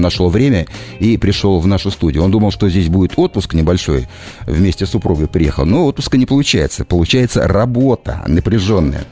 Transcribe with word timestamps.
нашел 0.00 0.28
время 0.28 0.66
и 0.98 1.16
пришел 1.16 1.60
в 1.60 1.66
нашу 1.66 1.90
студию. 1.90 2.24
Он 2.24 2.30
думал, 2.30 2.50
что 2.50 2.68
здесь 2.68 2.88
будет 2.88 3.12
отпуск 3.16 3.54
небольшой, 3.54 4.08
вместе 4.46 4.86
с 4.86 4.90
супругой 4.90 5.28
приехал. 5.28 5.64
Но 5.64 5.86
отпуска 5.86 6.16
не 6.16 6.26
получается. 6.26 6.84
Получается 6.84 7.46
работа 7.46 8.24
напряженная. 8.26 9.04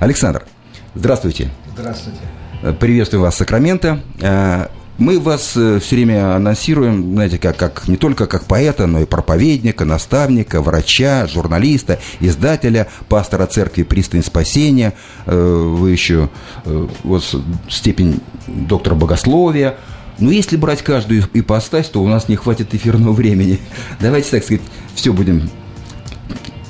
Александр, 0.00 0.44
здравствуйте. 0.94 1.50
Здравствуйте. 1.74 2.20
Приветствую 2.78 3.22
вас, 3.22 3.36
Сакраменто. 3.36 4.00
Э, 4.20 4.66
мы 4.96 5.18
вас 5.18 5.56
э, 5.56 5.80
все 5.80 5.96
время 5.96 6.36
анонсируем, 6.36 7.14
знаете, 7.14 7.38
как, 7.38 7.56
как 7.56 7.88
не 7.88 7.96
только 7.96 8.26
как 8.26 8.44
поэта, 8.44 8.86
но 8.86 9.00
и 9.00 9.04
проповедника, 9.04 9.84
наставника, 9.84 10.62
врача, 10.62 11.26
журналиста, 11.26 11.98
издателя, 12.20 12.86
пастора 13.08 13.46
церкви 13.46 13.82
«Пристань 13.82 14.22
спасения». 14.22 14.92
Э, 15.26 15.34
вы 15.34 15.90
еще 15.90 16.28
вот 16.64 17.24
степень 17.68 18.20
доктора 18.46 18.94
богословия. 18.94 19.76
Но 20.22 20.30
если 20.30 20.56
брать 20.56 20.82
каждую 20.82 21.24
ипостась, 21.34 21.88
то 21.88 22.00
у 22.00 22.06
нас 22.06 22.28
не 22.28 22.36
хватит 22.36 22.72
эфирного 22.74 23.12
времени. 23.12 23.58
Давайте, 24.00 24.30
так 24.30 24.44
сказать, 24.44 24.62
все 24.94 25.12
будем 25.12 25.50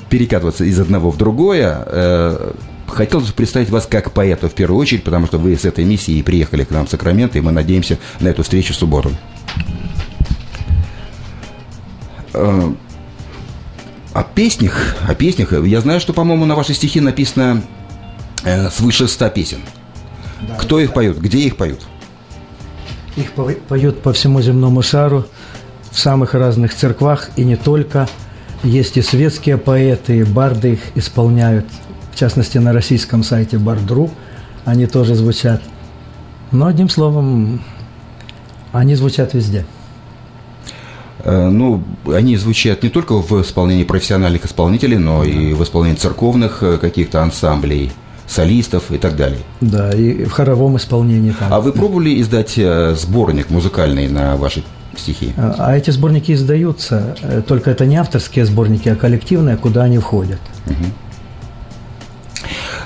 перекатываться 0.09 0.65
из 0.65 0.79
одного 0.79 1.11
в 1.11 1.17
другое. 1.17 2.55
Хотелось 2.87 3.27
бы 3.27 3.33
представить 3.33 3.69
вас 3.69 3.85
как 3.85 4.11
поэта 4.11 4.49
в 4.49 4.55
первую 4.55 4.79
очередь, 4.79 5.03
потому 5.03 5.27
что 5.27 5.37
вы 5.37 5.55
с 5.55 5.65
этой 5.65 5.85
миссией 5.85 6.23
приехали 6.23 6.63
к 6.63 6.71
нам 6.71 6.87
в 6.87 6.89
Сакраменто, 6.89 7.37
и 7.37 7.41
мы 7.41 7.51
надеемся 7.51 7.99
на 8.19 8.29
эту 8.29 8.41
встречу 8.41 8.73
в 8.73 8.75
субботу. 8.75 9.11
Э, 12.33 12.73
о 14.13 14.23
песнях, 14.23 14.95
о 15.07 15.13
песнях. 15.13 15.53
Я 15.63 15.81
знаю, 15.81 15.99
что, 15.99 16.13
по-моему, 16.13 16.45
на 16.45 16.55
ваши 16.55 16.73
стихи 16.73 16.99
написано 16.99 17.61
э, 18.43 18.71
свыше 18.71 19.07
ста 19.07 19.29
песен. 19.29 19.59
Да, 20.47 20.55
Кто 20.55 20.79
их 20.79 20.93
поет? 20.93 21.19
Где 21.19 21.39
их 21.39 21.55
поют? 21.55 21.81
Их 23.15 23.31
поют 23.67 24.01
по 24.01 24.13
всему 24.13 24.41
земному 24.41 24.81
шару, 24.81 25.25
в 25.91 25.99
самых 25.99 26.33
разных 26.33 26.73
церквах, 26.73 27.29
и 27.35 27.43
не 27.43 27.55
только. 27.55 28.07
Есть 28.63 28.97
и 28.97 29.01
светские 29.01 29.57
поэты, 29.57 30.25
барды 30.25 30.73
их 30.73 30.79
исполняют 30.95 31.65
в 32.13 32.15
частности, 32.15 32.59
на 32.59 32.73
российском 32.73 33.23
сайте 33.23 33.57
Бардру 33.57 34.11
они 34.65 34.85
тоже 34.85 35.15
звучат. 35.15 35.61
Но, 36.51 36.67
одним 36.67 36.87
словом, 36.87 37.63
они 38.71 38.93
звучат 38.93 39.33
везде. 39.33 39.65
Э, 41.23 41.49
ну, 41.49 41.83
они 42.05 42.37
звучат 42.37 42.83
не 42.83 42.89
только 42.89 43.13
в 43.13 43.41
исполнении 43.41 43.83
профессиональных 43.83 44.45
исполнителей, 44.45 44.97
но 44.97 45.23
и 45.23 45.53
в 45.53 45.63
исполнении 45.63 45.97
церковных 45.97 46.61
э, 46.61 46.77
каких-то 46.77 47.23
ансамблей, 47.23 47.91
солистов 48.27 48.91
и 48.91 48.97
так 48.97 49.15
далее. 49.15 49.39
Да, 49.61 49.91
и 49.91 50.25
в 50.25 50.31
хоровом 50.31 50.77
исполнении. 50.77 51.31
Там. 51.31 51.53
А 51.53 51.59
вы 51.59 51.71
пробовали 51.71 52.21
издать 52.21 52.53
э, 52.57 52.95
сборник 52.95 53.49
музыкальный 53.49 54.07
на 54.07 54.35
ваши 54.37 54.63
стихи? 54.97 55.33
А, 55.37 55.55
а 55.57 55.77
эти 55.77 55.89
сборники 55.89 56.31
издаются, 56.31 57.15
только 57.47 57.71
это 57.71 57.85
не 57.85 57.97
авторские 57.97 58.45
сборники, 58.45 58.89
а 58.89 58.95
коллективные, 58.95 59.57
куда 59.57 59.83
они 59.83 59.97
входят. 59.97 60.39
Угу. 60.67 60.85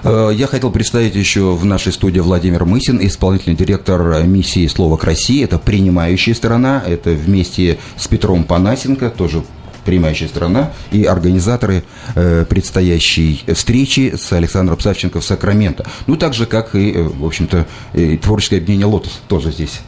Э, 0.04 0.32
я 0.34 0.48
хотел 0.48 0.72
представить 0.72 1.16
еще 1.16 1.54
в 1.54 1.66
нашей 1.66 1.92
студии 1.92 2.20
Владимир 2.20 2.66
Мысин, 2.66 3.00
исполнительный 3.02 3.56
директор 3.56 4.24
миссии 4.24 4.68
«Слово 4.68 4.98
к 4.98 5.04
России». 5.04 5.44
Это 5.44 5.60
принимающая 5.60 6.34
сторона, 6.34 6.84
это 6.86 7.12
вместе 7.12 7.78
с 7.96 8.08
Петром 8.08 8.44
Панасенко, 8.44 9.10
тоже 9.10 9.44
принимающая 9.88 10.28
страна, 10.28 10.74
и 10.92 11.06
организаторы 11.06 11.86
э, 12.14 12.46
предстоящей 12.48 13.42
встречи 13.56 14.16
с 14.18 14.34
Александром 14.34 14.78
Савченко 14.78 15.22
в 15.22 15.26
Сакраменто. 15.26 15.86
Ну, 16.08 16.18
так 16.18 16.34
же, 16.34 16.46
как 16.46 16.76
и, 16.76 16.92
э, 16.92 17.04
в 17.04 17.26
общем-то, 17.26 17.66
и 17.94 18.18
творческое 18.18 18.58
объединение 18.58 18.86
«Лотос» 18.86 19.22
тоже 19.30 19.54
здесь 19.54 19.80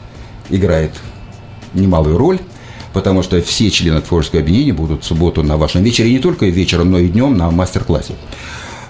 играет 0.50 0.94
немалую 1.74 2.18
роль 2.18 2.40
потому 2.92 3.22
что 3.22 3.40
все 3.44 3.70
члены 3.70 4.02
творческого 4.02 4.42
объединения 4.42 4.74
будут 4.74 5.04
в 5.04 5.06
субботу 5.06 5.44
на 5.44 5.58
вашем 5.58 5.84
вечере, 5.84 6.10
и 6.10 6.14
не 6.14 6.20
только 6.20 6.48
вечером, 6.48 6.90
но 6.90 6.98
и 6.98 7.08
днем 7.08 7.38
на 7.38 7.52
мастер-классе. 7.52 8.16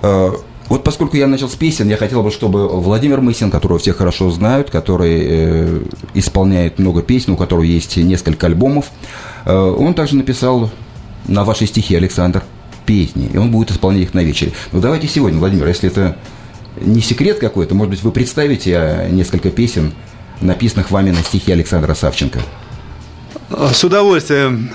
Э, 0.01 0.31
вот 0.69 0.83
поскольку 0.83 1.17
я 1.17 1.28
начал 1.28 1.50
с 1.50 1.56
песен, 1.56 1.89
я 1.89 1.97
хотел 1.97 2.22
бы, 2.22 2.29
чтобы 2.29 2.67
Владимир 2.67 3.19
Мысин, 3.19 3.50
которого 3.50 3.79
все 3.79 3.91
хорошо 3.91 4.29
знают, 4.29 4.69
который 4.69 5.19
э, 5.22 5.81
исполняет 6.13 6.78
много 6.78 7.01
песен, 7.01 7.33
у 7.33 7.38
которого 7.38 7.63
есть 7.63 7.97
несколько 7.97 8.45
альбомов, 8.45 8.85
э, 9.45 9.53
он 9.53 9.95
также 9.95 10.16
написал 10.16 10.69
на 11.28 11.44
ваши 11.44 11.66
стихи, 11.66 11.96
Александр, 11.96 12.44
песни, 12.85 13.30
и 13.31 13.38
он 13.38 13.52
будет 13.52 13.72
исполнять 13.72 14.03
их 14.03 14.13
на 14.13 14.24
вечере. 14.24 14.52
Ну 14.72 14.80
давайте 14.80 15.07
сегодня, 15.07 15.40
Владимир, 15.40 15.68
если 15.68 15.90
это 15.90 16.18
не 16.81 17.02
секрет 17.02 17.40
какой-то, 17.40 17.75
может 17.75 17.91
быть, 17.91 18.03
вы 18.03 18.12
представите 18.12 18.72
э, 18.72 19.09
несколько 19.09 19.50
песен, 19.50 19.94
написанных 20.41 20.91
вами 20.91 21.12
на 21.12 21.22
стихи 21.22 21.52
Александра 21.52 21.94
Савченко. 21.94 22.40
С 23.50 23.84
удовольствием. 23.84 24.69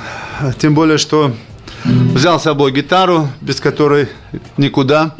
Тем 0.58 0.74
более, 0.74 0.98
что 0.98 1.32
взял 1.84 2.40
с 2.40 2.44
собой 2.44 2.72
гитару, 2.72 3.28
без 3.40 3.60
которой 3.60 4.08
никуда. 4.56 5.14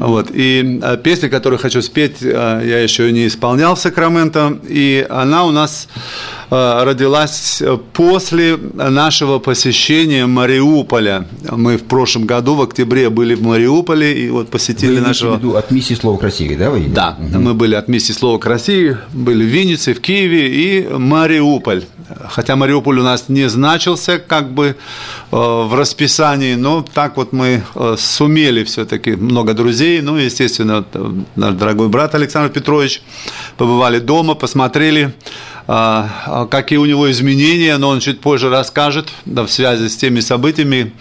Вот. 0.00 0.30
И 0.32 0.80
а, 0.82 0.96
песня, 0.96 1.28
которую 1.28 1.58
хочу 1.58 1.80
спеть, 1.80 2.16
а, 2.22 2.60
я 2.60 2.80
еще 2.80 3.10
не 3.12 3.26
исполнял 3.26 3.74
в 3.74 3.78
Сакраменто, 3.78 4.58
и 4.68 5.06
она 5.08 5.44
у 5.44 5.50
нас 5.50 5.88
а, 6.43 6.43
родилась 6.50 7.62
после 7.92 8.56
нашего 8.56 9.38
посещения 9.38 10.26
Мариуполя. 10.26 11.26
Мы 11.50 11.76
в 11.76 11.84
прошлом 11.84 12.26
году, 12.26 12.54
в 12.54 12.62
октябре, 12.62 13.10
были 13.10 13.34
в 13.34 13.42
Мариуполе 13.42 14.26
и 14.26 14.30
вот 14.30 14.48
посетили 14.50 14.96
вы 14.96 15.06
нашего... 15.06 15.36
Виду 15.36 15.56
от 15.56 15.70
миссии 15.70 15.94
«Слово 15.94 16.18
к 16.18 16.22
России», 16.22 16.54
да? 16.54 16.70
Вы? 16.70 16.84
Да, 16.86 17.16
угу. 17.18 17.38
мы 17.40 17.54
были 17.54 17.74
от 17.74 17.88
миссии 17.88 18.12
«Слово 18.12 18.38
к 18.38 18.46
России», 18.46 18.96
были 19.12 19.44
в 19.44 19.48
Виннице, 19.48 19.94
в 19.94 20.00
Киеве 20.00 20.48
и 20.48 20.88
Мариуполь. 20.88 21.84
Хотя 22.28 22.54
Мариуполь 22.54 22.98
у 22.98 23.02
нас 23.02 23.28
не 23.28 23.48
значился 23.48 24.18
как 24.18 24.52
бы 24.52 24.76
в 25.30 25.74
расписании, 25.74 26.54
но 26.54 26.82
так 26.82 27.16
вот 27.16 27.32
мы 27.32 27.62
сумели 27.96 28.62
все-таки 28.64 29.12
много 29.12 29.54
друзей 29.54 30.02
ну, 30.04 30.16
естественно, 30.16 30.84
э, 30.92 31.12
наш 31.34 31.54
дорогой 31.54 31.88
брат 31.88 32.14
Александр 32.14 32.52
Петрович, 32.52 33.02
побывали 33.56 33.98
дома, 33.98 34.34
посмотрели, 34.34 35.14
какие 35.66 36.78
у 36.78 36.84
него 36.84 37.10
изменения, 37.10 37.76
но 37.78 37.88
он 37.88 38.00
чуть 38.00 38.20
позже 38.20 38.50
расскажет 38.50 39.08
да, 39.24 39.44
в 39.44 39.50
связи 39.50 39.88
с 39.88 39.96
теми 39.96 40.20
событиями 40.20 40.92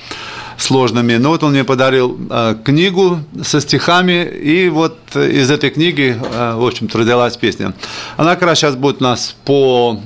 сложными. 0.58 1.18
Но 1.18 1.30
вот 1.30 1.44
он 1.44 1.52
мне 1.52 1.64
подарил 1.64 2.18
а, 2.30 2.56
книгу 2.56 3.20
со 3.44 3.60
стихами, 3.60 4.24
и 4.24 4.70
вот 4.70 4.98
из 5.16 5.52
этой 5.52 5.72
книги, 5.72 6.18
в 6.22 6.66
общем-то, 6.66 7.00
родилась 7.00 7.36
песня. 7.36 7.74
Она 8.16 8.36
как 8.36 8.44
раз 8.44 8.60
сейчас 8.60 8.76
будет 8.76 9.02
у 9.02 9.04
нас 9.04 9.36
по, 9.44 10.00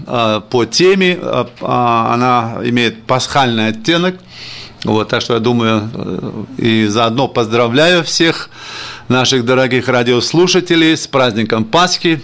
по 0.49 0.65
теме, 0.65 1.19
она 1.61 2.57
имеет 2.63 3.03
пасхальный 3.03 3.67
оттенок, 3.67 4.15
вот, 4.83 5.09
так 5.09 5.21
что 5.21 5.33
я 5.33 5.39
думаю, 5.39 5.89
э, 5.93 6.43
и 6.57 6.87
заодно 6.87 7.27
поздравляю 7.27 8.03
всех 8.03 8.49
наших 9.07 9.43
дорогих 9.43 9.87
радиослушателей 9.87 10.95
с 10.95 11.07
праздником 11.07 11.65
Пасхи, 11.65 12.21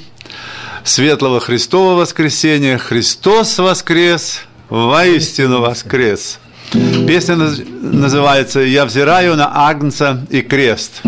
Светлого 0.84 1.40
Христового 1.40 2.02
воскресения. 2.02 2.78
Христос 2.78 3.58
воскрес, 3.58 4.42
воистину 4.70 5.62
воскрес. 5.62 6.40
Песня 7.08 7.36
называется 7.36 8.60
«Я 8.60 8.86
взираю 8.86 9.36
на 9.36 9.68
Агнца 9.68 10.26
и 10.30 10.42
крест». 10.42 11.02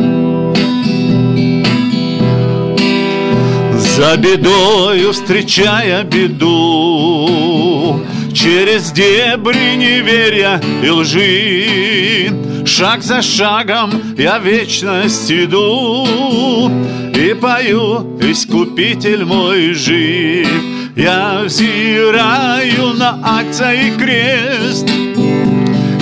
За 3.96 4.18
бедою 4.18 5.14
встречая 5.14 6.04
беду, 6.04 8.02
Через 8.34 8.92
дебри 8.92 9.76
неверия 9.78 10.62
и 10.84 10.90
лжи 10.90 12.30
Шаг 12.66 13.04
за 13.04 13.22
шагом 13.22 13.92
я 14.18 14.40
вечность 14.40 15.32
иду 15.32 16.70
И 17.16 17.36
пою, 17.36 18.18
искупитель 18.20 19.24
мой 19.24 19.74
жив 19.74 20.48
Я 20.96 21.44
взираю 21.46 22.94
на 22.96 23.20
акция 23.24 23.88
и 23.88 23.92
крест 23.92 24.90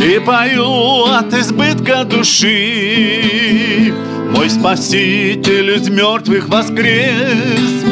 И 0.01 0.19
пою 0.25 1.03
от 1.05 1.33
избытка 1.33 2.05
души. 2.05 3.93
Мой 4.31 4.49
спаситель 4.49 5.71
из 5.75 5.89
мертвых 5.89 6.47
воскрес. 6.49 7.83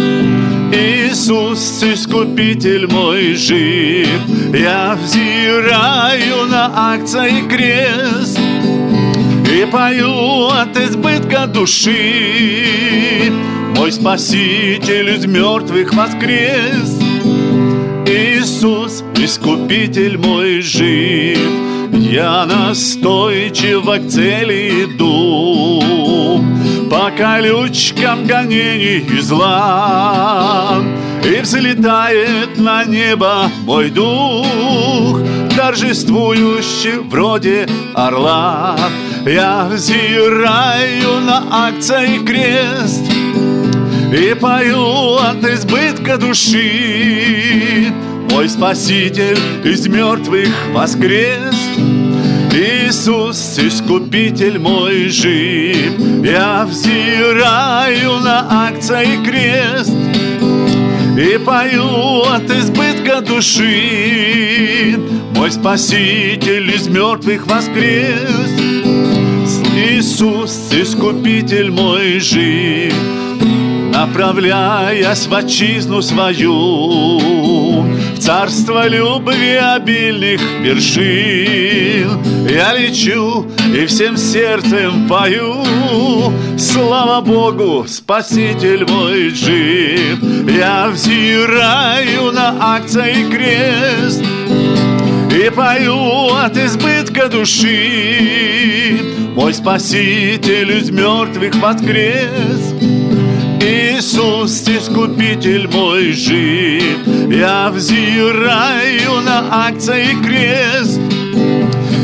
Иисус, 0.73 1.83
Искупитель 1.83 2.87
мой 2.87 3.35
жив, 3.35 4.09
Я 4.53 4.97
взираю 5.01 6.45
на 6.47 6.71
акция 6.93 7.27
и 7.27 7.41
крест 7.47 8.40
И 9.51 9.65
пою 9.65 10.47
от 10.47 10.77
избытка 10.77 11.45
души. 11.45 13.29
Мой 13.75 13.91
Спаситель 13.91 15.09
из 15.09 15.25
мертвых 15.25 15.93
воскрес. 15.93 16.97
Иисус, 18.07 19.03
Искупитель 19.15 20.17
мой 20.17 20.61
жив, 20.61 21.37
Я 21.91 22.45
настойчиво 22.45 23.97
к 23.97 24.07
цели 24.07 24.85
иду. 24.85 26.41
По 26.89 27.11
колючкам 27.11 28.25
гонений 28.25 28.99
и 28.99 29.19
зла. 29.19 30.81
И 31.25 31.41
взлетает 31.41 32.57
на 32.57 32.85
небо 32.85 33.51
мой 33.65 33.89
дух 33.89 35.19
Торжествующий 35.71 36.97
вроде 37.09 37.65
орла. 37.93 38.77
Я 39.25 39.69
взираю 39.71 41.21
на 41.21 41.43
акции 41.49 42.17
крест 42.25 43.09
И 44.13 44.35
пою 44.35 45.15
от 45.15 45.41
избытка 45.45 46.17
души. 46.17 47.93
Мой 48.31 48.49
Спаситель 48.49 49.39
из 49.63 49.87
мертвых 49.87 50.49
воскрес. 50.73 51.55
Иисус, 52.51 53.57
Искупитель 53.57 54.59
мой 54.59 55.07
жив. 55.07 55.93
Я 56.21 56.65
взираю 56.65 58.19
на 58.19 58.67
акции 58.67 59.23
крест 59.23 59.93
И 61.21 61.37
пою 61.37 62.23
от 62.23 62.49
избытка 62.49 63.21
души. 63.21 64.97
Мой 65.35 65.51
Спаситель 65.51 66.73
из 66.73 66.87
мертвых 66.87 67.45
воскрес. 67.45 68.49
Иисус, 69.75 70.71
Искупитель 70.71 71.69
мой 71.69 72.19
жив 72.19 72.93
Направляясь 73.93 75.27
в 75.27 75.35
отчизну 75.35 76.01
свою. 76.01 77.19
В 77.19 78.19
царство 78.19 78.87
любви 78.87 79.57
обильных 79.57 80.41
вершин 80.61 82.17
Я 82.49 82.73
лечу 82.73 83.45
и 83.75 83.85
всем 83.85 84.17
сердцем 84.17 85.07
пою. 85.07 85.63
Слава 86.57 87.21
Богу, 87.21 87.85
Спаситель 87.87 88.87
мой 88.89 89.29
жив 89.29 89.90
Я 90.61 90.89
взираю 90.89 92.31
на 92.31 92.75
акции 92.75 93.27
крест 93.31 94.23
И 95.35 95.49
пою 95.49 96.35
от 96.35 96.55
избытка 96.55 97.29
души. 97.29 98.99
Мой 99.35 99.55
Спаситель 99.55 100.71
из 100.77 100.91
мертвых 100.91 101.55
воскрес. 101.55 102.75
Иисус, 103.59 104.61
Искупитель 104.69 105.67
мой 105.67 106.11
жив. 106.11 107.07
Я 107.31 107.71
взираю 107.71 109.21
на 109.25 109.65
акции 109.67 110.15
крест 110.23 111.01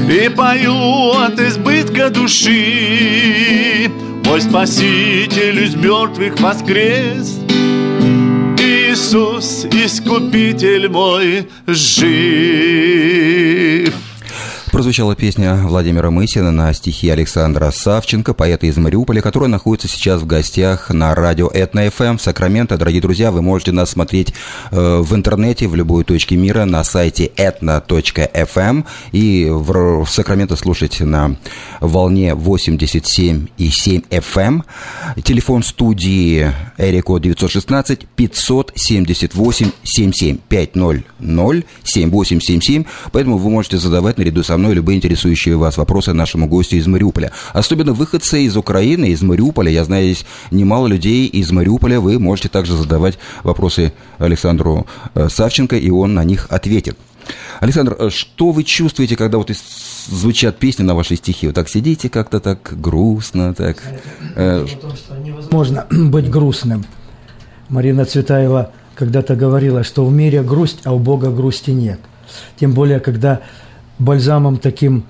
И 0.10 0.30
пою 0.30 1.12
от 1.12 1.40
избытка 1.40 2.10
души. 2.10 3.92
Мой 4.26 4.42
Спаситель 4.42 5.64
из 5.64 5.76
мертвых 5.76 6.40
воскрес 6.40 7.47
Иисус, 8.98 9.66
Искупитель 9.66 10.90
мой 10.90 11.48
жив 11.68 12.08
Прозвучала 14.78 15.16
песня 15.16 15.56
Владимира 15.64 16.12
Мысина 16.12 16.52
на 16.52 16.72
стихи 16.72 17.10
Александра 17.10 17.72
Савченко, 17.72 18.36
поэта 18.36 18.68
из 18.68 18.78
Мариуполя, 18.78 19.22
который 19.22 19.50
находится 19.50 19.88
сейчас 19.88 20.22
в 20.22 20.28
гостях 20.28 20.92
на 20.92 21.16
радио 21.16 21.48
Этно 21.48 21.90
ФМ 21.90 22.18
в 22.18 22.22
Сакраменто. 22.22 22.78
Дорогие 22.78 23.02
друзья, 23.02 23.32
вы 23.32 23.42
можете 23.42 23.72
нас 23.72 23.90
смотреть 23.90 24.36
э, 24.70 25.00
в 25.00 25.16
интернете 25.16 25.68
в 25.68 25.74
любой 25.74 26.04
точке 26.04 26.36
мира 26.36 26.66
на 26.66 26.84
сайте 26.84 27.32
etno.fm 27.38 28.86
и 29.14 29.48
в, 29.50 30.06
в 30.06 30.10
Сакраменто 30.12 30.56
слушать 30.56 31.00
на 31.00 31.38
волне 31.82 32.34
87,7 32.34 34.08
FM. 34.10 34.62
Телефон 35.24 35.64
студии 35.64 36.54
Эрико 36.78 37.18
916 37.18 38.06
578 38.16 39.72
77 39.82 40.38
500 40.38 41.04
7877. 41.84 42.84
Поэтому 43.12 43.40
вы 43.40 43.50
можете 43.50 43.80
задавать 43.80 44.20
наряду 44.20 44.44
со 44.44 44.56
мной 44.56 44.67
любые 44.74 44.98
интересующие 44.98 45.58
вас 45.58 45.78
вопросы 45.78 46.14
нашему 46.14 46.48
гостю 46.48 46.76
из 46.76 46.88
Мариуполя. 46.88 47.32
Особенно 47.54 47.94
выходцы 47.94 48.44
из 48.44 48.56
Украины, 48.58 49.06
из 49.10 49.22
Мариуполя. 49.22 49.72
Я 49.72 49.84
знаю, 49.84 50.08
есть 50.08 50.26
немало 50.52 50.88
людей 50.88 51.28
из 51.28 51.52
Мариуполя. 51.52 52.00
Вы 52.00 52.20
можете 52.20 52.50
также 52.50 52.76
задавать 52.76 53.18
вопросы 53.44 53.94
Александру 54.18 54.88
э, 55.14 55.30
Савченко, 55.30 55.76
и 55.78 55.90
он 55.90 56.14
на 56.14 56.24
них 56.24 56.48
ответит. 56.50 56.98
Александр, 57.60 57.96
э, 57.98 58.10
что 58.10 58.52
вы 58.52 58.64
чувствуете, 58.64 59.16
когда 59.16 59.38
вот 59.38 59.52
звучат 60.08 60.58
песни 60.58 60.84
на 60.84 60.96
ваши 60.96 61.16
стихи? 61.16 61.48
Вы 61.48 61.54
так 61.54 61.70
сидите 61.70 62.10
как-то 62.10 62.40
так 62.40 62.80
грустно, 62.80 63.54
так... 63.54 63.84
Э... 64.36 64.66
Невозможно 65.24 65.86
быть 65.92 66.30
грустным. 66.30 66.86
Марина 67.70 68.06
Цветаева 68.06 68.72
когда-то 68.96 69.36
говорила, 69.36 69.84
что 69.84 70.06
в 70.06 70.12
мире 70.12 70.42
грусть, 70.42 70.80
а 70.86 70.94
у 70.94 71.00
Бога 71.00 71.30
грусти 71.30 71.72
нет. 71.72 72.00
Тем 72.60 72.74
более, 72.74 73.00
когда 73.00 73.42
бальзамом 74.00 74.58
таким 74.58 75.04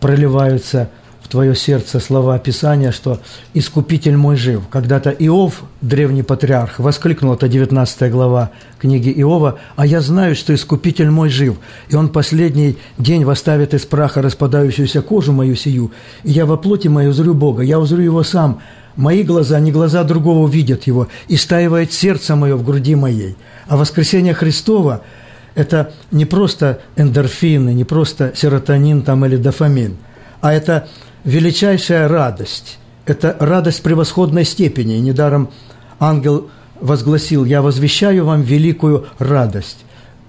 проливаются 0.00 0.88
в 1.22 1.28
твое 1.28 1.54
сердце 1.54 2.00
слова 2.00 2.38
Писания, 2.38 2.90
что 2.90 3.20
«Искупитель 3.54 4.16
мой 4.16 4.36
жив». 4.36 4.62
Когда-то 4.68 5.10
Иов, 5.10 5.62
древний 5.80 6.22
патриарх, 6.22 6.78
воскликнул, 6.78 7.34
это 7.34 7.48
19 7.48 8.10
глава 8.10 8.50
книги 8.78 9.12
Иова, 9.16 9.58
«А 9.76 9.86
я 9.86 10.00
знаю, 10.00 10.34
что 10.34 10.54
Искупитель 10.54 11.10
мой 11.10 11.30
жив, 11.30 11.56
и 11.88 11.94
он 11.94 12.08
последний 12.08 12.76
день 12.98 13.24
восставит 13.24 13.72
из 13.72 13.86
праха 13.86 14.20
распадающуюся 14.20 15.00
кожу 15.00 15.32
мою 15.32 15.54
сию, 15.54 15.92
и 16.24 16.32
я 16.32 16.44
во 16.44 16.56
плоти 16.56 16.88
мою 16.88 17.10
узрю 17.10 17.34
Бога, 17.34 17.62
я 17.62 17.78
узрю 17.78 18.02
Его 18.02 18.22
сам, 18.24 18.60
Мои 18.94 19.22
глаза, 19.22 19.58
не 19.58 19.72
глаза 19.72 20.04
другого 20.04 20.46
видят 20.46 20.86
Его, 20.86 21.08
и 21.26 21.36
стаивает 21.36 21.94
сердце 21.94 22.36
мое 22.36 22.56
в 22.56 22.62
груди 22.62 22.94
моей. 22.94 23.36
А 23.66 23.78
воскресение 23.78 24.34
Христова– 24.34 25.00
это 25.54 25.92
не 26.10 26.24
просто 26.24 26.80
эндорфины, 26.96 27.74
не 27.74 27.84
просто 27.84 28.32
серотонин 28.34 29.02
там 29.02 29.24
или 29.26 29.36
дофамин, 29.36 29.96
а 30.40 30.52
это 30.52 30.88
величайшая 31.24 32.08
радость. 32.08 32.78
Это 33.04 33.36
радость 33.40 33.82
превосходной 33.82 34.44
степени. 34.44 34.96
И 34.96 35.00
недаром 35.00 35.50
ангел 35.98 36.50
возгласил, 36.80 37.44
«Я 37.44 37.62
возвещаю 37.62 38.24
вам 38.24 38.42
великую 38.42 39.06
радость», 39.18 39.84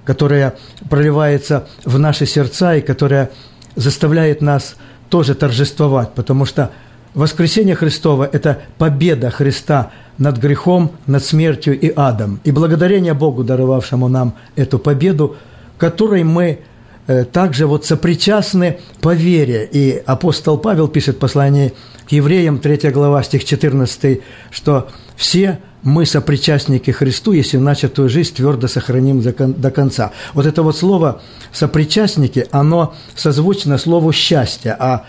которая 0.05 0.55
проливается 0.89 1.67
в 1.85 1.99
наши 1.99 2.25
сердца 2.25 2.75
и 2.75 2.81
которая 2.81 3.31
заставляет 3.75 4.41
нас 4.41 4.75
тоже 5.09 5.35
торжествовать, 5.35 6.13
потому 6.13 6.45
что 6.45 6.71
воскресение 7.13 7.75
Христова– 7.75 8.29
это 8.31 8.61
победа 8.77 9.29
Христа 9.29 9.91
над 10.17 10.37
грехом, 10.37 10.91
над 11.07 11.23
смертью 11.23 11.79
и 11.79 11.91
адом. 11.95 12.39
И 12.43 12.51
благодарение 12.51 13.13
Богу, 13.13 13.43
даровавшему 13.43 14.07
нам 14.07 14.35
эту 14.55 14.79
победу, 14.79 15.35
которой 15.77 16.23
мы 16.23 16.59
э, 17.07 17.25
также 17.25 17.67
вот 17.67 17.85
сопричастны 17.85 18.79
по 19.01 19.13
вере. 19.13 19.67
И 19.71 20.01
апостол 20.05 20.57
Павел 20.57 20.87
пишет 20.87 21.17
в 21.17 21.19
послании 21.19 21.73
к 22.07 22.11
евреям, 22.11 22.59
3 22.59 22.91
глава, 22.91 23.23
стих 23.23 23.43
14, 23.45 24.21
что 24.51 24.89
все 25.15 25.59
мы 25.83 26.05
сопричастники 26.05 26.91
Христу, 26.91 27.33
если 27.33 27.57
начатую 27.57 28.09
жизнь 28.09 28.35
твердо 28.35 28.67
сохраним 28.67 29.21
до 29.21 29.71
конца. 29.71 30.11
Вот 30.33 30.45
это 30.45 30.63
вот 30.63 30.77
слово 30.77 31.21
«сопричастники», 31.51 32.47
оно 32.51 32.95
созвучно 33.15 33.77
слову 33.77 34.13
«счастье», 34.13 34.75
а 34.79 35.05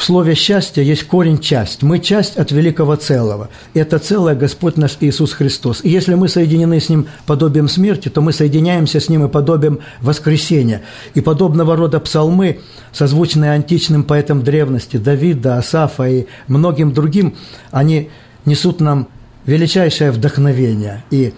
в 0.00 0.02
слове 0.02 0.34
«счастье» 0.34 0.82
есть 0.82 1.04
корень 1.04 1.38
«часть». 1.38 1.82
Мы 1.82 1.98
часть 1.98 2.38
от 2.38 2.52
великого 2.52 2.96
целого. 2.96 3.50
Это 3.74 3.98
целое 3.98 4.34
Господь 4.34 4.78
наш 4.78 4.96
Иисус 5.00 5.34
Христос. 5.34 5.80
И 5.82 5.90
если 5.90 6.14
мы 6.14 6.28
соединены 6.28 6.80
с 6.80 6.88
Ним 6.88 7.06
подобием 7.26 7.68
смерти, 7.68 8.08
то 8.08 8.22
мы 8.22 8.32
соединяемся 8.32 8.98
с 8.98 9.10
Ним 9.10 9.26
и 9.26 9.28
подобием 9.28 9.80
воскресения. 10.00 10.80
И 11.12 11.20
подобного 11.20 11.76
рода 11.76 12.00
псалмы, 12.00 12.60
созвучные 12.92 13.50
античным 13.50 14.04
поэтам 14.04 14.42
древности, 14.42 14.96
Давида, 14.96 15.58
Асафа 15.58 16.08
и 16.08 16.24
многим 16.48 16.94
другим, 16.94 17.36
они 17.70 18.08
несут 18.46 18.80
нам 18.80 19.06
величайшее 19.44 20.12
вдохновение 20.12 21.04
и 21.10 21.34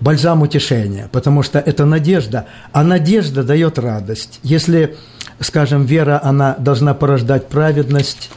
бальзам 0.00 0.40
утешения, 0.40 1.10
потому 1.12 1.42
что 1.42 1.58
это 1.58 1.84
надежда, 1.84 2.46
а 2.72 2.82
надежда 2.82 3.44
дает 3.44 3.78
радость. 3.78 4.40
Если 4.42 4.96
скажем, 5.40 5.84
вера, 5.84 6.20
она 6.22 6.56
должна 6.58 6.94
порождать 6.94 7.48
праведность, 7.48 8.30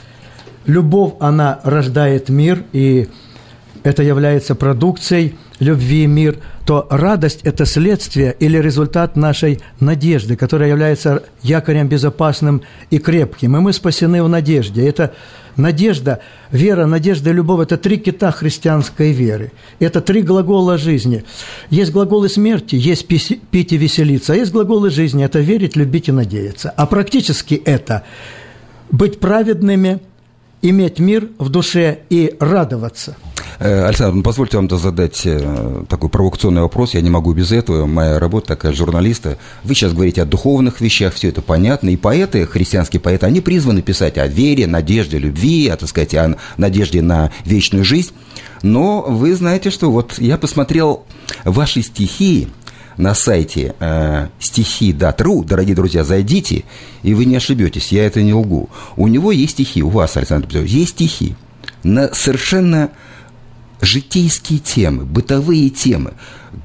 любовь, 0.65 1.13
она 1.19 1.59
рождает 1.63 2.29
мир, 2.29 2.63
и 2.73 3.07
это 3.83 4.03
является 4.03 4.55
продукцией 4.55 5.37
любви 5.59 6.03
и 6.03 6.07
мир, 6.07 6.37
то 6.65 6.87
радость– 6.89 7.41
это 7.43 7.65
следствие 7.65 8.35
или 8.39 8.57
результат 8.57 9.15
нашей 9.15 9.61
надежды, 9.79 10.35
которая 10.35 10.69
является 10.69 11.23
якорем 11.41 11.87
безопасным 11.87 12.61
и 12.89 12.99
крепким. 12.99 13.55
И 13.55 13.59
мы 13.59 13.73
спасены 13.73 14.21
в 14.21 14.29
надежде. 14.29 14.87
Это 14.87 15.13
надежда, 15.57 16.21
вера, 16.51 16.85
надежда 16.85 17.29
и 17.29 17.33
любовь– 17.33 17.63
это 17.63 17.77
три 17.77 17.97
кита 17.97 18.31
христианской 18.31 19.11
веры. 19.11 19.51
Это 19.79 20.01
три 20.01 20.21
глагола 20.21 20.77
жизни. 20.77 21.23
Есть 21.69 21.91
глаголы 21.91 22.29
смерти, 22.29 22.75
есть 22.75 23.07
пить 23.07 23.73
и 23.73 23.77
веселиться, 23.77 24.33
а 24.33 24.35
есть 24.35 24.51
глаголы 24.51 24.89
жизни– 24.89 25.23
это 25.25 25.39
верить, 25.39 25.75
любить 25.75 26.07
и 26.07 26.11
надеяться. 26.11 26.69
А 26.69 26.85
практически 26.85 27.55
это– 27.55 28.03
быть 28.91 29.19
праведными, 29.19 29.99
иметь 30.61 30.99
мир 30.99 31.29
в 31.37 31.49
душе 31.49 31.99
и 32.09 32.35
радоваться– 32.39 33.15
Э, 33.59 33.85
Александр, 33.85 34.15
ну, 34.17 34.23
позвольте 34.23 34.57
вам 34.57 34.69
задать 34.69 35.21
э, 35.25 35.83
такой 35.89 36.09
провокационный 36.09 36.61
вопрос. 36.61 36.93
Я 36.93 37.01
не 37.01 37.09
могу 37.09 37.33
без 37.33 37.51
этого. 37.51 37.85
Моя 37.85 38.19
работа 38.19 38.49
такая 38.49 38.71
журналиста. 38.73 39.37
Вы 39.63 39.73
сейчас 39.73 39.93
говорите 39.93 40.21
о 40.21 40.25
духовных 40.25 40.79
вещах, 40.79 41.13
все 41.13 41.29
это 41.29 41.41
понятно. 41.41 41.89
И 41.89 41.97
поэты, 41.97 42.45
христианские 42.45 42.99
поэты, 42.99 43.25
они 43.25 43.41
призваны 43.41 43.81
писать 43.81 44.17
о 44.17 44.27
вере, 44.27 44.67
надежде, 44.67 45.17
любви, 45.17 45.67
а, 45.69 45.77
так 45.77 45.89
сказать, 45.89 46.13
о 46.13 46.37
надежде 46.57 47.01
на 47.01 47.31
вечную 47.45 47.83
жизнь. 47.83 48.11
Но 48.61 49.01
вы 49.01 49.35
знаете, 49.35 49.71
что 49.71 49.91
вот 49.91 50.19
я 50.19 50.37
посмотрел 50.37 51.03
ваши 51.43 51.81
стихи, 51.81 52.47
на 52.97 53.13
сайте 53.13 53.75
э, 53.79 54.27
стихи.ру, 54.39 55.43
дорогие 55.43 55.75
друзья, 55.75 56.03
зайдите, 56.03 56.63
и 57.03 57.13
вы 57.13 57.25
не 57.25 57.35
ошибетесь, 57.35 57.91
я 57.91 58.05
это 58.05 58.21
не 58.21 58.33
лгу. 58.33 58.69
У 58.95 59.07
него 59.07 59.31
есть 59.31 59.53
стихи, 59.53 59.83
у 59.83 59.89
вас, 59.89 60.17
Александр 60.17 60.47
Петрович, 60.47 60.71
есть 60.71 60.91
стихи 60.91 61.35
на 61.83 62.13
совершенно 62.13 62.89
житейские 63.81 64.59
темы, 64.59 65.05
бытовые 65.05 65.69
темы, 65.69 66.13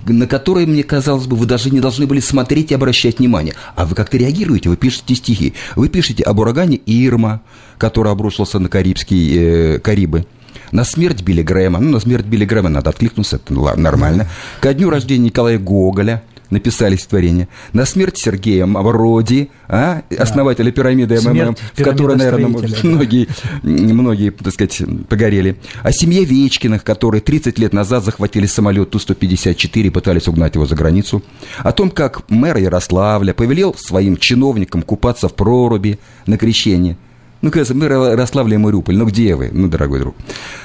на 0.06 0.26
которые, 0.26 0.66
мне 0.66 0.82
казалось 0.82 1.26
бы, 1.26 1.36
вы 1.36 1.44
даже 1.44 1.70
не 1.70 1.80
должны 1.80 2.06
были 2.06 2.20
смотреть 2.20 2.70
и 2.70 2.74
обращать 2.74 3.18
внимание. 3.18 3.54
А 3.76 3.84
вы 3.84 3.94
как-то 3.94 4.16
реагируете, 4.16 4.70
вы 4.70 4.76
пишете 4.76 5.14
стихи. 5.14 5.52
Вы 5.76 5.90
пишете 5.90 6.22
об 6.22 6.38
урагане 6.38 6.80
Ирма, 6.86 7.42
который 7.76 8.10
обрушился 8.10 8.58
на 8.58 8.70
Карибские, 8.70 9.76
э, 9.76 9.78
Карибы– 9.80 10.26
на 10.70 10.84
смерть 10.84 11.22
Билли 11.22 11.42
Грэма, 11.42 11.78
ну, 11.78 11.90
на 11.90 12.00
смерть 12.00 12.26
Билли 12.26 12.44
Грэма 12.44 12.68
надо 12.68 12.90
откликнуться, 12.90 13.36
это 13.36 13.54
нормально. 13.76 14.28
Ко 14.60 14.72
дню 14.74 14.90
рождения 14.90 15.26
Николая 15.26 15.58
Гоголя, 15.58 16.22
написали 16.52 16.96
стихотворение. 16.96 17.48
На 17.72 17.84
смерть 17.86 18.18
Сергея 18.18 18.66
Мавроди, 18.66 19.50
а, 19.66 20.02
основателя 20.16 20.70
пирамиды 20.70 21.20
МММ, 21.20 21.56
в 21.74 21.82
которой, 21.82 22.16
наверное, 22.16 22.48
многие, 22.82 23.28
многие, 23.62 24.30
так 24.30 24.52
сказать, 24.52 24.82
погорели. 25.08 25.56
О 25.82 25.90
семье 25.90 26.24
Вечкиных, 26.24 26.84
которые 26.84 27.22
30 27.22 27.58
лет 27.58 27.72
назад 27.72 28.04
захватили 28.04 28.46
самолет 28.46 28.90
Ту-154 28.90 29.80
и 29.80 29.90
пытались 29.90 30.28
угнать 30.28 30.54
его 30.54 30.66
за 30.66 30.76
границу. 30.76 31.22
О 31.58 31.72
том, 31.72 31.90
как 31.90 32.28
мэр 32.30 32.58
Ярославля 32.58 33.32
повелел 33.32 33.74
своим 33.74 34.16
чиновникам 34.16 34.82
купаться 34.82 35.28
в 35.28 35.34
проруби 35.34 35.98
на 36.26 36.36
крещение– 36.36 36.96
ну, 37.42 37.50
кажется, 37.50 37.74
мы 37.74 37.86
Ярославля 37.86 38.54
и 38.54 38.58
Мариуполь. 38.58 38.96
Ну, 38.96 39.04
где 39.04 39.34
вы, 39.34 39.50
ну, 39.52 39.68
дорогой 39.68 39.98
друг? 39.98 40.14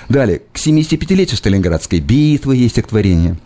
Далее, 0.09 0.43
к 0.53 0.57
75-летию 0.57 1.35
Сталинградской 1.35 1.99
битвы 1.99 2.55
есть 2.55 2.75
стихотворение. 2.75 3.37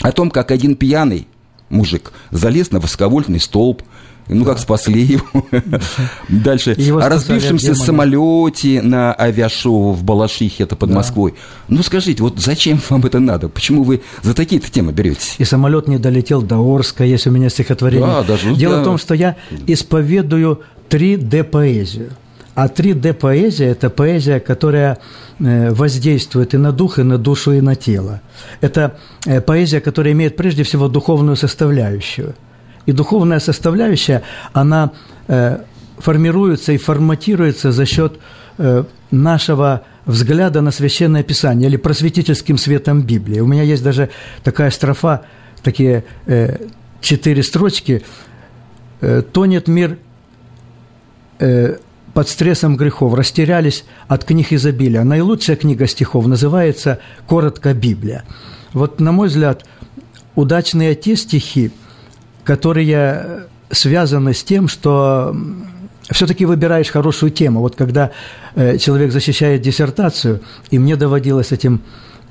О 0.00 0.12
том, 0.12 0.30
как 0.30 0.50
один 0.50 0.76
пьяный 0.76 1.26
мужик 1.70 2.12
залез 2.30 2.70
на 2.70 2.80
высоковольтный 2.80 3.40
столб, 3.40 3.82
ну, 4.28 4.44
да. 4.44 4.52
как 4.52 4.58
спасли 4.58 5.02
его. 5.02 5.24
Дальше. 6.28 6.74
Его 6.76 6.98
О 6.98 7.08
разбившемся 7.08 7.74
самолете 7.74 8.82
на 8.82 9.14
авиашоу 9.14 9.92
в 9.92 10.02
Балашихе, 10.04 10.64
это 10.64 10.76
под 10.76 10.90
да. 10.90 10.96
Москвой. 10.96 11.34
Ну, 11.68 11.82
скажите, 11.82 12.22
вот 12.22 12.38
зачем 12.38 12.80
вам 12.88 13.04
это 13.04 13.20
надо? 13.20 13.48
Почему 13.48 13.84
вы 13.84 14.02
за 14.22 14.34
такие-то 14.34 14.70
темы 14.70 14.92
беретесь? 14.92 15.36
И 15.38 15.44
самолет 15.44 15.88
не 15.88 15.98
долетел 15.98 16.42
до 16.42 16.56
Орска, 16.56 17.04
есть 17.04 17.26
у 17.26 17.30
меня 17.30 17.48
стихотворение. 17.48 18.06
Да, 18.06 18.22
даже, 18.22 18.54
Дело 18.54 18.76
да. 18.76 18.80
в 18.82 18.84
том, 18.84 18.98
что 18.98 19.14
я 19.14 19.36
исповедую 19.66 20.60
3D-поэзию. 20.90 22.12
А 22.54 22.68
3D-поэзия– 22.68 23.66
это 23.72 23.90
поэзия, 23.90 24.38
которая 24.38 24.98
э, 25.40 25.70
воздействует 25.70 26.54
и 26.54 26.56
на 26.56 26.70
дух, 26.70 26.98
и 26.98 27.02
на 27.02 27.18
душу, 27.18 27.52
и 27.52 27.60
на 27.60 27.74
тело. 27.74 28.20
Это 28.60 28.96
э, 29.26 29.40
поэзия, 29.40 29.80
которая 29.80 30.12
имеет 30.12 30.36
прежде 30.36 30.62
всего 30.62 30.88
духовную 30.88 31.36
составляющую. 31.36 32.34
И 32.86 32.92
духовная 32.92 33.40
составляющая, 33.40 34.22
она 34.52 34.92
э, 35.26 35.58
формируется 35.98 36.72
и 36.72 36.76
форматируется 36.76 37.72
за 37.72 37.86
счет 37.86 38.18
нашего 39.10 39.82
взгляда 40.06 40.60
на 40.60 40.70
Священное 40.70 41.24
Писание 41.24 41.68
или 41.68 41.76
просветительским 41.76 42.56
светом 42.56 43.02
Библии. 43.02 43.40
У 43.40 43.46
меня 43.46 43.64
есть 43.64 43.82
даже 43.82 44.10
такая 44.44 44.70
строфа, 44.70 45.22
такие 45.64 46.04
четыре 47.00 47.42
строчки. 47.42 48.04
«Тонет 49.32 49.66
мир 49.66 49.98
под 52.14 52.28
стрессом 52.28 52.76
грехов, 52.76 53.14
растерялись 53.14 53.84
от 54.06 54.24
книг 54.24 54.52
изобилия. 54.52 55.02
Наилучшая 55.04 55.56
книга 55.56 55.86
стихов 55.86 56.26
называется 56.26 57.00
«Коротко 57.26 57.74
Библия». 57.74 58.24
Вот, 58.72 59.00
на 59.00 59.12
мой 59.12 59.28
взгляд, 59.28 59.64
удачные 60.34 60.94
те 60.94 61.16
стихи, 61.16 61.72
которые 62.44 63.46
связаны 63.70 64.32
с 64.32 64.44
тем, 64.44 64.68
что 64.68 65.36
все-таки 66.10 66.44
выбираешь 66.46 66.90
хорошую 66.90 67.32
тему. 67.32 67.60
Вот 67.60 67.76
когда 67.76 68.12
э, 68.54 68.78
человек 68.78 69.10
защищает 69.10 69.62
диссертацию, 69.62 70.40
и 70.70 70.78
мне 70.78 70.96
доводилось 70.96 71.50
этим 71.52 71.80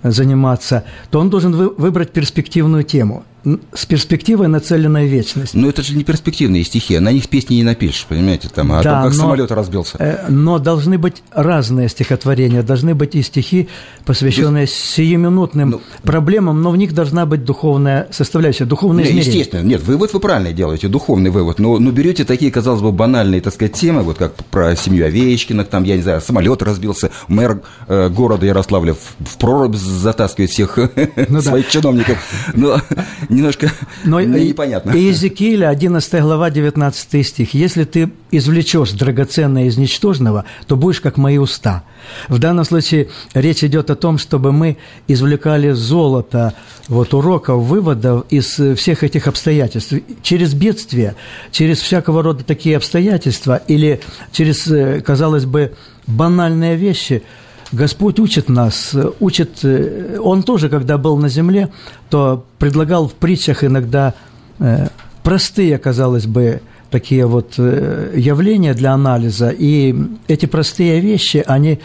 заниматься, 0.03 0.83
то 1.11 1.19
он 1.19 1.29
должен 1.29 1.53
выбрать 1.53 2.11
перспективную 2.11 2.83
тему 2.83 3.25
с 3.73 3.85
перспективой 3.85 4.47
нацеленной 4.47 5.07
вечность. 5.07 5.53
Но 5.53 5.67
это 5.67 5.81
же 5.81 5.95
не 5.95 6.03
перспективные 6.03 6.63
стихи, 6.63 6.97
на 6.99 7.11
них 7.11 7.27
песни 7.27 7.55
не 7.55 7.63
напишешь, 7.63 8.05
понимаете, 8.07 8.47
там, 8.47 8.71
о 8.71 8.81
да, 8.81 9.01
том, 9.01 9.03
как 9.03 9.17
но, 9.17 9.23
самолет 9.23 9.51
разбился. 9.51 9.97
Э, 9.99 10.25
но 10.29 10.59
должны 10.59 10.97
быть 10.97 11.23
разные 11.31 11.89
стихотворения, 11.89 12.63
должны 12.63 12.95
быть 12.95 13.15
и 13.15 13.21
стихи, 13.21 13.67
посвященные 14.05 14.61
есть, 14.61 14.73
сиюминутным 14.73 15.69
ну, 15.71 15.81
проблемам, 16.03 16.61
но 16.61 16.71
в 16.71 16.77
них 16.77 16.93
должна 16.93 17.25
быть 17.25 17.43
духовная 17.43 18.07
составляющая, 18.11 18.65
духовное 18.65 19.03
измерение. 19.03 19.27
Естественно, 19.27 19.61
нет, 19.61 19.83
вывод 19.83 20.13
вы 20.13 20.19
правильно 20.21 20.53
делаете, 20.53 20.87
духовный 20.87 21.29
вывод, 21.29 21.59
но, 21.59 21.79
но 21.79 21.91
берете 21.91 22.23
такие, 22.23 22.49
казалось 22.49 22.81
бы, 22.81 22.91
банальные, 22.93 23.41
так 23.41 23.53
сказать, 23.53 23.73
темы, 23.73 24.03
вот 24.03 24.17
как 24.17 24.35
про 24.35 24.75
семью 24.77 25.05
Овечкиных, 25.05 25.67
там, 25.67 25.83
я 25.83 25.97
не 25.97 26.01
знаю, 26.01 26.21
самолет 26.21 26.61
разбился, 26.61 27.11
мэр 27.27 27.61
э, 27.87 28.09
города 28.09 28.45
Ярославля 28.45 28.93
в, 28.93 29.15
в 29.19 29.37
прорубь 29.37 29.75
затаскивает 29.75 30.51
всех 30.51 30.79
ну, 31.27 31.41
своих 31.41 31.69
чиновников. 31.69 32.17
Но 32.53 32.79
немножко 33.33 33.71
Но 34.03 34.21
непонятно. 34.21 34.91
Иезекииля, 34.91 35.69
11 35.69 36.21
глава, 36.21 36.49
19 36.49 37.27
стих. 37.27 37.53
«Если 37.53 37.83
ты 37.83 38.11
извлечешь 38.31 38.91
драгоценное 38.91 39.65
из 39.65 39.77
ничтожного, 39.77 40.45
то 40.67 40.75
будешь 40.75 41.01
как 41.01 41.17
мои 41.17 41.37
уста». 41.37 41.83
В 42.27 42.37
данном 42.39 42.65
случае 42.65 43.09
речь 43.33 43.63
идет 43.63 43.89
о 43.89 43.95
том, 43.95 44.17
чтобы 44.17 44.51
мы 44.51 44.77
извлекали 45.07 45.71
золото 45.71 46.53
вот, 46.87 47.13
уроков, 47.13 47.63
выводов 47.63 48.25
из 48.29 48.59
всех 48.77 49.03
этих 49.03 49.27
обстоятельств. 49.27 49.93
Через 50.21 50.53
бедствие, 50.53 51.15
через 51.51 51.79
всякого 51.79 52.21
рода 52.23 52.43
такие 52.43 52.77
обстоятельства 52.77 53.61
или 53.67 54.01
через, 54.31 54.67
э, 54.67 55.01
казалось 55.01 55.45
бы, 55.45 55.73
банальные 56.07 56.75
вещи– 56.75 57.23
Господь 57.73 58.19
учит 58.19 58.49
нас, 58.49 58.95
учит, 59.19 59.63
э, 59.63 60.19
Он 60.21 60.43
тоже, 60.43 60.69
когда 60.69 60.99
был 60.99 61.17
на 61.17 61.27
земле, 61.27 61.69
то 62.09 62.45
предлагал 62.59 63.07
в 63.07 63.13
притчах 63.13 63.63
иногда 63.63 64.13
э, 64.59 64.89
простые, 65.23 65.79
казалось 65.79 66.27
бы, 66.27 66.61
такие 66.91 67.25
вот 67.25 67.55
э, 67.57 68.13
явления 68.15 68.75
для 68.75 68.93
анализа, 68.93 69.49
и 69.49 69.95
эти 70.27 70.45
простые 70.45 70.99
вещи, 70.99 71.43
они 71.45 71.79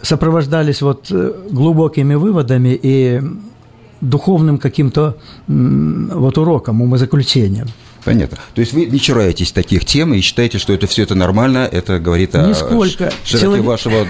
сопровождались 0.00 0.80
вот 0.80 1.10
глубокими 1.10 2.14
выводами 2.14 2.78
и 2.80 3.20
духовным 4.00 4.58
каким-то 4.58 5.16
вот 5.48 6.38
уроком, 6.38 6.80
умозаключением. 6.80 7.66
Понятно. 8.04 8.38
То 8.54 8.60
есть 8.60 8.72
вы 8.72 8.86
не 8.86 9.00
чураетесь 9.00 9.52
таких 9.52 9.84
тем 9.84 10.14
и 10.14 10.20
считаете, 10.20 10.58
что 10.58 10.72
это 10.72 10.86
все 10.86 11.02
это 11.02 11.14
нормально, 11.14 11.68
это 11.70 11.98
говорит 11.98 12.34
о 12.34 12.46
Нисколько. 12.46 13.12
широте 13.24 13.46
Человек... 13.46 13.64
вашего 13.64 14.06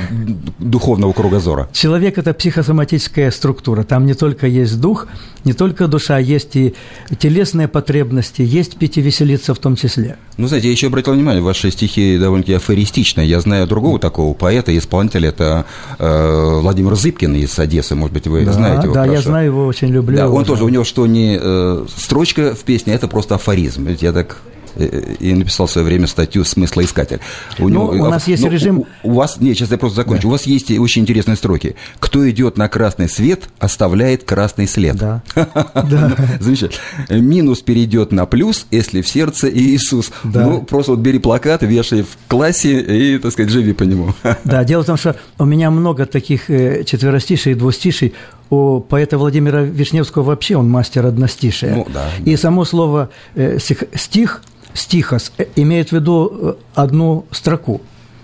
духовного 0.59 1.13
кругозора. 1.13 1.69
Человек– 1.73 2.19
это 2.19 2.33
психосоматическая 2.35 3.31
структура. 3.31 3.83
Там 3.83 4.07
не 4.07 4.15
только 4.15 4.47
есть 4.47 4.81
дух, 4.81 5.07
не 5.45 5.53
только 5.53 5.89
душа, 5.89 6.19
есть 6.19 6.57
и 6.57 6.75
телесные 7.19 7.69
потребности, 7.69 8.43
есть 8.43 8.77
пить 8.77 8.99
и 8.99 9.01
веселиться 9.01 9.55
в 9.55 9.59
том 9.59 9.77
числе. 9.77 10.17
Ну, 10.37 10.49
знаете, 10.49 10.69
я 10.69 10.73
еще 10.73 10.87
обратил 10.89 11.15
внимание, 11.15 11.43
ваши 11.43 11.71
стихи 11.71 12.19
довольно-таки 12.19 12.55
афористичные. 12.55 13.29
Я 13.29 13.41
знаю 13.41 13.67
другого 13.67 13.99
такого 13.99 14.35
поэта 14.35 14.77
исполнителя, 14.77 15.29
это 15.29 15.65
э, 15.99 16.59
Владимир 16.61 16.95
Зыбкин 16.95 17.35
из 17.37 17.59
Одессы, 17.59 17.95
может 17.95 18.13
быть, 18.15 18.27
вы 18.27 18.45
да, 18.45 18.53
знаете 18.53 18.85
его 18.85 18.95
Да, 18.95 19.03
хорошо. 19.03 19.15
я 19.15 19.23
знаю 19.23 19.47
его, 19.47 19.67
очень 19.67 19.89
люблю. 19.89 20.17
Да, 20.17 20.29
он 20.29 20.45
тоже, 20.45 20.65
у 20.65 20.69
него 20.69 20.85
что 20.85 21.07
не 21.07 21.39
э, 21.41 21.87
строчка 21.97 22.55
в 22.55 22.61
песне, 22.61 22.95
это 22.95 23.09
просто 23.09 23.35
афоризм. 23.37 23.80
Ведь 23.85 24.03
я 24.03 24.13
так 24.13 24.39
Э, 24.77 25.15
и 25.19 25.35
написал 25.35 25.67
в 25.67 25.71
свое 25.71 25.87
время 25.87 26.07
статью 26.07 26.45
«Смыслоискатель». 26.45 27.21
У, 27.59 27.69
ну, 27.69 27.93
него, 27.93 28.07
у 28.07 28.11
нас 28.11 28.27
есть 28.29 28.43
ну, 28.43 28.51
режим... 28.51 28.79
У, 28.81 29.11
у 29.11 29.13
вас, 29.15 29.41
нет, 29.41 29.57
сейчас 29.57 29.71
я 29.71 29.79
просто 29.79 29.97
закончу. 29.97 30.23
Да. 30.23 30.29
У 30.29 30.31
вас 30.31 30.45
есть 30.45 30.71
очень 30.71 31.03
интересные 31.03 31.37
строки. 31.37 31.77
«Кто 31.99 32.29
идет 32.31 32.57
на 32.57 32.69
красный 32.69 33.09
свет, 33.09 33.49
оставляет 33.59 34.25
красный 34.25 34.67
след». 34.67 34.97
Да. 34.97 35.23
да. 35.35 36.17
Замечательно. 36.41 36.81
«Минус 37.11 37.61
перейдет 37.61 38.13
на 38.13 38.27
плюс, 38.27 38.67
если 38.71 39.03
в 39.03 39.09
сердце 39.09 39.51
Иисус». 39.51 40.13
Да. 40.25 40.47
Ну, 40.47 40.63
просто 40.63 40.93
вот 40.93 41.01
бери 41.01 41.19
плакат, 41.19 41.63
вешай 41.63 42.03
в 42.03 42.17
классе 42.29 42.81
и, 42.81 43.19
так 43.19 43.33
сказать, 43.33 43.51
живи 43.51 43.73
по 43.73 43.83
нему. 43.83 44.15
да, 44.45 44.65
дело 44.65 44.83
в 44.83 44.87
том, 44.87 44.97
что 44.97 45.17
у 45.39 45.45
меня 45.45 45.71
много 45.71 46.07
таких 46.07 46.49
э, 46.49 46.85
четверостишей 46.85 47.53
и 47.53 47.55
двустишей. 47.55 48.15
У 48.51 48.81
поэта 48.81 49.17
Владимира 49.17 49.63
Вишневского 49.63 50.25
вообще 50.25 50.57
он 50.57 50.69
мастер 50.69 51.07
одностишия. 51.07 51.77
Ну, 51.77 51.87
да, 51.93 52.09
и 52.25 52.33
да. 52.33 52.37
само 52.37 52.65
слово 52.65 53.11
э, 53.35 53.59
стих 53.59 54.43
стихос 54.75 55.33
э, 55.39 55.47
имеет 55.57 55.91
в 55.91 55.93
виду 55.93 56.31
э, 56.33 56.55
одну 56.75 57.27
строку. 57.31 57.81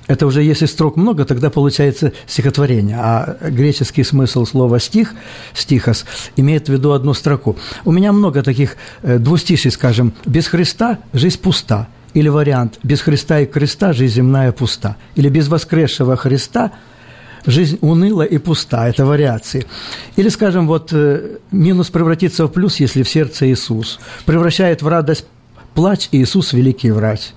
Это 0.07 0.27
уже 0.27 0.43
если 0.43 0.67
строк 0.67 0.97
много, 0.97 1.25
тогда 1.25 1.51
получается 1.51 2.13
стихотворение. 2.27 2.97
А 2.99 3.39
греческий 3.51 4.05
смысл 4.05 4.45
слова 4.45 4.79
«стих», 4.79 5.15
«стихос», 5.53 6.05
имеет 6.37 6.69
в 6.69 6.73
виду 6.73 6.93
одну 6.93 7.13
строку. 7.13 7.57
У 7.85 7.91
меня 7.91 8.13
много 8.13 8.43
таких 8.43 8.77
э, 9.03 9.19
двустиший, 9.19 9.71
скажем, 9.71 10.13
«без 10.25 10.47
Христа 10.47 10.99
жизнь 11.13 11.41
пуста». 11.41 11.89
Или 12.15 12.29
вариант 12.29 12.79
«без 12.83 13.01
Христа 13.01 13.41
и 13.41 13.47
креста 13.47 13.93
жизнь 13.93 14.15
земная 14.15 14.53
пуста». 14.53 14.97
Или 15.17 15.29
«без 15.29 15.49
воскресшего 15.49 16.17
Христа 16.17 16.73
жизнь 17.47 17.79
уныла 17.81 18.23
и 18.23 18.39
пуста, 18.39 18.89
это 18.89 19.07
вариации. 19.07 19.67
Или, 20.17 20.29
скажем, 20.29 20.67
вот 20.67 20.93
э, 20.93 21.39
минус 21.51 21.91
превратится 21.91 22.47
в 22.47 22.49
плюс, 22.49 22.81
если 22.81 23.03
в 23.03 23.09
сердце 23.09 23.51
Иисус. 23.51 23.99
Превращает 24.25 24.83
в 24.83 24.89
радость 24.89 25.27
плач, 25.75 26.09
и 26.13 26.23
Иисус– 26.23 26.53
великий 26.55 26.91
врач. 26.91 27.33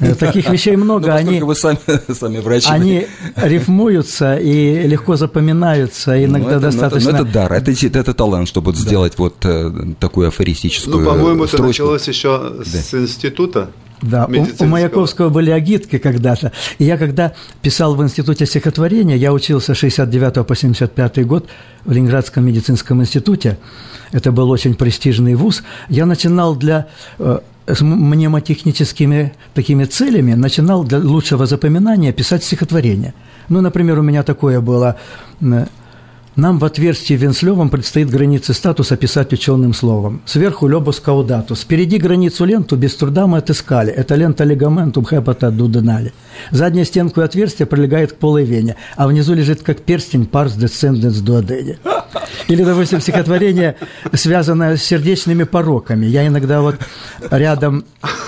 Э, 0.00 0.14
таких 0.14 0.48
вещей 0.50 0.76
много, 0.76 1.06
ну, 1.08 1.14
они, 1.14 1.40
вы 1.40 1.54
сами, 1.54 1.78
сами 2.12 2.38
врачи. 2.38 2.68
они 2.68 3.06
рифмуются 3.36 4.36
и 4.36 4.86
легко 4.86 5.16
запоминаются, 5.16 6.22
иногда 6.22 6.50
ну, 6.50 6.56
это, 6.56 6.60
достаточно... 6.60 7.10
Ну, 7.10 7.16
это, 7.16 7.24
ну, 7.24 7.30
это 7.30 7.32
дар, 7.32 7.52
это, 7.52 7.98
это 7.98 8.14
талант, 8.14 8.48
чтобы 8.48 8.72
да. 8.72 8.78
сделать 8.78 9.14
вот 9.16 9.36
э, 9.44 9.70
такую 9.98 10.28
афористическую 10.28 10.98
Ну, 10.98 11.04
по-моему, 11.04 11.46
строчку. 11.46 11.56
это 11.56 11.66
началось 11.66 12.08
еще 12.08 12.52
да. 12.58 12.64
с 12.64 12.94
института. 12.94 13.70
Да, 14.04 14.26
у, 14.26 14.64
у 14.64 14.66
Маяковского 14.66 15.30
были 15.30 15.50
агитки 15.50 15.96
когда-то. 15.98 16.52
И 16.78 16.84
я 16.84 16.98
когда 16.98 17.32
писал 17.62 17.94
в 17.94 18.02
Институте 18.02 18.44
стихотворения, 18.44 19.16
я 19.16 19.32
учился 19.32 19.74
с 19.74 19.78
69 19.78 20.46
по 20.46 20.54
75 20.54 21.26
год 21.26 21.48
в 21.84 21.92
Ленинградском 21.92 22.44
медицинском 22.44 23.00
институте. 23.00 23.58
Это 24.12 24.30
был 24.30 24.50
очень 24.50 24.74
престижный 24.74 25.34
вуз. 25.34 25.62
Я 25.88 26.04
начинал 26.04 26.54
для 26.54 26.86
э, 27.18 27.38
с 27.66 27.80
мнемотехническими 27.80 29.32
такими 29.54 29.84
целями 29.84 30.34
начинал 30.34 30.84
для 30.84 30.98
лучшего 30.98 31.46
запоминания 31.46 32.12
писать 32.12 32.44
стихотворение. 32.44 33.14
Ну, 33.48 33.62
например, 33.62 33.98
у 33.98 34.02
меня 34.02 34.22
такое 34.22 34.60
было 34.60 34.96
нам 36.36 36.58
в 36.58 36.64
отверстии 36.64 37.14
Венслевом 37.14 37.70
предстоит 37.70 38.10
границы 38.10 38.54
статуса 38.54 38.96
писать 38.96 39.32
ученым 39.32 39.72
словом. 39.72 40.20
Сверху 40.26 40.66
лобус 40.66 40.98
каудатус. 40.98 41.60
Впереди 41.62 41.98
границу 41.98 42.44
ленту 42.44 42.76
без 42.76 42.94
труда 42.96 43.26
мы 43.26 43.38
отыскали. 43.38 43.92
Это 43.92 44.16
лента 44.16 44.44
лигаментум 44.44 45.06
хепата 45.06 45.50
дуденали. 45.50 46.12
Задняя 46.50 46.84
стенку 46.84 47.20
и 47.20 47.24
отверстие 47.24 47.66
прилегает 47.66 48.12
к 48.12 48.16
полой 48.16 48.44
вене, 48.44 48.76
а 48.96 49.06
внизу 49.06 49.34
лежит 49.34 49.62
как 49.62 49.80
перстень 49.82 50.26
парс 50.26 50.54
десценденс 50.54 51.18
дуодене. 51.18 51.78
Или, 52.48 52.64
допустим, 52.64 53.00
стихотворение, 53.00 53.76
связанное 54.12 54.76
с 54.76 54.82
сердечными 54.82 55.44
пороками. 55.44 56.06
Я 56.06 56.26
иногда 56.26 56.60
вот 56.60 56.76
рядом 57.30 57.84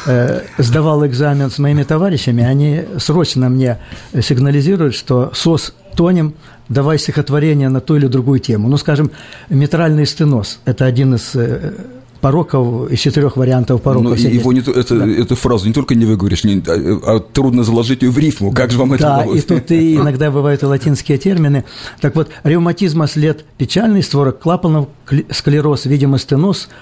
э, 0.06 0.42
сдавал 0.58 1.04
экзамен 1.06 1.50
с 1.50 1.58
моими 1.58 1.82
товарищами, 1.82 2.44
они 2.44 2.84
срочно 2.98 3.48
мне 3.48 3.78
сигнализируют, 4.18 4.94
что 4.94 5.30
СОС 5.34 5.74
тонем, 5.96 6.34
давай 6.68 6.98
стихотворение 6.98 7.68
на 7.68 7.80
ту 7.80 7.96
или 7.96 8.06
другую 8.06 8.40
тему. 8.40 8.68
Ну, 8.68 8.76
скажем, 8.76 9.10
метральный 9.48 10.06
стеноз– 10.06 10.60
это 10.64 10.84
один 10.84 11.14
из 11.14 11.34
э, 11.34 11.72
пороков, 12.20 12.90
из 12.90 13.00
четырех 13.00 13.36
вариантов 13.36 13.82
пороков. 13.82 14.18
Ну, 14.22 14.28
его 14.28 14.52
не, 14.52 14.60
это, 14.60 14.98
да. 14.98 15.06
эту 15.06 15.34
фразу 15.36 15.66
не 15.66 15.72
только 15.72 15.94
не 15.94 16.04
выговоришь, 16.04 16.44
не, 16.44 16.62
а, 16.66 17.16
а 17.16 17.20
трудно 17.20 17.64
заложить 17.64 18.02
ее 18.02 18.10
в 18.10 18.18
рифму. 18.18 18.52
Как 18.52 18.70
же 18.70 18.78
вам 18.78 18.92
это 18.92 19.02
Да, 19.02 19.18
удалось? 19.20 19.38
и 19.38 19.46
тут 19.46 19.70
и 19.70 19.96
иногда 19.96 20.30
бывают 20.30 20.62
и 20.62 20.66
латинские 20.66 21.18
термины. 21.18 21.64
Так 22.00 22.14
вот, 22.14 22.30
ревматизма 22.44 23.06
след 23.06 23.44
печальный, 23.58 24.02
створок 24.02 24.38
клапанов, 24.38 24.88
склероз, 25.30 25.86
видимо, 25.86 26.18
стеноз– 26.18 26.68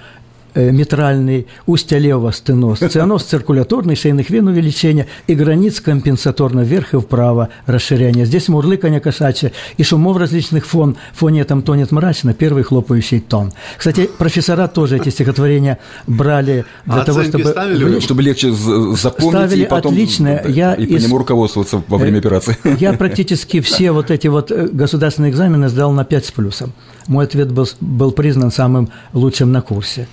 Э, 0.56 0.70
митральный, 0.70 1.48
устья 1.66 1.98
левого 1.98 2.32
стеноз, 2.32 2.78
цианоз 2.78 3.24
циркуляторный, 3.24 3.96
шейных 3.96 4.30
вен 4.30 4.46
увеличения 4.46 5.08
и 5.26 5.34
границ 5.34 5.80
компенсаторно 5.80 6.60
вверх 6.60 6.94
и 6.94 6.98
вправо 7.00 7.48
расширение. 7.66 8.24
Здесь 8.24 8.46
мурлыканье 8.46 9.00
кошачье 9.00 9.50
и 9.78 9.82
шумов 9.82 10.16
различных 10.16 10.64
фон. 10.64 10.96
В 11.12 11.18
фоне 11.18 11.40
этом 11.40 11.62
тонет 11.62 11.90
мрачно 11.90 12.34
первый 12.34 12.62
хлопающий 12.62 13.18
тон. 13.18 13.52
Кстати, 13.76 14.08
профессора 14.16 14.68
тоже 14.68 14.98
эти 14.98 15.08
стихотворения 15.08 15.80
брали 16.06 16.64
для 16.86 17.00
а 17.00 17.04
того, 17.04 17.24
чтобы... 17.24 17.46
Ставили 17.46 17.98
чтобы 17.98 18.22
легче 18.22 18.52
запомнить 18.52 19.34
ставили 19.34 19.64
и 19.64 19.66
потом 19.66 19.92
отлично. 19.92 20.40
Я 20.46 20.74
и 20.74 20.84
из... 20.84 21.02
по 21.02 21.06
нему 21.08 21.18
руководствоваться 21.18 21.82
во 21.88 21.98
время 21.98 22.18
операции. 22.18 22.56
Я 22.78 22.92
практически 22.92 23.60
все 23.60 23.90
вот 23.90 24.12
эти 24.12 24.28
вот 24.28 24.52
э, 24.52 24.68
государственные 24.68 25.32
экзамены 25.32 25.68
сдал 25.68 25.90
на 25.90 26.04
5 26.04 26.26
с 26.26 26.30
плюсом. 26.30 26.72
Мой 27.08 27.24
ответ 27.24 27.50
был, 27.50 27.68
был 27.80 28.12
признан 28.12 28.52
самым 28.52 28.90
лучшим 29.12 29.50
на 29.50 29.60
курсе. 29.60 30.06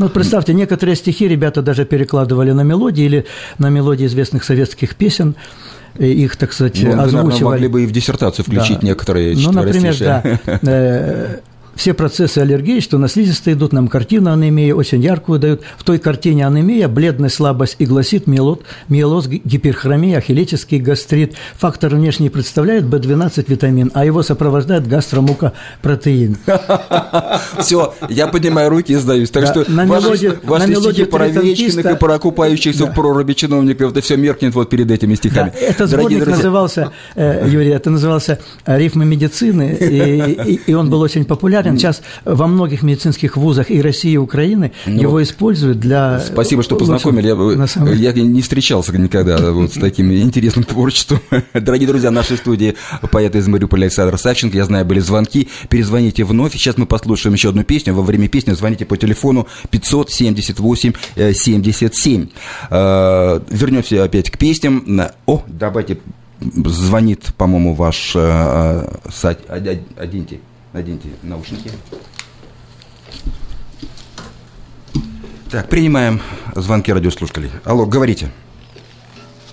Ну, 0.00 0.06
вот 0.06 0.14
представьте, 0.14 0.54
некоторые 0.54 0.96
стихи 0.96 1.28
ребята 1.28 1.60
даже 1.60 1.84
перекладывали 1.84 2.52
на 2.52 2.62
мелодии 2.62 3.04
или 3.04 3.26
на 3.58 3.68
мелодии 3.68 4.06
известных 4.06 4.44
советских 4.44 4.96
песен, 4.96 5.34
их, 5.98 6.36
так 6.36 6.54
сказать, 6.54 6.80
ну, 6.82 6.92
озвучивали. 6.92 7.22
Наверное, 7.22 7.44
могли 7.44 7.68
бы 7.68 7.82
и 7.82 7.86
в 7.86 7.92
диссертацию 7.92 8.46
включить 8.46 8.80
да. 8.80 8.86
некоторые 8.86 9.36
Ну, 9.36 9.52
например, 9.52 9.94
да. 9.98 10.22
Все 11.80 11.94
процессы 11.94 12.36
аллергии, 12.36 12.80
что 12.80 12.98
на 12.98 13.08
слизистой 13.08 13.54
идут, 13.54 13.72
нам 13.72 13.88
картину 13.88 14.30
анемии 14.30 14.70
очень 14.70 15.00
яркую 15.00 15.38
дают. 15.38 15.62
В 15.78 15.82
той 15.82 15.98
картине 15.98 16.46
анемия, 16.46 16.88
бледность, 16.88 17.36
слабость 17.36 17.76
и 17.78 17.86
гласит, 17.86 18.26
миелот, 18.26 18.64
миелоз, 18.90 19.28
гиперхромия, 19.28 20.18
ахиллический 20.18 20.78
гастрит. 20.78 21.36
Фактор 21.56 21.94
внешний 21.94 22.28
представляет 22.28 22.84
B12 22.84 23.46
витамин, 23.48 23.90
а 23.94 24.04
его 24.04 24.22
сопровождает 24.22 24.86
гастромукопротеин. 24.86 26.36
Все, 27.60 27.94
я 28.10 28.26
поднимаю 28.26 28.68
руки 28.68 28.92
и 28.92 28.96
сдаюсь. 28.96 29.30
Так 29.30 29.46
что 29.46 29.64
ваши 29.66 30.74
стихи 30.74 31.04
про 31.04 31.28
Вечкиных 31.28 31.86
и 31.86 31.96
про 31.96 32.12
окупающихся 32.12 32.84
в 32.84 32.94
проруби 32.94 33.32
чиновников, 33.32 33.92
это 33.92 34.02
все 34.02 34.18
меркнет 34.18 34.54
вот 34.54 34.68
перед 34.68 34.90
этими 34.90 35.14
стихами. 35.14 35.50
Это 35.58 35.86
сборник 35.86 36.26
назывался, 36.26 36.92
э, 37.14 37.48
Юрий, 37.48 37.70
это 37.70 37.88
назывался 37.88 38.38
«Рифмы 38.66 39.06
медицины», 39.06 39.78
и 39.80 40.74
он 40.74 40.90
был 40.90 41.00
очень 41.00 41.24
популярен 41.24 41.69
популярен. 41.70 41.78
Сейчас 41.78 42.02
во 42.24 42.46
многих 42.46 42.82
медицинских 42.82 43.36
вузах 43.36 43.70
и 43.70 43.80
России, 43.80 44.12
и 44.12 44.16
Украины 44.16 44.72
ну, 44.86 45.00
его 45.00 45.22
используют 45.22 45.78
для... 45.78 46.20
Спасибо, 46.20 46.62
что 46.62 46.76
познакомили. 46.76 47.28
Я, 47.28 47.66
самом... 47.66 47.94
я 47.94 48.12
не 48.12 48.42
встречался 48.42 48.96
никогда 48.96 49.52
вот 49.52 49.72
с 49.72 49.74
таким 49.74 50.12
интересным 50.12 50.64
творчеством. 50.64 51.20
Дорогие 51.54 51.88
друзья, 51.88 52.10
в 52.10 52.14
нашей 52.14 52.36
студии 52.36 52.74
поэт 53.10 53.34
из 53.36 53.46
Мариуполя 53.48 53.84
Александр 53.84 54.18
Савченко. 54.18 54.56
Я 54.56 54.64
знаю, 54.64 54.84
были 54.84 55.00
звонки. 55.00 55.48
Перезвоните 55.68 56.24
вновь. 56.24 56.52
Сейчас 56.52 56.76
мы 56.76 56.86
послушаем 56.86 57.34
еще 57.34 57.50
одну 57.50 57.64
песню. 57.64 57.94
Во 57.94 58.02
время 58.02 58.28
песни 58.28 58.52
звоните 58.52 58.84
по 58.84 58.96
телефону 58.96 59.46
578 59.70 60.92
77. 61.32 62.28
Э, 62.70 63.40
вернемся 63.50 64.04
опять 64.04 64.30
к 64.30 64.38
песням. 64.38 64.84
О, 65.26 65.42
давайте 65.46 65.98
звонит, 66.40 67.34
по-моему, 67.36 67.74
ваш 67.74 68.12
э, 68.14 68.86
э, 69.24 69.76
Оденьте. 69.96 70.40
Наденьте 70.72 71.08
наушники. 71.24 71.70
Так, 75.50 75.68
принимаем 75.68 76.20
звонки 76.54 76.92
радиослушателей. 76.92 77.50
Алло, 77.64 77.86
говорите. 77.86 78.28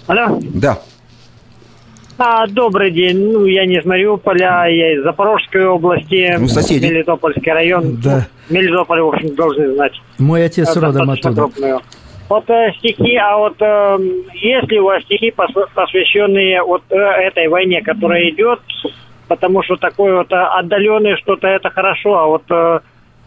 Алло? 0.05 0.39
Да. 0.53 0.79
А, 2.19 2.45
добрый 2.47 2.91
день. 2.91 3.31
Ну, 3.31 3.45
я 3.45 3.65
не 3.65 3.77
из 3.77 3.85
Мариуполя, 3.85 4.65
я 4.67 4.93
из 4.93 5.03
Запорожской 5.03 5.65
области. 5.65 6.35
Ну, 6.37 6.47
соседи. 6.47 6.85
Мелитопольский 6.85 7.51
район. 7.51 7.99
Да. 8.01 8.27
Мелитополь, 8.49 9.01
в 9.01 9.07
общем, 9.07 9.35
должны 9.35 9.73
знать. 9.73 9.93
Мой 10.19 10.45
отец 10.45 10.75
э, 10.75 10.79
родом 10.79 11.09
оттуда. 11.09 11.41
Крупную. 11.41 11.81
Вот 12.29 12.49
э, 12.49 12.71
стихи, 12.77 13.15
а 13.15 13.37
вот 13.37 13.55
э, 13.59 13.97
есть 14.33 14.69
ли 14.69 14.79
у 14.79 14.85
вас 14.85 15.01
стихи, 15.03 15.31
посвященные 15.31 16.61
вот 16.61 16.83
э, 16.89 16.95
этой 16.95 17.47
войне, 17.47 17.81
которая 17.81 18.29
идет, 18.29 18.59
потому 19.27 19.63
что 19.63 19.75
такое 19.75 20.17
вот 20.17 20.31
э, 20.31 20.35
отдаленное 20.35 21.17
что-то 21.17 21.47
это 21.47 21.69
хорошо, 21.69 22.17
а 22.17 22.25
вот 22.27 22.43
э, 22.49 22.79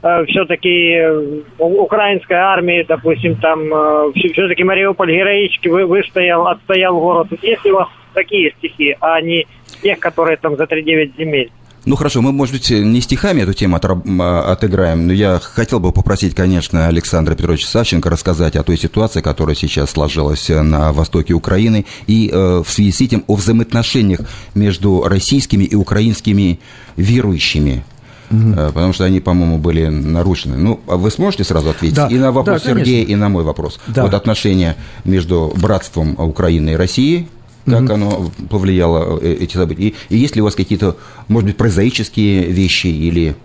э, 0.02 0.24
все-таки 0.26 0.94
э, 0.94 1.42
украинская 1.58 2.42
армия, 2.42 2.84
допустим, 2.84 3.36
там 3.36 3.68
все-таки 4.14 4.64
Мариуполь 4.64 5.12
героически 5.12 5.68
вы, 5.68 5.86
выстоял, 5.86 6.46
отстоял 6.46 6.98
город. 6.98 7.28
Если 7.42 7.70
у 7.70 7.76
вас 7.76 7.88
такие 8.14 8.52
стихи, 8.52 8.96
а 9.00 9.20
не 9.20 9.46
тех, 9.82 9.98
которые 9.98 10.36
там 10.36 10.56
за 10.56 10.64
3-9 10.64 11.16
земель? 11.16 11.50
Ну 11.86 11.96
хорошо, 11.96 12.20
мы, 12.20 12.32
может 12.32 12.54
быть, 12.54 12.70
не 12.70 13.00
стихами 13.00 13.40
эту 13.40 13.54
тему 13.54 13.80
а, 13.82 14.52
отыграем, 14.52 15.06
но 15.06 15.12
я 15.12 15.40
хотел 15.42 15.80
бы 15.80 15.92
попросить, 15.92 16.34
конечно, 16.34 16.86
Александра 16.88 17.34
Петровича 17.34 17.66
Савченко 17.68 18.10
рассказать 18.10 18.56
о 18.56 18.62
той 18.62 18.76
ситуации, 18.76 19.22
которая 19.22 19.56
сейчас 19.56 19.90
сложилась 19.90 20.48
на 20.48 20.92
востоке 20.92 21.32
Украины, 21.32 21.86
и 22.06 22.30
э, 22.32 22.62
в 22.64 22.70
связи 22.70 22.92
с 22.92 23.00
этим 23.00 23.24
о 23.26 23.34
взаимоотношениях 23.34 24.20
между 24.54 25.04
российскими 25.04 25.64
и 25.64 25.74
украинскими 25.74 26.60
верующими. 26.96 27.82
Угу. 28.30 28.52
Потому 28.74 28.92
что 28.92 29.04
они, 29.04 29.20
по-моему, 29.20 29.58
были 29.58 29.86
нарушены. 29.86 30.56
Ну, 30.56 30.80
а 30.86 30.96
вы 30.96 31.10
сможете 31.10 31.44
сразу 31.44 31.70
ответить 31.70 31.96
да. 31.96 32.08
и 32.08 32.14
на 32.14 32.30
вопрос 32.30 32.62
да, 32.62 32.70
Сергея, 32.70 33.04
и 33.04 33.14
на 33.16 33.28
мой 33.28 33.42
вопрос? 33.42 33.80
Да. 33.88 34.02
Вот 34.02 34.14
отношения 34.14 34.76
между 35.04 35.52
братством 35.56 36.14
Украины 36.18 36.70
и 36.70 36.76
России– 36.76 37.28
как 37.64 37.82
mm-hmm. 37.82 37.92
оно 37.92 38.30
повлияло, 38.48 39.18
э, 39.20 39.32
эти 39.40 39.54
события. 39.54 39.88
И, 39.88 39.94
и 40.08 40.16
есть 40.16 40.36
ли 40.36 40.42
у 40.42 40.44
вас 40.44 40.54
какие-то, 40.54 40.96
может 41.28 41.46
быть, 41.46 41.56
прозаические 41.56 42.44
вещи 42.44 42.86
или 42.86 43.36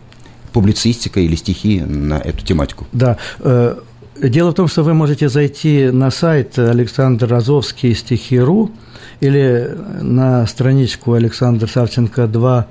публицистика 0.53 1.19
или 1.19 1.35
стихи 1.35 1.81
на 1.81 2.15
эту 2.15 2.45
тематику? 2.45 2.87
Да. 2.93 3.17
Э, 3.39 3.75
дело 4.21 4.51
в 4.51 4.53
том, 4.53 4.67
что 4.67 4.83
вы 4.83 4.93
можете 4.93 5.29
зайти 5.29 5.89
на 5.91 6.11
сайт 6.11 6.57
Александр 6.57 7.27
Розовский 7.27 7.93
стихи.ру 7.93 8.71
или 9.19 9.75
на 10.01 10.45
страничку 10.47 11.13
Александр 11.13 11.69
Савченко 11.69 12.27
2 12.27 12.67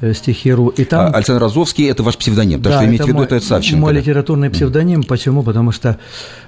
э, 0.00 0.14
стихиру. 0.14 0.68
И 0.68 0.84
там... 0.84 1.06
А, 1.06 1.16
Александр 1.16 1.42
Розовский– 1.42 1.88
это 1.90 2.02
ваш 2.02 2.16
псевдоним, 2.16 2.60
да, 2.60 2.72
что 2.76 2.86
имеете 2.86 3.04
в 3.04 3.08
виду, 3.08 3.22
это 3.22 3.40
Савченко. 3.40 3.80
Мой 3.80 3.92
да? 3.92 4.00
литературный 4.00 4.50
псевдоним. 4.50 5.04
Почему? 5.04 5.42
Потому 5.42 5.72
что 5.72 5.98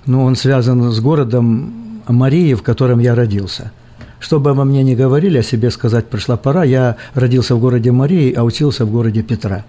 ну, 0.07 0.25
он 0.25 0.37
связан 0.37 0.91
с 0.91 1.01
городом 1.01 2.03
Марии, 2.09 2.55
в 2.55 2.63
котором 2.63 2.99
я 2.99 3.15
родился. 3.15 3.73
Что 4.21 4.39
бы 4.39 4.51
обо 4.51 4.65
мне 4.65 4.83
ни 4.83 4.95
говорили, 4.95 5.39
о 5.39 5.43
себе 5.43 5.71
сказать 5.71 6.07
пришла 6.09 6.37
пора. 6.37 6.65
Я 6.65 6.97
родился 7.15 7.55
в 7.55 7.61
городе 7.61 7.91
Марии, 7.91 8.33
а 8.33 8.45
учился 8.45 8.85
в 8.85 8.91
городе 8.91 9.23
Петра. 9.23 9.65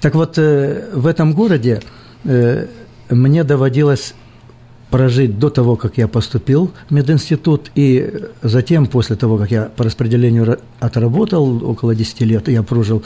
Так 0.00 0.14
вот, 0.14 0.38
э, 0.38 0.90
в 0.94 1.06
этом 1.06 1.32
городе 1.32 1.80
э, 2.24 2.66
мне 3.10 3.44
доводилось 3.44 4.14
прожить 4.90 5.38
до 5.38 5.50
того, 5.50 5.76
как 5.76 5.98
я 5.98 6.08
поступил 6.08 6.70
в 6.88 6.94
мединститут, 6.94 7.70
и 7.74 8.22
затем, 8.42 8.86
после 8.86 9.16
того, 9.16 9.36
как 9.36 9.50
я 9.50 9.62
по 9.64 9.84
распределению 9.84 10.58
отработал, 10.80 11.70
около 11.70 11.94
10 11.94 12.20
лет, 12.22 12.48
я 12.48 12.62
прожил 12.62 13.02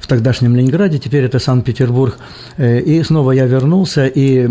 в 0.00 0.06
тогдашнем 0.06 0.54
Ленинграде, 0.54 0.98
теперь 0.98 1.24
это 1.24 1.38
Санкт-Петербург, 1.38 2.18
э, 2.56 2.80
и 2.80 3.02
снова 3.02 3.32
я 3.32 3.46
вернулся, 3.46 4.06
и 4.06 4.48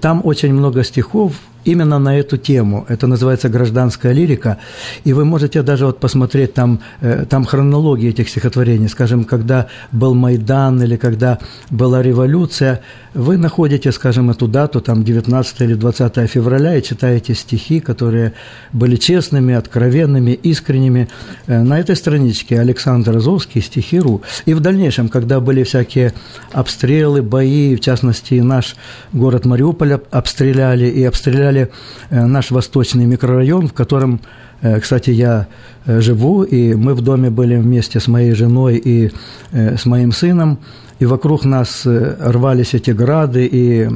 там 0.00 0.20
очень 0.24 0.52
много 0.52 0.84
стихов, 0.84 1.32
именно 1.64 1.98
на 1.98 2.18
эту 2.18 2.36
тему. 2.36 2.84
Это 2.88 3.06
называется 3.06 3.48
гражданская 3.48 4.12
лирика. 4.12 4.58
И 5.04 5.12
вы 5.12 5.24
можете 5.24 5.62
даже 5.62 5.86
вот 5.86 6.00
посмотреть 6.00 6.54
там, 6.54 6.80
э, 7.00 7.24
там 7.28 7.44
хронологии 7.44 8.10
этих 8.10 8.28
стихотворений. 8.28 8.88
Скажем, 8.88 9.24
когда 9.24 9.66
был 9.92 10.14
Майдан 10.14 10.82
или 10.82 10.96
когда 10.96 11.38
была 11.70 12.02
революция, 12.02 12.80
вы 13.14 13.36
находите, 13.36 13.92
скажем, 13.92 14.30
эту 14.30 14.48
дату, 14.48 14.80
там 14.80 15.04
19 15.04 15.60
или 15.62 15.74
20 15.74 16.30
февраля, 16.30 16.76
и 16.76 16.82
читаете 16.82 17.34
стихи, 17.34 17.80
которые 17.80 18.32
были 18.72 18.96
честными, 18.96 19.54
откровенными, 19.54 20.30
искренними. 20.30 21.08
Э, 21.46 21.62
на 21.62 21.80
этой 21.80 21.96
страничке 21.96 22.60
Александр 22.60 23.16
Азовский, 23.16 23.60
стихи.ру. 23.60 24.22
И 24.46 24.54
в 24.54 24.60
дальнейшем, 24.60 25.08
когда 25.08 25.40
были 25.40 25.64
всякие 25.64 26.12
обстрелы, 26.52 27.22
бои, 27.22 27.76
в 27.76 27.80
частности, 27.80 28.34
наш 28.34 28.76
город 29.12 29.44
Мариуполь 29.44 29.98
обстреляли 30.10 30.86
и 30.86 31.04
обстреляли 31.04 31.47
взяли 31.48 31.68
э, 32.10 32.26
наш 32.26 32.50
восточный 32.50 33.06
микрорайон, 33.06 33.68
в 33.68 33.72
котором, 33.72 34.20
э, 34.62 34.80
кстати, 34.80 35.10
я 35.10 35.46
э, 35.86 36.00
живу, 36.00 36.42
и 36.42 36.74
мы 36.74 36.94
в 36.94 37.00
доме 37.00 37.30
были 37.30 37.56
вместе 37.56 38.00
с 38.00 38.08
моей 38.08 38.34
женой 38.34 38.76
и 38.76 39.10
с 39.52 39.86
моим 39.86 40.12
сыном, 40.12 40.58
и 41.00 41.06
вокруг 41.06 41.44
нас 41.44 41.86
рвались 41.86 42.74
эти 42.74 42.90
грады, 42.90 43.48
и 43.50 43.88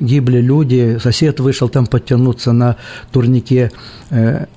гибли 0.00 0.40
люди, 0.40 0.98
сосед 1.02 1.40
вышел 1.40 1.68
там 1.68 1.86
подтянуться 1.86 2.52
на 2.52 2.76
турнике, 3.12 3.70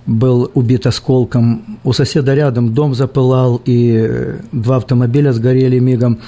был 0.06 0.52
убит 0.54 0.88
осколком, 0.88 1.80
у 1.84 1.94
соседа 1.94 2.34
рядом 2.36 2.74
дом 2.74 2.96
запылал, 2.96 3.62
и 3.66 4.36
два 4.52 4.76
автомобиля 4.78 5.34
сгорели 5.34 5.80
мигом. 5.80 6.20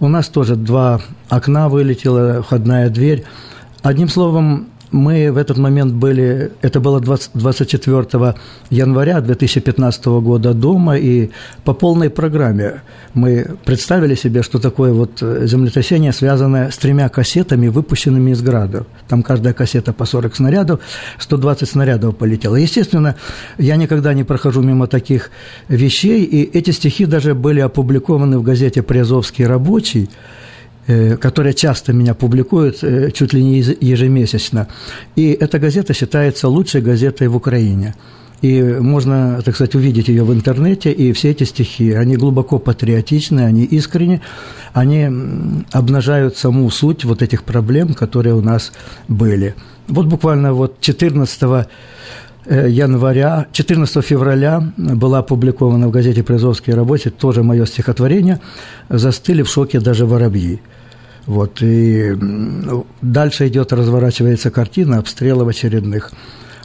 У 0.00 0.08
нас 0.08 0.28
тоже 0.28 0.56
два 0.56 1.00
окна 1.28 1.68
вылетела, 1.68 2.42
входная 2.42 2.90
дверь. 2.90 3.24
Одним 3.82 4.08
словом, 4.08 4.66
мы 4.92 5.32
в 5.32 5.36
этот 5.36 5.58
момент 5.58 5.94
были, 5.94 6.52
это 6.62 6.80
было 6.80 7.00
20, 7.00 7.30
24 7.34 8.34
января 8.70 9.20
2015 9.20 10.06
года 10.06 10.54
дома, 10.54 10.96
и 10.96 11.30
по 11.64 11.74
полной 11.74 12.10
программе 12.10 12.82
мы 13.14 13.56
представили 13.64 14.14
себе, 14.14 14.42
что 14.42 14.58
такое 14.58 14.92
вот 14.92 15.20
землетрясение, 15.20 16.12
связанное 16.12 16.70
с 16.70 16.76
тремя 16.78 17.08
кассетами, 17.08 17.68
выпущенными 17.68 18.30
из 18.30 18.42
градов. 18.42 18.86
Там 19.08 19.22
каждая 19.22 19.54
кассета 19.54 19.92
по 19.92 20.04
40 20.04 20.36
снарядов, 20.36 20.80
120 21.18 21.68
снарядов 21.68 22.16
полетело. 22.16 22.56
Естественно, 22.56 23.16
я 23.58 23.76
никогда 23.76 24.14
не 24.14 24.24
прохожу 24.24 24.62
мимо 24.62 24.86
таких 24.86 25.30
вещей, 25.68 26.24
и 26.24 26.42
эти 26.42 26.70
стихи 26.70 27.06
даже 27.06 27.34
были 27.34 27.60
опубликованы 27.60 28.38
в 28.38 28.42
газете 28.42 28.82
«Приазовский 28.82 29.46
рабочий», 29.46 30.08
Э, 30.08 30.55
которая 31.20 31.52
часто 31.52 31.92
меня 31.92 32.14
публикует, 32.14 32.78
э, 32.82 33.10
чуть 33.10 33.32
ли 33.32 33.42
не 33.42 33.58
ежемесячно. 33.60 34.68
И 35.16 35.32
эта 35.32 35.58
газета 35.58 35.94
считается 35.94 36.48
лучшей 36.48 36.80
газетой 36.80 37.28
в 37.28 37.36
Украине. 37.36 37.94
И 38.42 38.62
можно, 38.62 39.40
так 39.44 39.54
сказать, 39.54 39.74
увидеть 39.74 40.08
ее 40.08 40.22
в 40.22 40.32
интернете, 40.32 40.92
и 40.92 41.12
все 41.12 41.30
эти 41.30 41.44
стихи, 41.44 41.92
они 41.92 42.16
глубоко 42.16 42.58
патриотичны, 42.58 43.40
они 43.40 43.64
искренни, 43.64 44.20
они 44.74 45.10
обнажают 45.72 46.36
саму 46.36 46.70
суть 46.70 47.04
вот 47.04 47.22
этих 47.22 47.42
проблем, 47.42 47.94
которые 47.94 48.34
у 48.34 48.42
нас 48.42 48.72
были. 49.08 49.54
Вот 49.88 50.06
буквально 50.06 50.52
вот 50.52 50.80
14 50.80 51.42
э, 52.44 52.68
января, 52.68 53.46
14 53.52 54.04
февраля 54.04 54.72
была 54.76 55.20
опубликована 55.20 55.88
в 55.88 55.90
газете 55.90 56.22
«Призовские 56.22 56.76
рабочие» 56.76 57.12
тоже 57.12 57.42
мое 57.42 57.64
стихотворение 57.64 58.40
«Застыли 58.90 59.42
в 59.42 59.48
шоке 59.48 59.80
даже 59.80 60.04
воробьи». 60.04 60.60
Вот, 61.26 61.60
и 61.60 62.16
дальше 63.02 63.48
идет, 63.48 63.72
разворачивается 63.72 64.50
картина 64.50 64.98
обстрелов 64.98 65.48
очередных. 65.48 66.12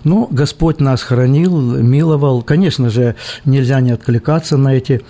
Ну, 0.04 0.28
Господь 0.32 0.80
нас 0.80 1.02
хранил, 1.02 1.60
миловал. 1.78 2.42
Конечно 2.44 2.90
же, 2.90 3.16
нельзя 3.46 3.80
не 3.82 3.92
откликаться 3.92 4.58
на 4.58 4.76
эти 4.76 5.02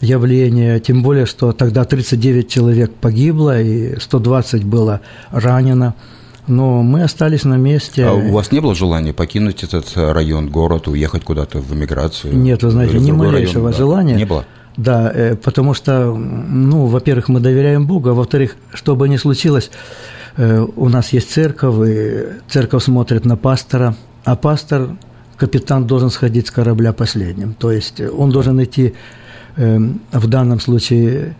явления, 0.00 0.78
тем 0.80 1.02
более, 1.02 1.26
что 1.26 1.52
тогда 1.52 1.84
39 1.84 2.48
человек 2.48 2.92
погибло 2.94 3.60
и 3.60 3.98
120 3.98 4.64
было 4.64 5.00
ранено. 5.30 5.94
Но 6.48 6.82
мы 6.82 7.02
остались 7.02 7.42
на 7.42 7.56
месте. 7.56 8.06
А 8.06 8.12
у 8.12 8.32
вас 8.32 8.52
не 8.52 8.60
было 8.60 8.74
желания 8.74 9.12
покинуть 9.12 9.64
этот 9.64 9.90
район, 9.96 10.48
город, 10.48 10.86
уехать 10.86 11.24
куда-то 11.24 11.58
в 11.58 11.74
эмиграцию? 11.74 12.36
Нет, 12.36 12.62
вы 12.62 12.70
знаете, 12.70 12.98
ни 12.98 13.10
малейшего 13.10 13.70
район, 13.70 13.78
желания. 13.78 14.14
Не 14.14 14.26
было? 14.26 14.44
Да, 14.76 15.10
э, 15.14 15.36
потому 15.36 15.74
что, 15.74 16.14
ну, 16.14 16.86
во-первых, 16.86 17.28
мы 17.28 17.40
доверяем 17.40 17.86
Богу, 17.86 18.10
а 18.10 18.14
во-вторых, 18.14 18.56
что 18.74 18.94
бы 18.94 19.08
ни 19.08 19.16
случилось, 19.16 19.70
э, 20.36 20.66
у 20.76 20.88
нас 20.88 21.12
есть 21.12 21.30
церковь, 21.30 21.88
и 21.88 22.24
церковь 22.48 22.84
смотрит 22.84 23.24
на 23.24 23.36
пастора, 23.36 23.96
а 24.24 24.36
пастор, 24.36 24.90
капитан 25.36 25.86
должен 25.86 26.10
сходить 26.10 26.48
с 26.48 26.50
корабля 26.50 26.92
последним. 26.92 27.54
То 27.54 27.72
есть 27.72 28.00
он 28.00 28.30
должен 28.30 28.62
идти 28.62 28.94
э, 29.56 29.78
в 30.12 30.26
данном 30.26 30.60
случае 30.60 31.36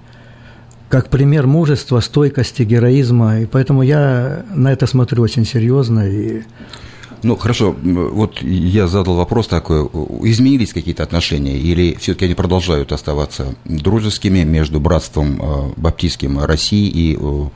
как 0.88 1.08
пример 1.08 1.46
мужества, 1.46 2.00
стойкости, 2.00 2.62
героизма. 2.62 3.40
И 3.40 3.46
поэтому 3.46 3.82
я 3.82 4.44
на 4.54 4.72
это 4.72 4.86
смотрю 4.86 5.22
очень 5.22 5.44
серьезно. 5.44 6.08
И 6.08 6.42
ну, 7.22 7.36
хорошо, 7.36 7.74
вот 7.82 8.42
я 8.42 8.86
задал 8.86 9.16
вопрос 9.16 9.48
такой, 9.48 9.82
изменились 10.22 10.72
какие-то 10.72 11.02
отношения 11.02 11.56
или 11.56 11.96
все-таки 11.98 12.26
они 12.26 12.34
продолжают 12.34 12.92
оставаться 12.92 13.54
дружескими 13.64 14.44
между 14.44 14.80
братством 14.80 15.40
э, 15.40 15.72
баптистским 15.76 16.38
России 16.38 16.88
и 16.88 17.18
э, 17.20 17.48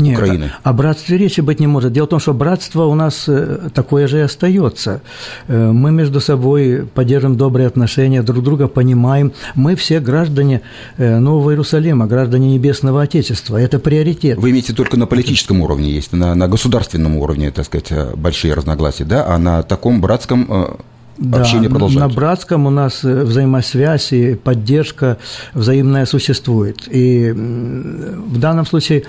нет, 0.00 0.18
Украины. 0.18 0.50
О 0.62 0.72
братстве 0.72 1.18
речи 1.18 1.40
быть 1.40 1.60
не 1.60 1.66
может. 1.66 1.92
Дело 1.92 2.06
в 2.06 2.08
том, 2.08 2.20
что 2.20 2.34
братство 2.34 2.84
у 2.84 2.94
нас 2.94 3.24
э, 3.28 3.70
такое 3.74 4.08
же 4.08 4.18
и 4.18 4.20
остается. 4.20 5.02
Э, 5.48 5.70
мы 5.70 5.90
между 5.90 6.20
собой 6.20 6.86
поддерживаем 6.94 7.36
добрые 7.36 7.66
отношения, 7.66 8.22
друг 8.22 8.42
друга 8.42 8.68
понимаем. 8.68 9.32
Мы 9.54 9.76
все 9.76 10.00
граждане 10.00 10.62
э, 10.96 11.18
Нового 11.18 11.50
Иерусалима, 11.50 12.06
граждане 12.06 12.54
Небесного 12.54 13.02
Отечества. 13.02 13.56
Это 13.56 13.78
приоритет. 13.78 14.38
Вы 14.38 14.50
имеете 14.50 14.72
только 14.72 14.96
на 14.96 15.06
политическом 15.06 15.60
уровне 15.60 15.90
есть, 15.90 16.12
на, 16.12 16.34
на 16.34 16.48
государственном 16.48 17.16
уровне, 17.16 17.50
так 17.50 17.66
сказать, 17.66 17.92
большие 18.16 18.54
разногласия, 18.54 19.04
да? 19.04 19.26
А 19.26 19.38
на 19.38 19.62
таком 19.62 20.00
братском 20.00 20.78
да, 21.20 21.40
общение 21.40 21.68
продолжается. 21.68 22.08
На 22.08 22.14
братском 22.14 22.66
у 22.66 22.70
нас 22.70 23.02
взаимосвязь 23.02 24.12
и 24.12 24.34
поддержка 24.34 25.18
взаимная 25.52 26.06
существует. 26.06 26.88
И 26.90 27.30
в 27.30 28.38
данном 28.38 28.64
случае 28.64 29.04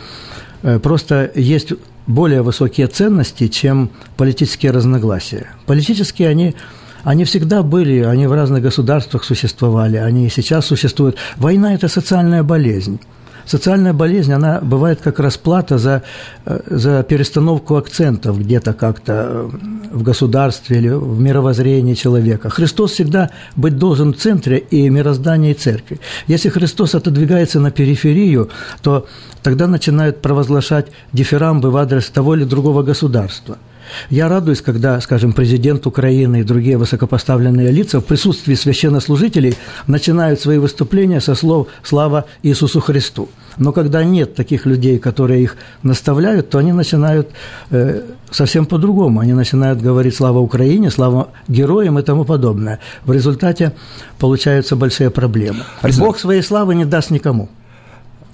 просто 0.81 1.31
есть 1.35 1.73
более 2.07 2.41
высокие 2.41 2.87
ценности, 2.87 3.47
чем 3.47 3.89
политические 4.17 4.71
разногласия. 4.71 5.47
Политические 5.65 6.29
они 6.29 6.55
они 7.03 7.25
всегда 7.25 7.63
были, 7.63 8.03
они 8.03 8.27
в 8.27 8.33
разных 8.33 8.61
государствах 8.61 9.23
существовали, 9.23 9.97
они 9.97 10.27
и 10.27 10.29
сейчас 10.29 10.67
существуют. 10.67 11.17
Война– 11.37 11.73
это 11.75 11.87
социальная 11.87 12.43
болезнь. 12.43 12.99
Социальная 13.45 13.93
болезнь, 13.93 14.33
она 14.33 14.59
бывает 14.61 15.01
как 15.01 15.19
расплата 15.19 15.77
за, 15.77 16.03
э, 16.45 16.59
за 16.67 17.03
перестановку 17.03 17.75
акцентов 17.75 18.39
где-то 18.39 18.73
как-то 18.73 19.13
э, 19.13 19.49
в 19.91 20.03
государстве 20.03 20.77
или 20.77 20.89
в 20.89 21.19
мировоззрении 21.19 21.93
человека. 21.93 22.49
Христос 22.49 22.91
всегда 22.91 23.29
быть 23.55 23.77
должен 23.77 24.13
в 24.13 24.17
центре 24.17 24.57
и 24.57 24.89
мироздания 24.89 25.51
и 25.51 25.55
церкви. 25.55 25.99
Если 26.27 26.49
Христос 26.49 26.95
отодвигается 26.95 27.59
на 27.59 27.71
периферию, 27.71 28.49
то 28.81 29.05
тогда 29.43 29.67
начинают 29.67 30.21
провозглашать 30.21 30.87
дифирамбы 31.13 31.71
в 31.71 31.77
адрес 31.77 32.09
того 32.09 32.35
или 32.35 32.43
другого 32.43 32.83
государства– 32.83 33.57
Я 34.09 34.29
радуюсь, 34.29 34.61
когда, 34.61 34.99
скажем, 35.01 35.33
президент 35.33 35.87
Украины 35.87 36.41
и 36.41 36.43
другие 36.43 36.77
высокопоставленные 36.77 37.71
лица 37.71 37.99
в 37.99 38.05
присутствии 38.05 38.55
священнослужителей 38.55 39.55
начинают 39.87 40.39
свои 40.39 40.57
выступления 40.57 41.21
со 41.21 41.35
слов 41.35 41.67
«Слава 41.83 42.25
Иисусу 42.43 42.79
Христу». 42.79 43.29
Но 43.57 43.71
когда 43.71 44.03
нет 44.03 44.35
таких 44.35 44.65
людей, 44.65 44.97
которые 44.97 45.43
их 45.43 45.57
наставляют, 45.83 46.49
то 46.49 46.57
они 46.57 46.71
начинают 46.71 47.29
э, 47.69 48.01
совсем 48.29 48.65
по-другому. 48.65 49.19
Они 49.19 49.33
начинают 49.33 49.81
говорить 49.81 50.15
«Слава 50.15 50.39
Украине», 50.39 50.89
«Слава 50.89 51.29
героям» 51.47 51.99
и 51.99 52.01
тому 52.01 52.25
подобное. 52.25 52.79
В 53.05 53.11
результате 53.11 53.73
получаются 54.19 54.75
большие 54.75 55.09
проблемы. 55.09 55.63
Александр... 55.81 56.07
Бог 56.07 56.19
своей 56.19 56.41
славы 56.41 56.75
не 56.75 56.85
даст 56.85 57.11
никому. 57.11 57.49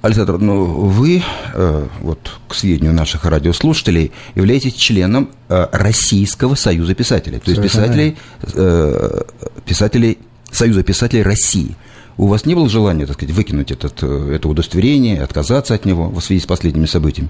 Александр, 0.02 0.38
ну 0.38 0.64
вы, 0.64 1.24
э, 1.54 1.88
вот 2.02 2.40
к 2.48 2.54
сведению 2.54 2.94
наших 2.94 3.26
радиослушателей, 3.26 4.12
являетесь 4.36 4.74
членом 4.74 5.30
э, 5.50 5.68
Российского 5.72 6.56
союза 6.56 6.94
писателей, 6.94 7.40
то 7.40 7.50
есть 7.50 7.62
писателей, 7.62 8.18
э, 8.54 9.22
писателей 9.66 10.20
Союза 10.52 10.84
писателей 10.84 11.24
России. 11.24 11.76
У 12.16 12.28
вас 12.28 12.46
не 12.46 12.56
было 12.56 12.70
желания, 12.70 13.06
так 13.06 13.16
сказать, 13.16 13.36
выкинуть 13.36 13.70
этот, 13.70 14.02
это 14.02 14.48
удостоверение, 14.48 15.22
отказаться 15.22 15.76
от 15.76 15.86
него 15.86 16.10
в 16.10 16.22
связи 16.22 16.42
с 16.42 16.46
последними 16.46 16.86
событиями? 16.86 17.30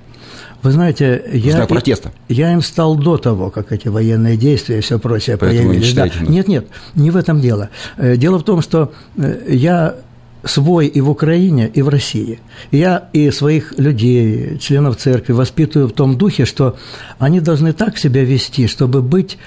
Вы 0.61 0.71
знаете, 0.71 1.23
я, 1.33 1.65
протеста. 1.65 2.11
я 2.29 2.53
им 2.53 2.61
стал 2.61 2.95
до 2.95 3.17
того, 3.17 3.49
как 3.49 3.71
эти 3.71 3.87
военные 3.89 4.37
действия 4.37 4.77
и 4.77 4.81
все 4.81 4.97
прочее 4.97 5.37
Поэтому 5.37 5.69
появились. 5.69 5.93
Да. 5.93 6.09
Нет, 6.21 6.47
нет, 6.47 6.67
не 6.95 7.11
в 7.11 7.17
этом 7.17 7.41
дело. 7.41 7.69
Дело 7.97 8.37
в 8.37 8.43
том, 8.43 8.61
что 8.61 8.93
я 9.17 9.95
свой 10.47 10.87
и 10.87 11.01
в 11.01 11.09
Украине, 11.09 11.69
и 11.73 11.81
в 11.81 11.89
России. 11.89 12.39
Я 12.71 13.09
и 13.13 13.31
своих 13.31 13.77
людей, 13.77 14.57
членов 14.59 14.97
церкви 14.97 15.33
воспитываю 15.33 15.87
в 15.87 15.93
том 15.93 16.17
духе, 16.17 16.45
что 16.45 16.77
они 17.19 17.39
должны 17.39 17.73
так 17.73 17.97
себя 17.97 18.23
вести, 18.23 18.67
чтобы 18.67 19.01
быть 19.01 19.37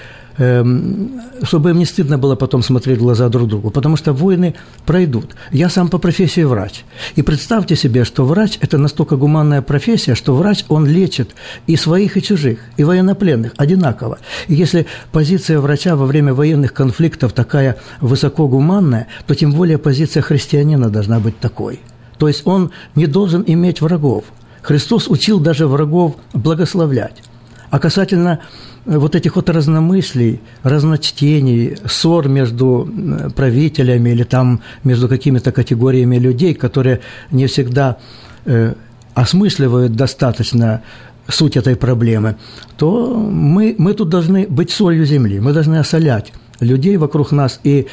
чтобы 0.40 1.70
им 1.70 1.78
не 1.78 1.84
стыдно 1.84 2.16
было 2.16 2.34
потом 2.34 2.62
смотреть 2.62 2.98
в 2.98 3.02
глаза 3.02 3.28
друг 3.28 3.46
другу, 3.46 3.70
потому 3.70 3.96
что 3.96 4.14
войны 4.14 4.54
пройдут. 4.86 5.36
Я 5.52 5.68
сам 5.68 5.88
по 5.88 5.98
профессии 5.98 6.40
врач. 6.40 6.84
И 7.14 7.20
представьте 7.20 7.76
себе, 7.76 8.04
что 8.04 8.24
врач– 8.24 8.56
это 8.62 8.78
настолько 8.78 9.16
гуманная 9.16 9.60
профессия, 9.60 10.14
что 10.14 10.34
врач, 10.34 10.64
он 10.68 10.86
лечит 10.86 11.34
и 11.66 11.76
своих, 11.76 12.16
и 12.16 12.22
чужих, 12.22 12.58
и 12.78 12.84
военнопленных 12.84 13.52
одинаково. 13.58 14.18
И 14.48 14.54
если 14.54 14.86
позиция 15.12 15.60
врача 15.60 15.94
во 15.94 16.06
время 16.06 16.32
военных 16.32 16.72
конфликтов 16.72 17.34
такая 17.34 17.76
высокогуманная, 18.00 19.08
то 19.26 19.34
тем 19.34 19.52
более 19.52 19.76
позиция 19.76 20.22
христианина 20.22 20.88
должна 20.88 21.20
быть 21.20 21.38
такой. 21.38 21.80
То 22.16 22.28
есть 22.28 22.46
он 22.46 22.70
не 22.94 23.06
должен 23.06 23.44
иметь 23.46 23.82
врагов. 23.82 24.24
Христос 24.62 25.08
учил 25.08 25.38
даже 25.38 25.66
врагов 25.66 26.16
благословлять. 26.32 27.22
А 27.70 27.78
касательно 27.78 28.40
вот 28.84 29.14
этих 29.14 29.36
вот 29.36 29.48
разномыслий, 29.48 30.40
разночтений, 30.62 31.76
ссор 31.86 32.28
между 32.28 32.88
правителями 33.36 34.10
или 34.10 34.24
там 34.24 34.60
между 34.82 35.08
какими-то 35.08 35.52
категориями 35.52 36.16
людей, 36.16 36.54
которые 36.54 37.00
не 37.30 37.46
всегда 37.46 37.98
э, 38.44 38.74
осмысливают 39.14 39.94
достаточно 39.94 40.82
суть 41.28 41.56
этой 41.56 41.76
проблемы, 41.76 42.36
то 42.76 43.14
мы, 43.14 43.76
мы 43.78 43.94
тут 43.94 44.08
должны 44.08 44.48
быть 44.48 44.70
солью 44.70 45.04
земли, 45.04 45.38
мы 45.38 45.52
должны 45.52 45.76
осолять 45.76 46.32
людей 46.58 46.96
вокруг 46.96 47.30
нас 47.30 47.60
и 47.62 47.86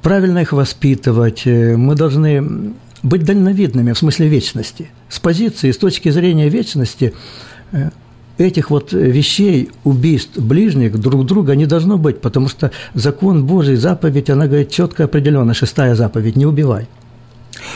правильно 0.00 0.38
их 0.38 0.52
воспитывать, 0.52 1.42
э, 1.44 1.76
мы 1.76 1.96
должны 1.96 2.74
быть 3.02 3.24
дальновидными 3.24 3.92
в 3.92 3.98
смысле 3.98 4.28
вечности. 4.28 4.90
С 5.08 5.18
позиции, 5.18 5.70
с 5.70 5.78
точки 5.78 6.10
зрения 6.10 6.48
вечности 6.48 7.14
э, 7.72 7.90
этих 8.38 8.70
вот 8.70 8.92
вещей, 8.92 9.70
убийств 9.84 10.38
ближних 10.38 10.98
друг 10.98 11.26
друга 11.26 11.54
не 11.54 11.66
должно 11.66 11.98
быть, 11.98 12.20
потому 12.20 12.48
что 12.48 12.70
закон 12.94 13.44
Божий, 13.44 13.76
заповедь, 13.76 14.30
она 14.30 14.46
говорит 14.46 14.70
четко 14.70 15.04
определенно, 15.04 15.54
шестая 15.54 15.94
заповедь, 15.94 16.36
не 16.36 16.46
убивай. 16.46 16.86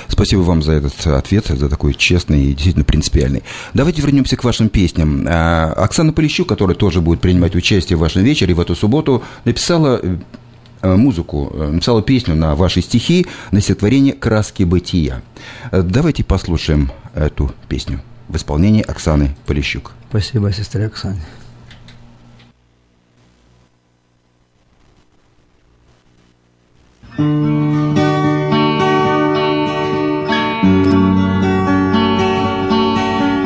Спасибо 0.09 0.41
вам 0.41 0.63
за 0.63 0.73
этот 0.73 1.07
ответ, 1.07 1.47
за 1.47 1.69
такой 1.69 1.95
честный 1.95 2.45
и 2.45 2.53
действительно 2.53 2.85
принципиальный. 2.85 3.43
Давайте 3.75 4.03
вернемся 4.03 4.37
к 4.37 4.45
вашим 4.45 4.69
песням. 4.69 5.27
А, 5.29 5.73
Оксана 5.73 6.13
Полищук, 6.13 6.49
которая 6.49 6.77
тоже 6.77 7.01
будет 7.01 7.21
принимать 7.21 7.57
участие 7.57 7.97
в 7.97 8.01
вашем 8.01 8.23
вечере 8.23 8.55
в 8.55 8.61
эту 8.61 8.77
субботу, 8.77 9.25
написала 9.45 10.01
э, 10.83 10.97
музыку, 10.97 11.51
э, 11.53 11.69
написала 11.69 12.03
песню 12.03 12.37
на 12.37 12.55
ваши 12.55 12.81
стихи 12.81 13.27
на 13.51 13.61
стихотворение 13.61 14.13
«Краски 14.13 14.63
бытия». 14.63 15.23
Давайте 15.73 16.23
послушаем 16.23 16.93
эту 17.15 17.53
песню 17.69 18.01
в 18.33 18.37
исполнении 18.37 18.83
Оксаны 18.83 19.37
Полищук. 19.47 19.93
Спасибо, 20.09 20.51
сестре 20.53 20.87
Оксане. 20.87 21.21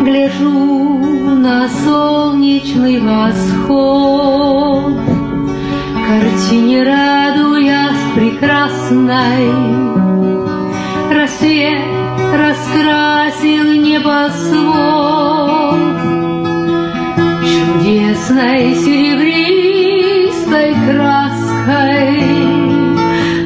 Гляжу 0.04 1.34
на 1.36 1.68
солнечный 1.68 3.00
восход, 3.00 4.94
Картине 6.06 6.84
радуясь 6.84 8.14
прекрасной, 8.14 9.50
Рассвет 11.12 12.05
раскрасил 12.34 13.72
небосвод 13.72 15.26
чудесной 17.42 18.74
серебристой 18.74 20.74
краской. 20.86 22.24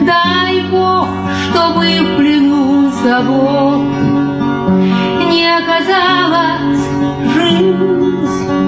Дай 0.07 0.63
Бог, 0.71 1.09
чтобы 1.51 1.87
в 2.01 2.17
плену 2.17 2.91
забот 3.03 3.85
не 5.31 5.45
оказалась 5.47 6.85
жизнь 7.35 7.77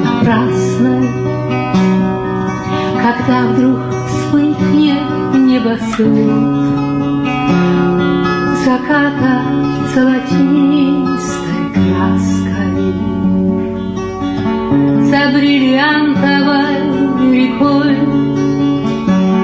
напрасной, 0.04 1.08
когда 3.02 3.38
вдруг 3.48 3.80
вспыхнет 4.08 5.02
небосвод 5.34 6.62
заката 8.64 9.34
золотистой 9.94 11.64
краской. 11.74 12.92
За 15.10 15.22
бриллиантовой 15.32 16.74
рекой 17.32 17.92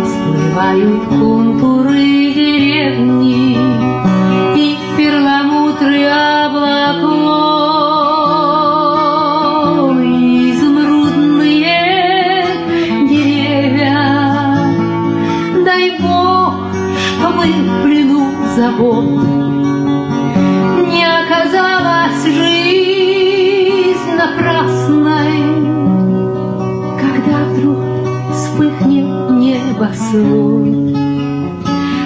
Всплывают 0.04 1.02
контуры 1.08 1.77
поцелуй 30.08 30.96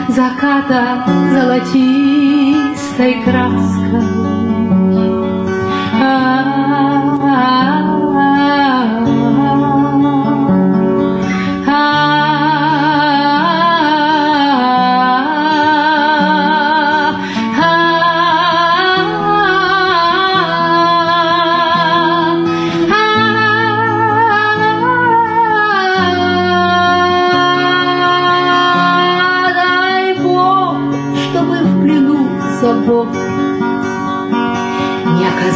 Заката 0.09 1.05
золотистой 1.33 3.23
краской 3.25 3.82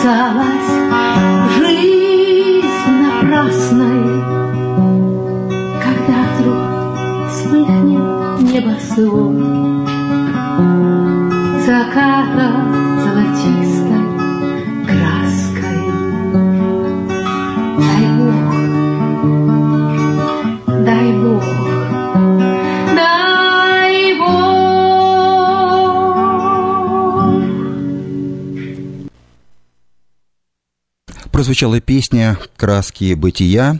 казалась 0.06 0.70
жизнь 1.58 2.64
напрасной, 3.02 4.22
когда 5.82 6.18
вдруг 6.38 7.28
вспыхнет 7.28 8.06
небосвод 8.42 9.34
заката. 11.66 12.55
Прозвучала 31.46 31.80
песня 31.80 32.36
«Краски 32.56 33.14
бытия» 33.14 33.78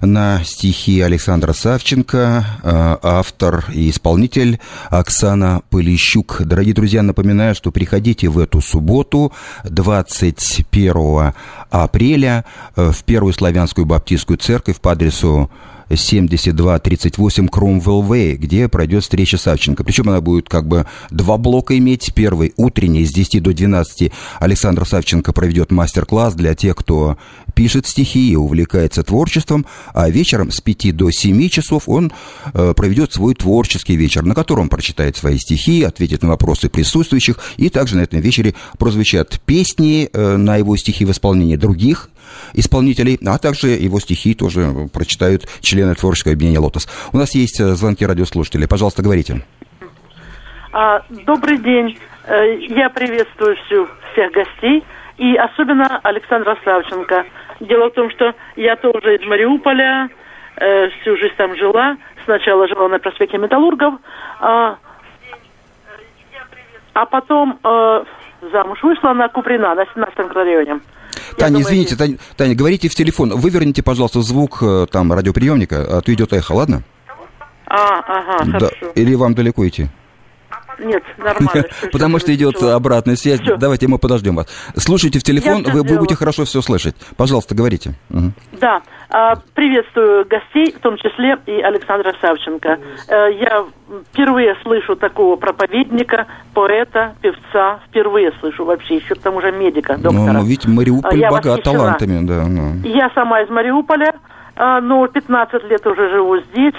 на 0.00 0.42
стихи 0.42 1.00
Александра 1.00 1.52
Савченко, 1.52 2.44
э, 2.60 2.96
автор 3.02 3.66
и 3.72 3.88
исполнитель 3.88 4.58
Оксана 4.90 5.62
Полищук. 5.70 6.42
Дорогие 6.44 6.74
друзья, 6.74 7.04
напоминаю, 7.04 7.54
что 7.54 7.70
приходите 7.70 8.28
в 8.28 8.36
эту 8.40 8.60
субботу, 8.60 9.32
21 9.62 11.34
апреля, 11.70 12.44
э, 12.74 12.90
в 12.90 13.04
Первую 13.04 13.32
Славянскую 13.32 13.86
Баптистскую 13.86 14.36
церковь 14.36 14.80
по 14.80 14.90
адресу 14.90 15.52
7238 15.94 17.48
Кромвелл 17.48 18.02
Вэй, 18.02 18.36
где 18.36 18.68
пройдет 18.68 19.02
встреча 19.02 19.38
Савченко. 19.38 19.84
Причем 19.84 20.08
она 20.08 20.20
будет 20.20 20.48
как 20.48 20.66
бы 20.66 20.86
два 21.10 21.36
блока 21.38 21.76
иметь. 21.78 22.12
Первый 22.14 22.52
утренний 22.56 23.04
с 23.04 23.12
10 23.12 23.42
до 23.42 23.52
12 23.52 24.12
Александр 24.40 24.86
Савченко 24.86 25.32
проведет 25.32 25.70
мастер-класс 25.70 26.34
для 26.34 26.54
тех, 26.54 26.76
кто 26.76 27.16
пишет 27.54 27.86
стихи 27.86 28.30
и 28.30 28.36
увлекается 28.36 29.02
творчеством, 29.02 29.66
а 29.92 30.10
вечером 30.10 30.50
с 30.50 30.60
5 30.60 30.96
до 30.96 31.10
7 31.10 31.48
часов 31.48 31.88
он 31.88 32.12
э, 32.52 32.74
проведет 32.76 33.12
свой 33.12 33.34
творческий 33.34 33.96
вечер, 33.96 34.24
на 34.24 34.34
котором 34.34 34.68
прочитает 34.68 35.16
свои 35.16 35.38
стихи, 35.38 35.82
ответит 35.82 36.22
на 36.22 36.30
вопросы 36.30 36.68
присутствующих, 36.68 37.38
и 37.56 37.68
также 37.68 37.96
на 37.96 38.00
этом 38.00 38.20
вечере 38.20 38.54
прозвучат 38.78 39.40
песни 39.46 40.08
э, 40.12 40.36
на 40.36 40.56
его 40.56 40.76
стихи 40.76 41.04
в 41.04 41.10
исполнении 41.10 41.56
других 41.56 42.10
исполнителей, 42.52 43.18
а 43.26 43.38
также 43.38 43.68
его 43.68 44.00
стихи 44.00 44.34
тоже 44.34 44.88
прочитают 44.92 45.42
члены 45.60 45.94
творческого 45.94 46.34
объединения 46.34 46.60
«Лотос». 46.60 46.88
У 47.12 47.16
нас 47.16 47.34
есть 47.34 47.60
э, 47.60 47.64
звонки 47.74 48.04
радиослушателей. 48.06 48.68
Пожалуйста, 48.68 49.02
говорите. 49.02 49.44
А, 50.72 51.02
добрый 51.08 51.58
день. 51.58 51.98
Э, 52.26 52.58
Я 52.68 52.90
приветствую 52.90 53.56
всю, 53.64 53.88
всех 54.12 54.32
гостей 54.32 54.84
и 55.18 55.36
особенно 55.36 56.00
Александра 56.02 56.56
Савченко. 56.64 57.24
Дело 57.60 57.90
в 57.90 57.94
том, 57.94 58.10
что 58.10 58.34
я 58.56 58.76
тоже 58.76 59.16
из 59.16 59.26
Мариуполя, 59.26 60.08
э, 60.56 60.88
всю 61.00 61.16
жизнь 61.16 61.34
там 61.36 61.56
жила. 61.56 61.96
Сначала 62.24 62.66
жила 62.68 62.88
на 62.88 62.98
проспекте 62.98 63.36
Металлургов, 63.38 63.94
а, 64.40 64.78
а 66.94 67.06
потом 67.06 67.58
замуж 68.52 68.82
вышла 68.82 69.12
на 69.12 69.28
Куприна, 69.28 69.74
на 69.74 69.84
17 69.84 70.32
районе. 70.32 70.80
Я 71.16 71.34
Таня, 71.38 71.48
думаю, 71.58 71.64
извините, 71.64 71.96
Таня, 71.96 72.16
Таня, 72.36 72.54
говорите 72.54 72.88
в 72.88 72.94
телефон. 72.94 73.30
Выверните, 73.36 73.82
пожалуйста, 73.82 74.22
звук 74.22 74.58
э, 74.62 74.86
там 74.90 75.12
радиоприемника, 75.12 75.98
а 75.98 76.00
то 76.00 76.12
идет 76.12 76.32
эхо, 76.32 76.52
ладно? 76.52 76.82
А, 77.66 77.98
ага, 78.00 78.44
Да. 78.44 78.58
хорошо. 78.68 78.92
Или 78.94 79.14
вам 79.14 79.34
далеко 79.34 79.66
идти? 79.66 79.88
Нет, 80.78 81.02
нормально. 81.18 81.64
Потому 81.92 82.18
что 82.18 82.34
идет 82.34 82.62
обратная 82.62 83.16
связь. 83.16 83.40
Давайте 83.58 83.88
мы 83.88 83.98
подождем 83.98 84.36
вас. 84.36 84.46
Слушайте 84.76 85.18
в 85.18 85.22
телефон, 85.22 85.64
вы, 85.64 85.82
будете 85.84 86.14
хорошо 86.14 86.44
все 86.44 86.60
слышать. 86.62 86.94
Пожалуйста, 87.16 87.54
говорите. 87.54 87.94
Да, 88.52 88.82
а, 89.10 89.36
приветствую 89.54 90.26
гостей, 90.26 90.72
в 90.72 90.80
том 90.80 90.96
числе 90.96 91.38
и 91.46 91.60
Александра 91.60 92.14
Савченко. 92.20 92.78
Э, 93.08 93.30
Я 93.32 93.64
впервые 94.12 94.56
слышу 94.62 94.96
такого 94.96 95.36
проповедника, 95.36 96.26
поэта, 96.52 97.14
певца. 97.20 97.80
Впервые 97.86 98.32
слышу 98.40 98.64
вообще, 98.64 98.96
еще 98.96 99.14
к 99.14 99.20
тому 99.20 99.40
же 99.40 99.52
медика, 99.52 99.96
доктора. 99.96 100.40
Ну, 100.40 100.44
ведь 100.44 100.66
Мариуполь 100.66 101.20
Я 101.20 101.30
богат 101.30 101.62
талантами, 101.62 102.26
да. 102.26 102.44
ну. 102.46 102.80
Я 102.82 103.10
сама 103.14 103.42
из 103.42 103.48
Мариуполя, 103.50 104.14
а, 104.56 104.80
но 104.80 105.06
15 105.06 105.62
лет 105.64 105.86
уже 105.86 106.10
живу 106.10 106.38
здесь. 106.38 106.74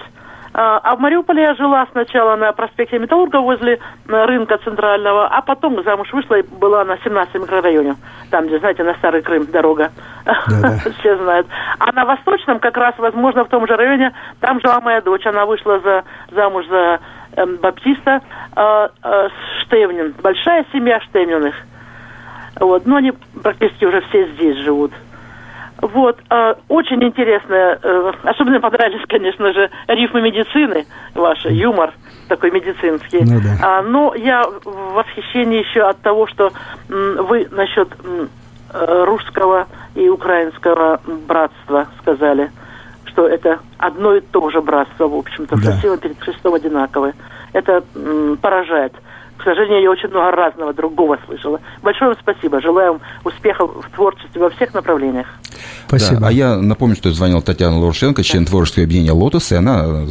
А 0.58 0.80
а 0.82 0.96
в 0.96 1.00
Мариуполе 1.02 1.42
я 1.42 1.54
жила 1.56 1.86
сначала 1.92 2.38
на 2.38 2.54
проспекте 2.54 2.98
Металлурга 2.98 3.42
возле 3.42 3.74
э, 3.74 4.26
рынка 4.26 4.58
центрального, 4.64 5.28
а 5.28 5.42
потом 5.42 5.84
замуж 5.84 6.14
вышла 6.14 6.36
и 6.36 6.44
была 6.44 6.86
на 6.86 6.98
17 6.98 7.36
микрорайоне, 7.36 7.98
там, 8.32 8.48
где, 8.48 8.60
знаете, 8.60 8.84
на 8.84 8.94
Старый 8.94 9.22
Крым 9.22 9.48
дорога. 9.48 9.92
Да-да. 10.24 10.78
Все 11.00 11.18
знают. 11.18 11.48
А 11.78 11.92
на 11.92 12.06
Восточном, 12.06 12.60
как 12.60 12.78
раз, 12.78 12.96
возможно, 12.98 13.44
в 13.44 13.50
том 13.50 13.68
же 13.68 13.76
районе, 13.76 14.14
там 14.40 14.62
жила 14.62 14.80
моя 14.80 15.02
дочь. 15.02 15.26
Она 15.26 15.46
вышла 15.46 15.82
за, 15.82 16.06
замуж 16.32 16.66
за 16.68 17.00
эм, 17.36 17.58
баптиста 17.58 18.22
э, 18.56 18.88
э, 19.04 19.28
Штевнин. 19.62 20.16
Большая 20.24 20.66
семья 20.72 21.02
Штевниных. 21.02 21.56
Вот, 22.62 22.86
но 22.86 22.96
они 22.96 23.12
практически 23.44 23.84
уже 23.84 24.00
все 24.08 24.28
здесь 24.30 24.56
живут. 24.60 24.94
Вот, 25.82 26.18
э, 26.30 26.54
очень 26.70 27.04
интересно, 27.04 27.78
э, 27.82 28.12
особенно 28.24 28.62
понравились, 28.62 29.04
конечно 29.08 29.52
же, 29.54 29.70
рифмы 29.88 30.22
медицины 30.22 30.86
ваши, 31.14 31.50
юмор 31.50 31.94
такой 32.30 32.52
медицинский. 32.52 33.20
Ну 33.24 33.42
да. 33.42 33.80
А, 33.80 33.82
но 33.82 34.16
я 34.16 34.44
в 34.44 34.94
восхищении 34.94 35.60
еще 35.60 35.82
от 35.82 36.00
того, 36.02 36.28
что 36.28 36.52
м, 36.90 37.26
вы 37.26 37.48
насчет 37.52 37.90
м, 38.06 38.30
э, 38.74 39.04
русского 39.06 39.68
и 39.96 40.08
украинского 40.08 41.02
братства 41.28 41.88
сказали, 42.02 42.52
что 43.06 43.28
это 43.28 43.60
одно 43.78 44.16
и 44.16 44.22
то 44.22 44.50
же 44.50 44.62
братство, 44.62 45.08
в 45.08 45.16
общем-то, 45.16 45.56
Да. 45.58 45.62
что 45.62 45.82
сила 45.82 45.98
перед 45.98 46.20
Христом. 46.22 46.56
Это 47.54 47.84
м, 47.96 48.38
поражает. 48.42 48.94
К 49.46 49.50
сожалению, 49.50 49.84
я 49.84 49.92
очень 49.92 50.10
много 50.10 50.32
разного 50.32 50.74
другого 50.74 51.20
слышала. 51.28 51.60
Большое 51.84 52.10
вам 52.10 52.18
спасибо. 52.20 52.60
Желаю 52.62 52.94
вам 52.94 53.02
успехов 53.24 53.70
в 53.80 53.96
творчестве 53.96 54.42
во 54.42 54.50
всех 54.50 54.74
направлениях. 54.74 55.28
Спасибо. 55.86 56.22
Да, 56.22 56.28
а 56.30 56.32
я 56.32 56.56
напомню, 56.56 56.96
что 56.96 57.12
звонил 57.12 57.44
Татьяна 57.44 57.78
Луршенко, 57.78 58.24
член 58.24 58.48
творческого 58.48 58.86
объединения 58.86 59.12
«Лотос», 59.12 59.52
и 59.52 59.56
она, 59.56 59.84
э, 59.86 60.06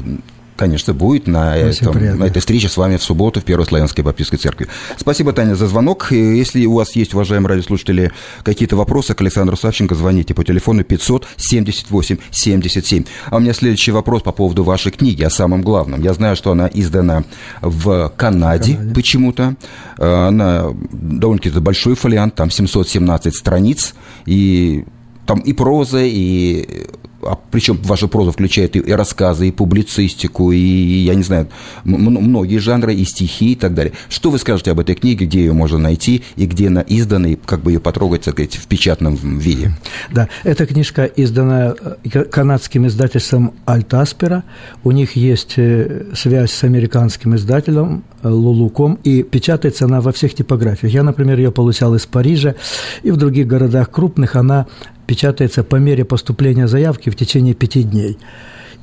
конечно, 0.56 0.94
будет 0.94 1.26
на, 1.26 1.54
Очень 1.54 1.82
этом, 1.82 1.92
приятно. 1.94 2.24
на 2.24 2.28
этой 2.28 2.38
встрече 2.40 2.68
с 2.68 2.76
вами 2.76 2.96
в 2.96 3.02
субботу 3.02 3.40
в 3.40 3.44
Первой 3.44 3.64
Славянской 3.66 4.04
Баптистской 4.04 4.38
церкви. 4.38 4.68
Спасибо, 4.96 5.32
Таня, 5.32 5.54
за 5.54 5.66
звонок. 5.66 6.12
И 6.12 6.16
Если 6.36 6.64
у 6.66 6.74
вас 6.74 6.94
есть, 6.96 7.14
уважаемые 7.14 7.48
радиослушатели, 7.50 8.12
какие-то 8.42 8.76
вопросы 8.76 9.14
к 9.14 9.20
Александру 9.20 9.56
Савченко, 9.56 9.94
звоните 9.94 10.34
по 10.34 10.44
телефону 10.44 10.84
578 10.84 12.16
77. 12.30 13.04
А 13.30 13.36
у 13.36 13.40
меня 13.40 13.52
следующий 13.54 13.90
вопрос 13.92 14.22
по 14.22 14.32
поводу 14.32 14.64
вашей 14.64 14.92
книги, 14.92 15.22
о 15.22 15.30
самом 15.30 15.62
главном. 15.62 16.02
Я 16.02 16.14
знаю, 16.14 16.36
что 16.36 16.50
она 16.52 16.68
издана 16.72 17.24
в 17.60 18.12
Канаде, 18.16 18.74
Канаде. 18.74 18.94
почему-то. 18.94 19.54
Э, 19.98 20.26
Она 20.28 20.66
довольно-таки 20.92 21.58
большой 21.60 21.94
фолиант, 21.94 22.34
там 22.34 22.50
717 22.50 23.34
страниц, 23.34 23.94
и 24.26 24.84
там 25.26 25.40
и 25.40 25.52
проза, 25.52 26.00
и 26.02 26.86
а 27.26 27.38
причем 27.50 27.78
ваша 27.82 28.08
проза 28.08 28.32
включает 28.32 28.76
и, 28.76 28.78
и 28.78 28.92
рассказы, 28.92 29.48
и 29.48 29.52
публицистику, 29.52 30.52
и, 30.52 30.58
я 30.58 31.14
не 31.14 31.22
знаю, 31.22 31.48
многие 31.84 32.58
жанры, 32.58 32.94
и 32.94 33.04
стихи, 33.04 33.52
и 33.52 33.54
так 33.54 33.74
далее. 33.74 33.92
Что 34.08 34.30
вы 34.30 34.38
скажете 34.38 34.70
об 34.70 34.80
этой 34.80 34.94
книге, 34.94 35.26
где 35.26 35.40
ее 35.40 35.52
можно 35.52 35.78
найти, 35.78 36.22
и 36.36 36.46
где 36.46 36.68
она 36.68 36.84
издана, 36.86 37.28
и 37.28 37.36
как 37.36 37.62
бы 37.62 37.72
ее 37.72 37.80
потрогать, 37.80 38.22
так 38.22 38.34
сказать, 38.34 38.56
в 38.56 38.66
печатном 38.66 39.16
виде? 39.16 39.72
Да, 40.12 40.28
эта 40.42 40.66
книжка 40.66 41.04
издана 41.04 41.74
э, 42.04 42.24
канадским 42.24 42.86
издательством 42.86 43.54
Альтаспера. 43.64 44.44
У 44.82 44.90
них 44.90 45.16
есть 45.16 45.54
э, 45.56 46.06
связь 46.14 46.52
с 46.52 46.64
американским 46.64 47.34
издателем 47.36 48.04
э, 48.22 48.28
Лулуком, 48.28 48.98
и 49.04 49.22
печатается 49.22 49.84
она 49.84 50.00
во 50.00 50.12
всех 50.12 50.34
типографиях. 50.34 50.92
Я, 50.92 51.02
например, 51.02 51.38
ее 51.38 51.52
получал 51.52 51.94
из 51.94 52.06
Парижа, 52.06 52.54
и 53.02 53.10
в 53.10 53.16
других 53.16 53.46
городах 53.46 53.90
крупных 53.90 54.36
она 54.36 54.66
печатается 55.06 55.64
по 55.64 55.76
мере 55.76 56.04
поступления 56.04 56.68
заявки 56.68 57.10
в 57.10 57.16
течение 57.16 57.54
пяти 57.54 57.82
дней. 57.82 58.18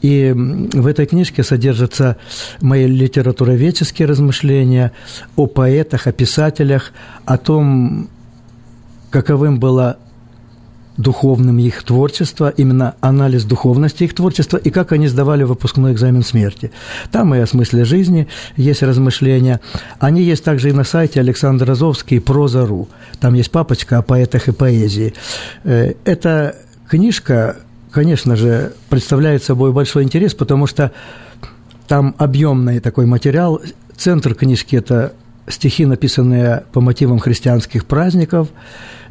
И 0.01 0.34
в 0.36 0.88
этой 0.88 1.05
книжке 1.05 1.43
содержатся 1.43 2.17
мои 2.60 2.88
литературоведческие 2.88 4.07
размышления 4.07 4.91
о 5.36 5.45
поэтах, 5.45 6.07
о 6.07 6.12
писателях, 6.12 6.91
о 7.25 7.38
том, 7.38 8.10
каковым 9.12 9.60
было 9.60 9.99
духовным 11.01 11.57
их 11.59 11.83
творчество, 11.83 12.53
именно 12.55 12.95
анализ 13.01 13.43
духовности 13.43 14.03
их 14.03 14.13
творчества 14.13 14.57
и 14.57 14.69
как 14.69 14.91
они 14.91 15.07
сдавали 15.07 15.43
выпускной 15.43 15.93
экзамен 15.93 16.23
смерти. 16.23 16.71
Там 17.11 17.33
и 17.35 17.39
о 17.39 17.47
смысле 17.47 17.85
жизни 17.85 18.27
есть 18.55 18.83
размышления. 18.83 19.59
Они 19.99 20.21
есть 20.21 20.43
также 20.43 20.69
и 20.69 20.73
на 20.73 20.83
сайте 20.83 21.19
Александр 21.19 21.65
Розовский 21.67 22.21
«Проза.ру». 22.21 22.87
Там 23.19 23.33
есть 23.33 23.51
папочка 23.51 23.97
о 23.97 24.01
поэтах 24.01 24.47
и 24.47 24.51
поэзии. 24.51 25.13
Э, 25.63 25.93
Эта 26.05 26.55
книжка, 26.87 27.57
конечно 27.91 28.35
же, 28.35 28.73
представляет 28.89 29.43
собой 29.43 29.71
большой 29.71 30.03
интерес, 30.03 30.33
потому 30.33 30.67
что 30.67 30.91
там 31.87 32.15
объемный 32.17 32.79
такой 32.79 33.05
материал. 33.05 33.61
Центр 33.97 34.33
книжки– 34.33 34.75
это 34.77 35.13
стихи, 35.47 35.85
написанные 35.85 36.63
по 36.71 36.81
мотивам 36.81 37.19
христианских 37.19 37.86
праздников. 37.86 38.47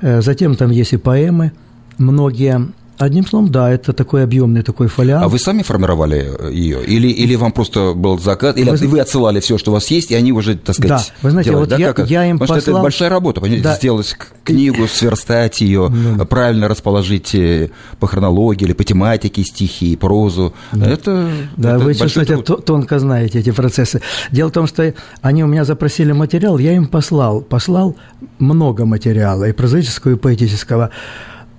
Э, 0.01 0.23
Затем 0.23 0.57
там 0.57 0.71
есть 0.71 0.93
и 0.93 0.97
поэмы, 0.97 1.53
многие. 2.01 2.69
Одним 2.99 3.27
словом, 3.27 3.51
да, 3.51 3.71
это 3.71 3.95
такой 3.95 4.23
объемный 4.25 4.61
такой 4.63 4.89
фолиант. 4.89 5.25
А 5.25 5.29
вы 5.31 5.39
сами 5.39 5.63
формировали 5.63 6.53
ее? 6.53 6.85
Или, 6.85 7.09
или 7.09 7.35
вам 7.35 7.51
просто 7.51 7.95
был 7.95 8.19
заказ, 8.19 8.55
или 8.59 8.69
Вы 8.69 8.77
вы, 8.89 9.01
отсылали 9.01 9.41
все, 9.41 9.57
что 9.57 9.71
у 9.71 9.75
вас 9.75 9.87
есть, 9.91 10.11
и 10.11 10.15
они 10.15 10.33
уже, 10.33 10.55
так 10.59 10.75
сказать, 10.75 10.91
Да, 11.09 11.15
вы 11.23 11.31
знаете, 11.31 11.49
делали, 11.49 11.61
вот 11.63 11.69
да, 11.71 11.77
я- 11.79 11.93
как 11.95 12.11
я 12.11 12.27
им 12.29 12.39
Потому 12.39 12.61
что 12.61 12.63
это 12.63 12.71
послал- 12.73 12.83
большая 12.83 13.09
работа, 13.09 13.41
понимаете, 13.41 13.65
Да. 13.65 13.77
сделать 13.77 14.15
книгу, 14.45 14.87
сверстать 14.87 15.63
ее, 15.63 15.91
правильно 16.29 16.69
расположить 16.69 17.35
э, 17.35 17.71
по 18.01 18.07
хронологии 18.07 18.65
или 18.67 18.75
по 18.75 18.85
тематике 18.85 19.45
стихи, 19.45 19.97
прозу. 19.97 20.53
Это, 20.73 21.27
Да, 21.57 21.77
это 21.77 21.79
вы 21.85 21.95
чувствуете, 21.95 22.35
труд. 22.35 22.45
то- 22.45 22.57
тонко 22.57 22.99
знаете 22.99 23.39
эти 23.39 23.51
процессы. 23.51 24.03
Дело 24.31 24.51
в 24.51 24.53
том, 24.53 24.67
что 24.67 24.93
они 25.23 25.43
у 25.43 25.47
меня 25.47 25.65
запросили 25.65 26.13
материал, 26.13 26.59
я 26.59 26.75
им 26.75 26.87
послал. 26.87 27.41
Послал 27.41 27.97
много 28.39 28.85
материала, 28.85 29.45
и 29.45 29.53
прозаического, 29.53 30.13
и 30.13 30.17
поэтического. 30.17 30.91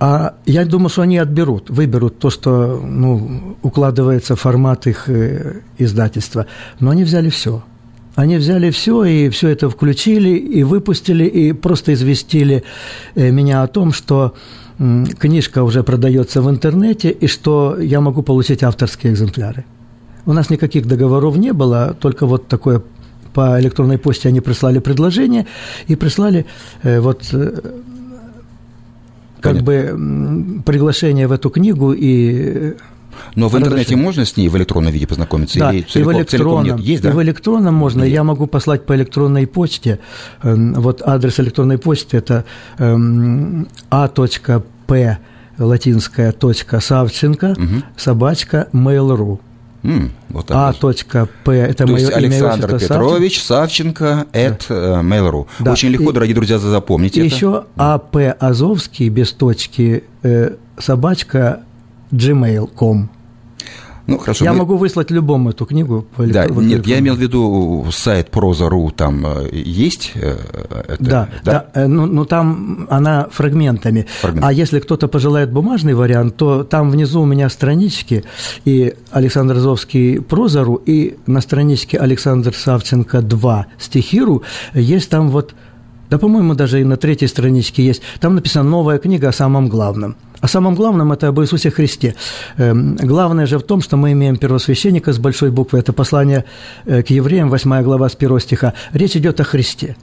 А 0.01 0.33
я 0.47 0.65
думаю, 0.65 0.89
что 0.89 1.03
они 1.03 1.19
отберут, 1.19 1.69
выберут 1.69 2.17
то, 2.17 2.31
что 2.31 2.81
ну, 2.83 3.55
укладывается 3.61 4.35
в 4.35 4.39
формат 4.39 4.87
их 4.87 5.07
э, 5.07 5.61
издательства. 5.77 6.47
Но 6.79 6.89
они 6.89 7.03
взяли 7.03 7.29
все. 7.29 7.63
Они 8.15 8.37
взяли 8.37 8.71
все 8.71 9.03
и 9.03 9.29
все 9.29 9.49
это 9.49 9.69
включили 9.69 10.29
и 10.29 10.63
выпустили 10.63 11.25
и 11.25 11.53
просто 11.53 11.93
известили 11.93 12.63
э, 13.13 13.29
меня 13.29 13.61
о 13.61 13.67
том, 13.67 13.93
что 13.93 14.33
книжка 15.19 15.61
уже 15.61 15.83
продается 15.83 16.41
в 16.41 16.49
интернете 16.49 17.11
и 17.11 17.27
что 17.27 17.77
я 17.79 18.01
могу 18.01 18.23
получить 18.23 18.63
авторские 18.63 19.13
экземпляры. 19.13 19.65
У 20.25 20.33
нас 20.33 20.49
никаких 20.49 20.87
договоров 20.87 21.37
не 21.37 21.53
было, 21.53 21.95
только 21.99 22.25
вот 22.25 22.47
такое 22.47 22.81
по 23.35 23.59
электронной 23.61 23.99
почте 23.99 24.29
они 24.29 24.41
прислали 24.41 24.79
предложение 24.79 25.45
и 25.85 25.95
прислали 25.95 26.47
э, 26.81 26.99
вот 26.99 27.31
как 29.41 29.63
Понятно. 29.65 29.95
бы 29.95 30.63
приглашение 30.63 31.27
в 31.27 31.31
эту 31.31 31.49
книгу 31.49 31.91
и 31.93 32.75
Но 33.35 33.49
в 33.49 33.53
интернете 33.57 33.81
Разрешение. 33.81 34.03
можно 34.05 34.25
с 34.25 34.37
ней 34.37 34.47
в 34.49 34.55
электронном 34.57 34.93
виде 34.93 35.07
познакомиться? 35.07 35.59
да, 35.59 35.71
или 35.71 35.79
и 35.81 35.83
в 35.83 35.87
целиком, 35.89 36.13
целиком 36.13 36.21
электронном, 36.21 36.65
нет? 36.77 36.79
Есть, 36.79 37.03
и 37.03 37.07
да? 37.07 37.11
в 37.13 37.21
электронном 37.21 37.75
можно. 37.75 38.03
Я 38.03 38.23
могу 38.23 38.47
послать 38.47 38.85
по 38.85 38.95
электронной 38.95 39.47
почте. 39.47 39.99
Эм, 40.43 40.73
Вот 40.73 41.01
адрес 41.03 41.39
электронной 41.39 41.77
почты 41.77 42.17
это 42.17 42.45
эм, 42.77 43.67
a.p 43.89 45.17
латинская 45.57 46.31
точка 46.31 46.79
Савченко 46.79 47.55
собачка 47.97 48.67
mail.ru. 48.73 49.39
М, 49.83 50.11
вот 50.29 50.45
А. 50.49 50.67
вот. 50.67 51.27
П 51.43 51.51
это 51.53 51.85
То 51.85 51.91
мое 51.91 52.01
есть 52.01 52.11
имя 52.11 52.17
Александр 52.17 52.75
отчество, 52.75 52.95
Петрович 52.97 53.41
Савченко 53.43 54.27
at 54.31 54.65
э, 54.69 55.01
mail.ru. 55.01 55.47
Да. 55.59 55.71
Очень 55.71 55.89
легко, 55.89 56.11
И- 56.11 56.13
дорогие 56.13 56.35
друзья, 56.35 56.59
запомните 56.59 57.21
И 57.21 57.25
это. 57.27 57.35
еще 57.35 57.65
АП 57.77 58.17
Азовский 58.39 59.09
без 59.09 59.31
точки 59.31 60.03
э, 60.23 60.55
собачка 60.77 61.61
gmail.com. 62.11 63.09
Ну, 64.11 64.17
хорошо. 64.17 64.45
Я 64.45 64.51
мы- 64.53 64.59
могу 64.59 64.77
выслать 64.77 65.11
любому 65.11 65.49
эту 65.49 65.65
книгу. 65.65 66.05
по 66.15 66.25
Да, 66.25 66.45
электро- 66.45 66.53
в 66.53 66.63
нет, 66.63 66.87
я 66.87 66.99
имел 66.99 67.15
в 67.15 67.19
виду 67.19 67.85
сайт 67.91 68.29
Проза.ру, 68.31 68.91
там 68.91 69.25
э, 69.25 69.49
есть 69.53 70.11
э, 70.15 70.37
это? 70.87 70.97
Да, 71.03 71.29
да, 71.43 71.65
э, 71.73 71.87
ну, 71.87 72.05
ну 72.05 72.25
там 72.25 72.87
она 72.89 73.27
фрагментами. 73.31 74.07
Фрагмент. 74.21 74.45
А 74.45 74.53
если 74.53 74.79
кто-то 74.79 75.07
пожелает 75.07 75.51
бумажный 75.51 75.93
вариант, 75.93 76.37
то 76.37 76.63
там 76.63 76.91
внизу 76.91 77.21
у 77.21 77.25
меня 77.25 77.49
странички 77.49 78.23
и 78.65 78.93
Александр 79.11 79.57
Азовский 79.57 80.21
прозору, 80.21 80.75
и 80.75 81.17
на 81.27 81.41
страничке 81.41 81.97
Александр 81.97 82.53
Савченко 82.55 83.21
2 83.21 83.65
стихиру 83.77 84.43
есть 84.73 85.09
там 85.09 85.29
вот, 85.29 85.53
да, 86.11 86.17
по-моему, 86.17 86.55
даже 86.55 86.81
и 86.81 86.83
на 86.83 86.97
третьей 86.97 87.29
страничке 87.29 87.85
есть, 87.85 88.01
там 88.19 88.35
написана 88.35 88.69
новая 88.69 88.97
книга 88.97 89.29
о 89.29 89.31
самом 89.31 89.69
главном. 89.69 90.17
О 90.41 90.47
самом 90.49 90.75
главном 90.75 91.13
это 91.13 91.29
об 91.29 91.39
Иисусе 91.39 91.71
Христе. 91.71 92.15
Эм, 92.57 92.97
Главное 92.97 93.45
же 93.45 93.57
в 93.57 93.63
том, 93.63 93.81
что 93.81 93.95
мы 93.95 94.11
имеем 94.11 94.35
первосвященника 94.35 95.13
с 95.13 95.19
большой 95.19 95.51
буквы. 95.51 95.79
Это 95.79 95.93
послание 95.93 96.43
э, 96.85 97.01
к 97.01 97.11
евреям, 97.11 97.49
8 97.49 97.81
глава 97.83 98.09
с 98.09 98.15
1 98.19 98.39
стиха. 98.41 98.73
Речь 98.91 99.15
идет 99.15 99.39
о 99.39 99.45
Христе. 99.45 99.95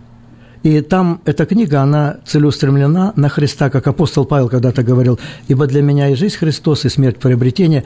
И 0.63 0.81
там 0.81 1.21
эта 1.27 1.45
книга, 1.45 1.83
она 1.83 2.17
целеустремлена 2.25 3.13
на 3.15 3.29
Христа, 3.29 3.69
как 3.69 3.87
апостол 3.87 4.25
Павел 4.25 4.49
когда-то 4.49 4.83
говорил, 4.83 5.21
«Ибо 5.47 5.67
для 5.67 5.83
меня 5.83 6.09
и 6.09 6.15
жизнь 6.15 6.37
Христос, 6.37 6.87
и 6.87 6.89
смерть 6.89 7.19
приобретение». 7.19 7.85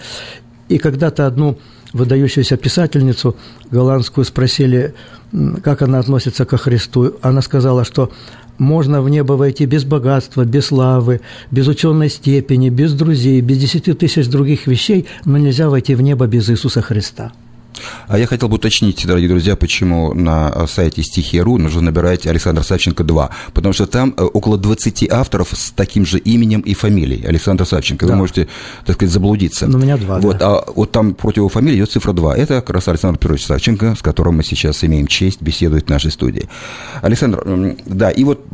И 0.69 0.79
когда-то 0.79 1.27
одну 1.27 1.59
выдающуюся 1.93 2.57
писательницу 2.57 3.37
голландскую 3.71 4.25
спросили, 4.25 4.95
как 5.63 5.83
она 5.83 5.99
относится 5.99 6.45
ко 6.45 6.57
Христу. 6.57 7.15
Она 7.23 7.43
сказала, 7.43 7.85
что 7.85 8.11
можно 8.59 9.03
в 9.03 9.09
небо 9.09 9.33
войти 9.35 9.67
без 9.67 9.85
богатства, 9.85 10.45
без 10.45 10.67
славы, 10.67 11.21
без 11.51 11.69
ученой 11.69 12.11
степени, 12.11 12.69
без 12.69 12.93
друзей, 12.93 13.41
без 13.41 13.59
десяти 13.59 13.93
тысяч 13.93 14.29
других 14.29 14.67
вещей, 14.67 15.07
но 15.25 15.39
нельзя 15.39 15.69
войти 15.69 15.95
в 15.95 16.03
небо 16.03 16.27
без 16.27 16.49
Иисуса 16.51 16.83
Христа. 16.83 17.33
А 18.09 18.19
я 18.19 18.27
хотел 18.27 18.49
бы 18.49 18.57
уточнить, 18.57 19.07
дорогие 19.07 19.29
друзья, 19.29 19.57
почему 19.57 20.13
на 20.15 20.67
сайте 20.67 21.03
стихи.ру 21.03 21.59
нужно 21.59 21.81
набирать 21.81 22.27
Александр 22.27 22.63
Савченко 22.65 23.03
2, 23.05 23.31
потому 23.55 23.73
что 23.73 23.87
там 23.87 24.15
э, 24.17 24.23
около 24.23 24.59
20 24.59 25.11
авторов 25.11 25.49
с 25.53 25.71
таким 25.71 26.05
же 26.05 26.19
именем 26.19 26.61
и 26.61 26.75
фамилией 26.75 27.25
Александр 27.27 27.67
Савченко. 27.67 28.05
Вы 28.05 28.11
Да. 28.11 28.17
можете, 28.17 28.49
так 28.85 28.97
сказать, 28.97 29.13
заблудиться. 29.13 29.67
Ну, 29.67 29.79
у 29.79 29.81
меня 29.81 29.97
два, 29.97 30.19
Вот, 30.21 30.39
да. 30.39 30.59
а 30.59 30.65
вот 30.75 30.93
там 30.93 31.15
против 31.15 31.39
его 31.39 31.49
фамилии 31.49 31.77
идет 31.79 31.91
цифра 31.91 32.13
2. 32.13 32.37
Это 32.37 32.57
как 32.61 32.71
раз 32.71 32.89
Александр 32.89 33.19
Петрович 33.19 33.47
Савченко, 33.47 33.95
с 33.99 34.03
которым 34.03 34.37
мы 34.37 34.45
сейчас 34.45 34.85
имеем 34.85 35.07
честь 35.07 35.41
беседовать 35.41 35.87
в 35.87 35.91
нашей 35.91 36.11
студии. 36.11 36.49
Александр, 37.01 37.75
да, 37.87 38.11
и 38.11 38.25
вот 38.25 38.45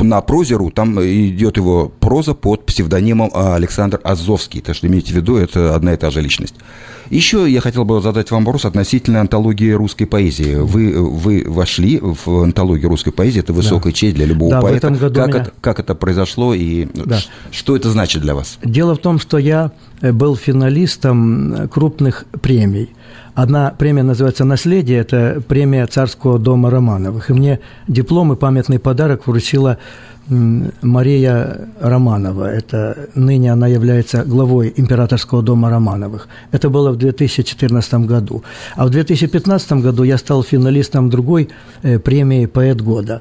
на 0.00 0.20
прозеру 0.20 0.70
там 0.70 1.00
идет 1.00 1.56
его 1.56 1.92
проза 2.00 2.34
под 2.34 2.66
псевдонимом 2.66 3.30
а, 3.32 3.54
Александр 3.54 4.00
Азовский. 4.02 4.60
Так 4.60 4.74
что 4.74 4.86
имейте 4.88 5.12
в 5.12 5.16
виду, 5.16 5.36
это 5.36 5.74
одна 5.74 5.94
и 5.94 5.96
та 5.96 6.10
же 6.10 6.20
личность. 6.20 6.54
Еще 7.10 7.50
я 7.50 7.60
хотел 7.60 7.84
бы 7.84 8.00
задать 8.00 8.30
вам 8.30 8.44
вопрос 8.44 8.64
относительно 8.64 9.20
антологии 9.20 9.70
русской 9.72 10.04
поэзии. 10.06 10.54
Вы, 10.56 10.94
вы 11.00 11.44
вошли 11.46 11.98
в 12.00 12.42
антологию 12.42 12.88
русской 12.88 13.10
поэзии, 13.12 13.40
это 13.40 13.52
высокая 13.52 13.92
честь 13.92 14.16
для 14.16 14.26
любого 14.26 14.50
Да, 14.50 14.60
в 14.60 14.62
поэта. 14.64 14.76
этом 14.88 14.94
году 14.96 15.14
как, 15.20 15.28
меня- 15.28 15.40
это, 15.42 15.52
как 15.60 15.80
это 15.80 15.94
произошло 15.94 16.54
и 16.54 16.86
Да. 16.94 17.18
что 17.50 17.76
это 17.76 17.90
значит 17.90 18.22
для 18.22 18.34
вас? 18.34 18.58
Дело 18.64 18.94
в 18.94 18.98
том, 18.98 19.18
что 19.18 19.38
я 19.38 19.72
э, 20.00 20.12
был 20.12 20.36
финалистом 20.36 21.52
э, 21.54 21.68
крупных 21.68 22.24
премий. 22.42 22.90
Одна 23.34 23.70
премия 23.76 24.02
называется 24.04 24.44
«Наследие», 24.44 24.98
это 24.98 25.42
премия 25.48 25.86
Царского 25.86 26.38
дома 26.38 26.70
Романовых. 26.70 27.30
И 27.30 27.32
мне 27.32 27.58
диплом 27.88 28.32
и 28.32 28.36
памятный 28.36 28.78
подарок 28.78 29.26
вручила 29.26 29.78
Мария 30.28 31.68
Романова. 31.80 32.50
Это 32.50 33.08
ныне 33.14 33.52
она 33.52 33.66
является 33.66 34.24
главой 34.24 34.72
императорского 34.76 35.42
дома 35.42 35.70
Романовых. 35.70 36.28
Это 36.50 36.70
было 36.70 36.92
в 36.92 36.96
2014 36.96 37.94
году. 38.06 38.42
А 38.76 38.86
в 38.86 38.90
2015 38.90 39.72
году 39.72 40.02
я 40.04 40.18
стал 40.18 40.42
финалистом 40.42 41.10
другой 41.10 41.50
э, 41.82 41.98
премии 41.98 42.46
«Поэт 42.46 42.80
года». 42.80 43.20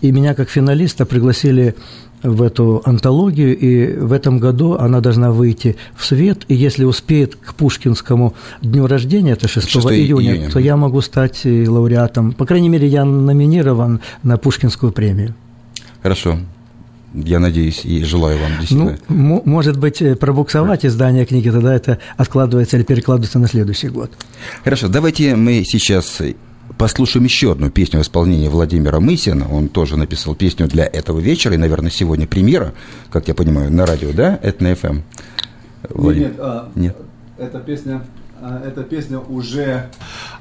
И 0.00 0.12
меня 0.12 0.34
как 0.34 0.48
финалиста 0.48 1.06
пригласили 1.06 1.74
в 2.22 2.42
эту 2.42 2.82
антологию, 2.84 3.56
и 3.56 3.96
в 3.96 4.12
этом 4.12 4.38
году 4.38 4.74
она 4.74 5.00
должна 5.00 5.30
выйти 5.30 5.76
в 5.96 6.04
свет, 6.04 6.44
и 6.48 6.54
если 6.54 6.84
успеет 6.84 7.36
к 7.36 7.54
Пушкинскому 7.54 8.34
дню 8.60 8.86
рождения, 8.86 9.32
это 9.32 9.46
6, 9.46 9.68
6 9.68 9.86
июня, 9.88 10.34
июня. 10.34 10.50
то 10.50 10.58
я 10.58 10.76
могу 10.76 11.00
стать 11.00 11.42
э, 11.44 11.68
лауреатом. 11.68 12.32
По 12.32 12.44
крайней 12.46 12.68
мере, 12.68 12.88
я 12.88 13.04
номинирован 13.04 14.00
на 14.22 14.36
Пушкинскую 14.36 14.92
премию. 14.92 15.34
Хорошо. 16.02 16.38
Я 17.14 17.38
надеюсь 17.38 17.84
и 17.84 18.04
желаю 18.04 18.38
вам 18.38 18.50
Ну, 18.52 18.58
действительно. 18.60 18.98
м- 19.08 19.42
может 19.46 19.78
быть, 19.78 20.02
э, 20.02 20.14
пробуксовать 20.14 20.84
издание 20.84 21.24
книги, 21.24 21.48
тогда 21.48 21.74
это 21.74 21.98
откладывается 22.18 22.76
или 22.76 22.84
перекладывается 22.84 23.38
на 23.38 23.48
следующий 23.48 23.88
год. 23.88 24.10
Хорошо, 24.62 24.88
давайте 24.88 25.34
мы 25.34 25.64
сейчас 25.64 26.20
послушаем 26.76 27.24
еще 27.24 27.52
одну 27.52 27.70
песню 27.70 28.00
в 28.00 28.02
исполнении 28.02 28.48
Владимира 28.48 29.00
Мысина. 29.00 29.48
Он 29.50 29.68
тоже 29.68 29.96
написал 29.96 30.34
песню 30.34 30.68
для 30.68 30.84
этого 30.84 31.18
вечера, 31.18 31.54
и, 31.54 31.56
наверное, 31.56 31.90
сегодня 31.90 32.26
премьера, 32.26 32.74
как 33.10 33.26
я 33.26 33.34
понимаю, 33.34 33.72
на 33.72 33.86
радио, 33.86 34.12
да? 34.12 34.38
Это 34.42 34.62
на 34.62 34.72
FM. 34.72 35.00
Владимир? 35.88 36.34
а, 36.38 36.70
Нет. 36.74 36.94
Эта 37.38 37.58
песня, 37.60 38.02
эта 38.64 38.82
песня 38.82 39.18
уже 39.18 39.90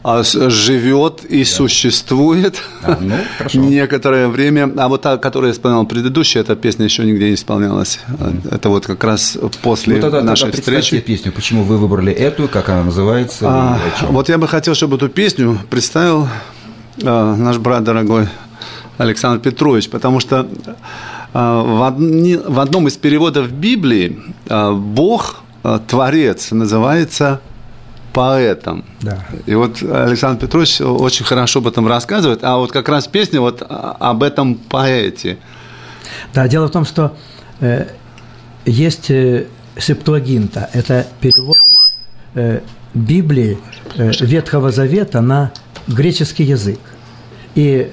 а, 0.04 0.24
живет 0.24 1.24
и 1.26 1.44
существует 1.44 2.62
А, 2.84 2.98
ну, 3.00 3.16
хорошо. 3.38 3.60
некоторое 3.60 4.28
время. 4.28 4.72
А 4.78 4.88
вот 4.88 5.02
та, 5.02 5.18
которую 5.18 5.50
я 5.52 5.56
исполнял 5.56 5.86
предыдущая, 5.86 6.42
эта 6.44 6.56
песня 6.56 6.86
еще 6.86 7.04
нигде 7.06 7.30
не 7.30 7.34
исполнялась. 7.36 8.00
А, 8.20 8.32
Это 8.52 8.70
вот 8.70 8.86
как 8.86 9.04
раз 9.04 9.38
после 9.62 9.96
Ну, 9.96 10.02
тогда, 10.02 10.22
нашей 10.22 10.52
тогда 10.52 10.60
встречи. 10.62 11.00
песню, 11.00 11.32
почему 11.32 11.64
вы 11.64 11.78
выбрали 11.78 12.12
эту, 12.14 12.48
как 12.48 12.70
она 12.70 12.84
называется. 12.84 13.46
А, 13.50 13.80
вот 14.10 14.30
я 14.30 14.38
бы 14.38 14.48
хотел, 14.48 14.76
чтобы 14.76 14.98
эту 14.98 15.10
песню 15.10 15.58
представил 15.70 16.28
а, 17.04 17.36
наш 17.36 17.58
брат 17.58 17.84
дорогой 17.84 18.28
Александр 18.98 19.40
Петрович, 19.42 19.90
потому 19.90 20.20
что 20.20 20.48
а, 21.34 21.64
в, 21.64 21.84
одни- 21.84 22.38
в 22.38 22.60
одном 22.60 22.88
из 22.88 22.98
переводов 22.98 23.52
Библии 23.52 24.20
а, 24.50 24.72
Бог, 24.74 25.42
а, 25.64 25.80
Творец, 25.80 26.52
называется 26.52 27.42
поэтом. 28.18 28.84
Да. 29.02 29.24
И 29.46 29.54
вот 29.54 29.84
Александр 29.84 30.42
Петрович 30.48 30.82
очень 30.82 31.24
хорошо 31.24 31.60
об 31.60 31.68
этом 31.68 31.88
рассказывает, 31.88 32.40
а 32.42 32.58
вот 32.58 32.72
как 32.72 32.90
раз 32.90 33.08
песня 33.08 33.40
вот 33.42 33.62
об 33.70 34.24
этом 34.24 34.56
поэте. 34.56 35.38
Да, 36.34 36.48
дело 36.48 36.68
в 36.68 36.72
том, 36.72 36.84
что 36.84 37.16
э, 37.60 37.86
есть 38.66 39.12
э, 39.12 39.46
септуагинта, 39.78 40.68
это 40.74 41.06
перевод 41.22 41.58
э, 42.34 42.62
Библии 42.96 43.60
э, 43.96 44.12
Ветхого 44.22 44.72
Завета 44.72 45.22
на 45.22 45.52
греческий 45.88 46.44
язык. 46.44 46.80
И 47.54 47.92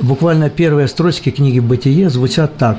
буквально 0.00 0.48
первые 0.48 0.88
строчки 0.88 1.30
книги 1.30 1.60
«Бытие» 1.60 2.08
звучат 2.08 2.56
так. 2.56 2.78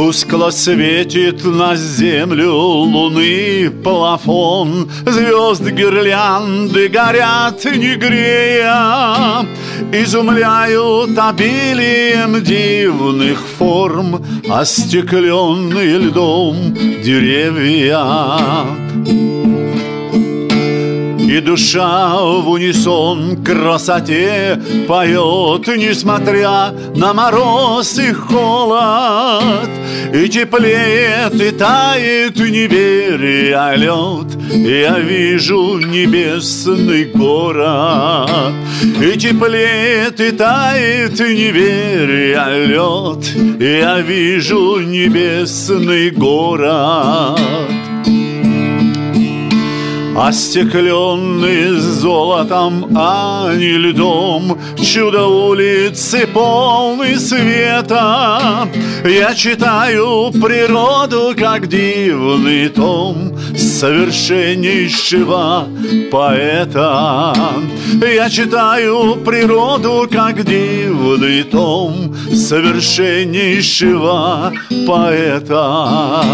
Тускло 0.00 0.48
светит 0.50 1.44
на 1.44 1.76
землю 1.76 2.54
луны 2.54 3.70
плафон, 3.84 4.90
Звезд 5.04 5.62
гирлянды 5.62 6.88
горят, 6.88 7.62
не 7.66 7.96
грея, 7.96 9.44
Изумляют 9.92 11.18
обилием 11.18 12.42
дивных 12.42 13.40
форм 13.58 14.24
Остекленные 14.48 15.98
льдом 15.98 16.72
деревья. 17.04 18.08
И 21.30 21.38
душа 21.38 22.16
в 22.18 22.50
унисон 22.50 23.44
красоте 23.44 24.60
поет, 24.88 25.68
несмотря 25.68 26.72
на 26.96 27.12
мороз 27.14 27.96
и 28.00 28.12
холод. 28.12 29.70
И 30.12 30.28
теплеет, 30.28 31.40
и 31.40 31.52
тает 31.52 32.34
неверия 32.34 33.76
лед, 33.76 34.26
Я 34.50 34.98
вижу 34.98 35.78
небесный 35.78 37.04
город. 37.04 38.52
И 39.00 39.16
теплеет, 39.16 40.18
и 40.18 40.32
тает 40.32 41.20
неверия 41.20 42.66
лед, 42.66 43.24
Я 43.60 44.00
вижу 44.00 44.80
небесный 44.80 46.10
город. 46.10 47.38
Остекленный 50.16 51.78
золотом, 51.78 52.88
а 52.96 53.54
не 53.54 53.76
льдом. 53.78 54.58
Чудо 54.82 55.26
улицы 55.26 56.26
полный 56.26 57.16
света. 57.16 58.68
Я 59.04 59.34
читаю 59.34 60.32
природу, 60.32 61.32
как 61.38 61.68
дивный 61.68 62.68
том 62.68 63.38
Совершеннейшего 63.56 65.68
поэта. 66.10 67.32
Я 68.02 68.28
читаю 68.28 69.14
природу, 69.24 70.08
как 70.10 70.44
дивный 70.44 71.44
том 71.44 72.16
Совершеннейшего 72.32 74.52
поэта 74.86 76.24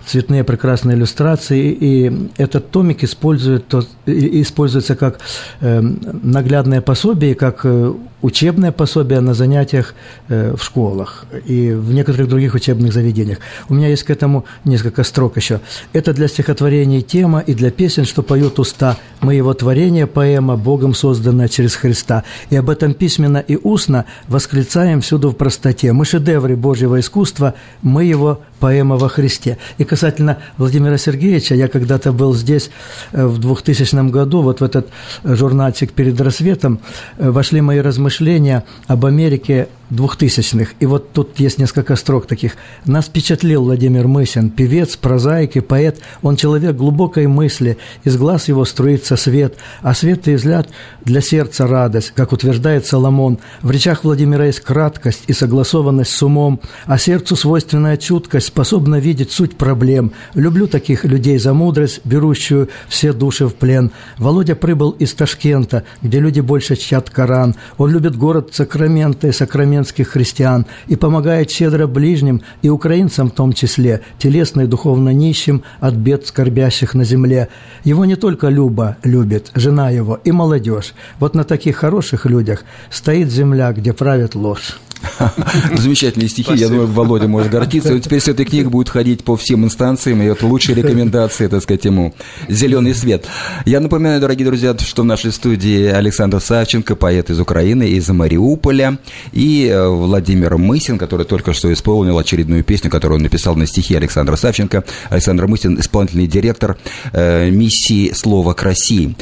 цветные 0.05 0.43
прекрасные 0.43 0.95
иллюстрации, 0.95 1.71
и 1.71 2.29
этот 2.37 2.71
томик 2.71 3.03
использует, 3.03 3.73
используется 4.05 4.95
как 4.95 5.19
э, 5.61 5.81
наглядное 5.81 6.81
пособие, 6.81 7.35
как 7.35 7.61
э, 7.63 7.93
учебное 8.21 8.71
пособие 8.71 9.19
на 9.19 9.33
занятиях 9.33 9.95
в 10.27 10.57
школах 10.59 11.25
и 11.45 11.71
в 11.71 11.93
некоторых 11.93 12.29
других 12.29 12.53
учебных 12.53 12.93
заведениях. 12.93 13.39
У 13.69 13.73
меня 13.73 13.87
есть 13.87 14.03
к 14.03 14.09
этому 14.09 14.45
несколько 14.65 15.03
строк 15.03 15.37
еще. 15.37 15.61
Это 15.93 16.13
для 16.13 16.27
стихотворений 16.27 17.01
тема 17.01 17.39
и 17.39 17.53
для 17.53 17.71
песен, 17.71 18.05
что 18.05 18.23
поют 18.23 18.59
уста. 18.59 18.97
Мы 19.21 19.35
его 19.35 19.53
творение, 19.53 20.07
поэма, 20.07 20.57
Богом 20.57 20.93
созданная 20.93 21.47
через 21.47 21.75
Христа. 21.75 22.23
И 22.49 22.55
об 22.55 22.69
этом 22.69 22.93
письменно 22.93 23.37
и 23.37 23.57
устно 23.61 24.05
восклицаем 24.27 25.01
всюду 25.01 25.29
в 25.29 25.35
простоте. 25.35 25.93
Мы 25.93 26.05
шедевры 26.05 26.55
Божьего 26.55 26.99
искусства, 26.99 27.53
мы 27.81 28.03
его 28.03 28.41
поэма 28.59 28.97
во 28.97 29.09
Христе. 29.09 29.57
И 29.77 29.83
касательно 29.83 30.37
Владимира 30.57 30.97
Сергеевича, 30.97 31.55
я 31.55 31.67
когда-то 31.67 32.11
был 32.11 32.33
здесь 32.33 32.69
э, 33.11 33.25
в 33.25 33.37
2000 33.39 34.09
году, 34.09 34.41
вот 34.41 34.61
в 34.61 34.63
этот 34.63 34.89
журнальчик 35.23 35.91
перед 35.91 36.19
рассветом, 36.21 36.79
э, 37.17 37.29
вошли 37.29 37.61
мои 37.61 37.79
размышления 37.79 38.63
об 38.87 39.05
Америке 39.05 39.67
двухтысячных. 39.89 40.75
И 40.79 40.85
вот 40.85 41.13
тут 41.13 41.39
есть 41.39 41.57
несколько 41.57 41.95
строк 41.95 42.27
таких. 42.27 42.53
Нас 42.85 43.05
впечатлил 43.05 43.63
Владимир 43.63 44.07
Мысин, 44.07 44.49
певец, 44.49 44.95
прозаик 44.95 45.55
и 45.55 45.61
поэт. 45.61 45.99
Он 46.21 46.35
человек 46.35 46.75
глубокой 46.75 47.27
мысли, 47.27 47.77
из 48.03 48.17
глаз 48.17 48.47
его 48.47 48.65
струится 48.65 49.15
свет, 49.15 49.55
а 49.81 49.93
свет 49.93 50.27
и 50.27 50.35
взгляд 50.35 50.69
для 51.03 51.21
сердца 51.21 51.67
радость, 51.67 52.11
как 52.15 52.31
утверждает 52.31 52.85
Соломон. 52.85 53.39
В 53.61 53.71
речах 53.71 54.03
Владимира 54.03 54.45
есть 54.45 54.59
краткость 54.59 55.23
и 55.27 55.33
согласованность 55.33 56.11
с 56.11 56.21
умом, 56.21 56.59
а 56.85 56.97
сердцу 56.97 57.35
свойственная 57.35 57.97
чуткость, 57.97 58.48
способна 58.49 58.99
видеть 58.99 59.31
суть 59.31 59.55
проблем. 59.57 60.11
Люблю 60.35 60.67
таких 60.67 61.05
людей 61.05 61.39
за 61.39 61.53
мудрость, 61.53 62.01
берущую 62.03 62.69
все 62.87 63.13
души 63.13 63.47
в 63.47 63.55
плен. 63.55 63.91
Володя 64.17 64.55
прибыл 64.55 64.91
из 64.91 65.13
Ташкента, 65.13 65.83
где 66.01 66.19
люди 66.19 66.41
больше 66.41 66.75
чтят 66.75 67.09
Коран. 67.09 67.55
Он 67.77 67.89
любит 67.89 68.15
город 68.15 68.49
Сакрамента 68.51 69.27
и 69.27 69.31
Сакрамент 69.31 69.79
армянских 69.79 70.09
христиан 70.09 70.65
и 70.87 70.95
помогает 70.95 71.51
щедро 71.51 71.87
ближним 71.87 72.41
и 72.61 72.69
украинцам 72.69 73.29
в 73.29 73.33
том 73.33 73.53
числе, 73.53 74.01
телесно 74.17 74.61
и 74.61 74.67
духовно 74.67 75.09
нищим 75.09 75.63
от 75.79 75.93
бед 75.93 76.27
скорбящих 76.27 76.95
на 76.95 77.05
земле. 77.05 77.47
Его 77.83 78.05
не 78.05 78.15
только 78.15 78.49
Люба 78.49 78.97
любит, 79.03 79.51
жена 79.55 79.89
его 79.89 80.19
и 80.23 80.31
молодежь. 80.31 80.93
Вот 81.19 81.35
на 81.35 81.43
таких 81.43 81.77
хороших 81.77 82.25
людях 82.25 82.65
стоит 82.89 83.31
земля, 83.31 83.71
где 83.71 83.93
правит 83.93 84.35
ложь. 84.35 84.79
Замечательные 85.77 86.29
стихи, 86.29 86.53
я 86.55 86.67
думаю, 86.67 86.87
Володя 86.87 87.27
может 87.27 87.51
гордиться. 87.51 87.93
Он 87.93 88.01
теперь 88.01 88.19
с 88.19 88.27
этой 88.27 88.45
книгой 88.45 88.69
будет 88.69 88.89
ходить 88.89 89.23
по 89.23 89.37
всем 89.37 89.63
инстанциям, 89.65 90.21
и 90.21 90.25
это 90.25 90.45
лучшие 90.45 90.75
рекомендации, 90.75 91.47
так 91.47 91.63
сказать, 91.63 91.85
ему 91.85 92.13
«Зеленый 92.47 92.93
свет». 92.93 93.25
Я 93.65 93.79
напоминаю, 93.79 94.19
дорогие 94.19 94.45
друзья, 94.45 94.75
что 94.77 95.03
в 95.03 95.05
нашей 95.05 95.31
студии 95.31 95.85
Александр 95.85 96.39
Савченко, 96.39 96.95
поэт 96.95 97.29
из 97.29 97.39
Украины, 97.39 97.83
из 97.83 98.09
Мариуполя, 98.09 98.97
и 99.31 99.67
э, 99.67 99.87
Владимир 99.87 100.57
Мысин, 100.57 100.97
который 100.97 101.25
только 101.25 101.53
что 101.53 101.71
исполнил 101.71 102.17
очередную 102.17 102.63
песню, 102.63 102.89
которую 102.89 103.17
он 103.17 103.23
написал 103.23 103.55
на 103.55 103.67
стихи 103.67 103.95
Александра 103.95 104.35
Савченко. 104.35 104.83
Александр 105.09 105.47
Мысин, 105.47 105.79
исполнительный 105.79 106.27
директор 106.27 106.77
э, 107.13 107.49
миссии 107.49 108.11
«Слово 108.13 108.53
к 108.53 108.63
России» 108.63 109.15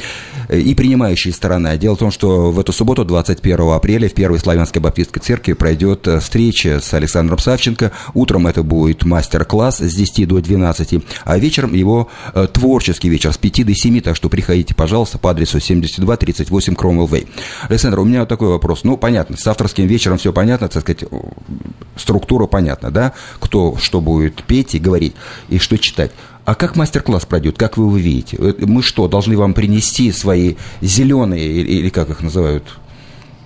и 0.48 0.74
принимающая 0.74 1.32
сторона. 1.32 1.76
Дело 1.76 1.94
в 1.94 1.98
том, 1.98 2.10
что 2.10 2.50
в 2.50 2.58
эту 2.58 2.72
субботу, 2.72 3.04
21 3.04 3.60
апреля, 3.72 4.08
в 4.08 4.14
Первой 4.14 4.38
Славянской 4.38 4.80
Баптистской 4.80 5.22
церкви 5.22 5.52
пройдет 5.68 6.08
э, 6.08 6.18
встреча 6.20 6.80
с 6.80 6.94
Александром 6.94 7.38
Савченко. 7.38 7.92
Утром 8.14 8.46
это 8.46 8.62
будет 8.62 9.04
мастер-класс 9.04 9.80
с 9.80 9.94
10 9.94 10.26
до 10.26 10.40
12, 10.40 11.04
а 11.24 11.38
вечером 11.38 11.74
его 11.74 12.08
э, 12.32 12.46
творческий 12.50 13.10
вечер 13.10 13.34
с 13.34 13.36
5 13.36 13.66
до 13.66 13.74
7, 13.74 14.00
так 14.00 14.16
что 14.16 14.30
приходите, 14.30 14.74
пожалуйста, 14.74 15.18
по 15.18 15.30
адресу 15.30 15.60
7238 15.60 16.74
Кромвелл 16.74 17.06
Вей. 17.06 17.26
Александр, 17.68 18.00
у 18.00 18.04
меня 18.04 18.20
вот 18.20 18.30
такой 18.30 18.48
вопрос. 18.48 18.82
Ну, 18.82 18.96
понятно, 18.96 19.36
с 19.36 19.46
авторским 19.46 19.86
вечером 19.86 20.16
все 20.16 20.32
понятно, 20.32 20.68
так 20.68 20.80
сказать, 20.82 21.04
структура 21.96 22.46
понятна, 22.46 22.90
да? 22.90 23.12
Кто 23.38 23.76
что 23.76 24.00
будет 24.00 24.42
петь 24.44 24.74
и 24.74 24.78
говорить, 24.78 25.14
и 25.50 25.58
что 25.58 25.76
читать. 25.76 26.12
А 26.46 26.54
как 26.54 26.76
мастер-класс 26.76 27.26
пройдет? 27.26 27.58
Как 27.58 27.76
вы 27.76 27.84
его 27.84 27.96
видите? 27.98 28.38
Мы 28.60 28.82
что, 28.82 29.06
должны 29.06 29.36
вам 29.36 29.52
принести 29.52 30.12
свои 30.12 30.54
зеленые, 30.80 31.46
или 31.46 31.90
как 31.90 32.08
их 32.08 32.22
называют, 32.22 32.64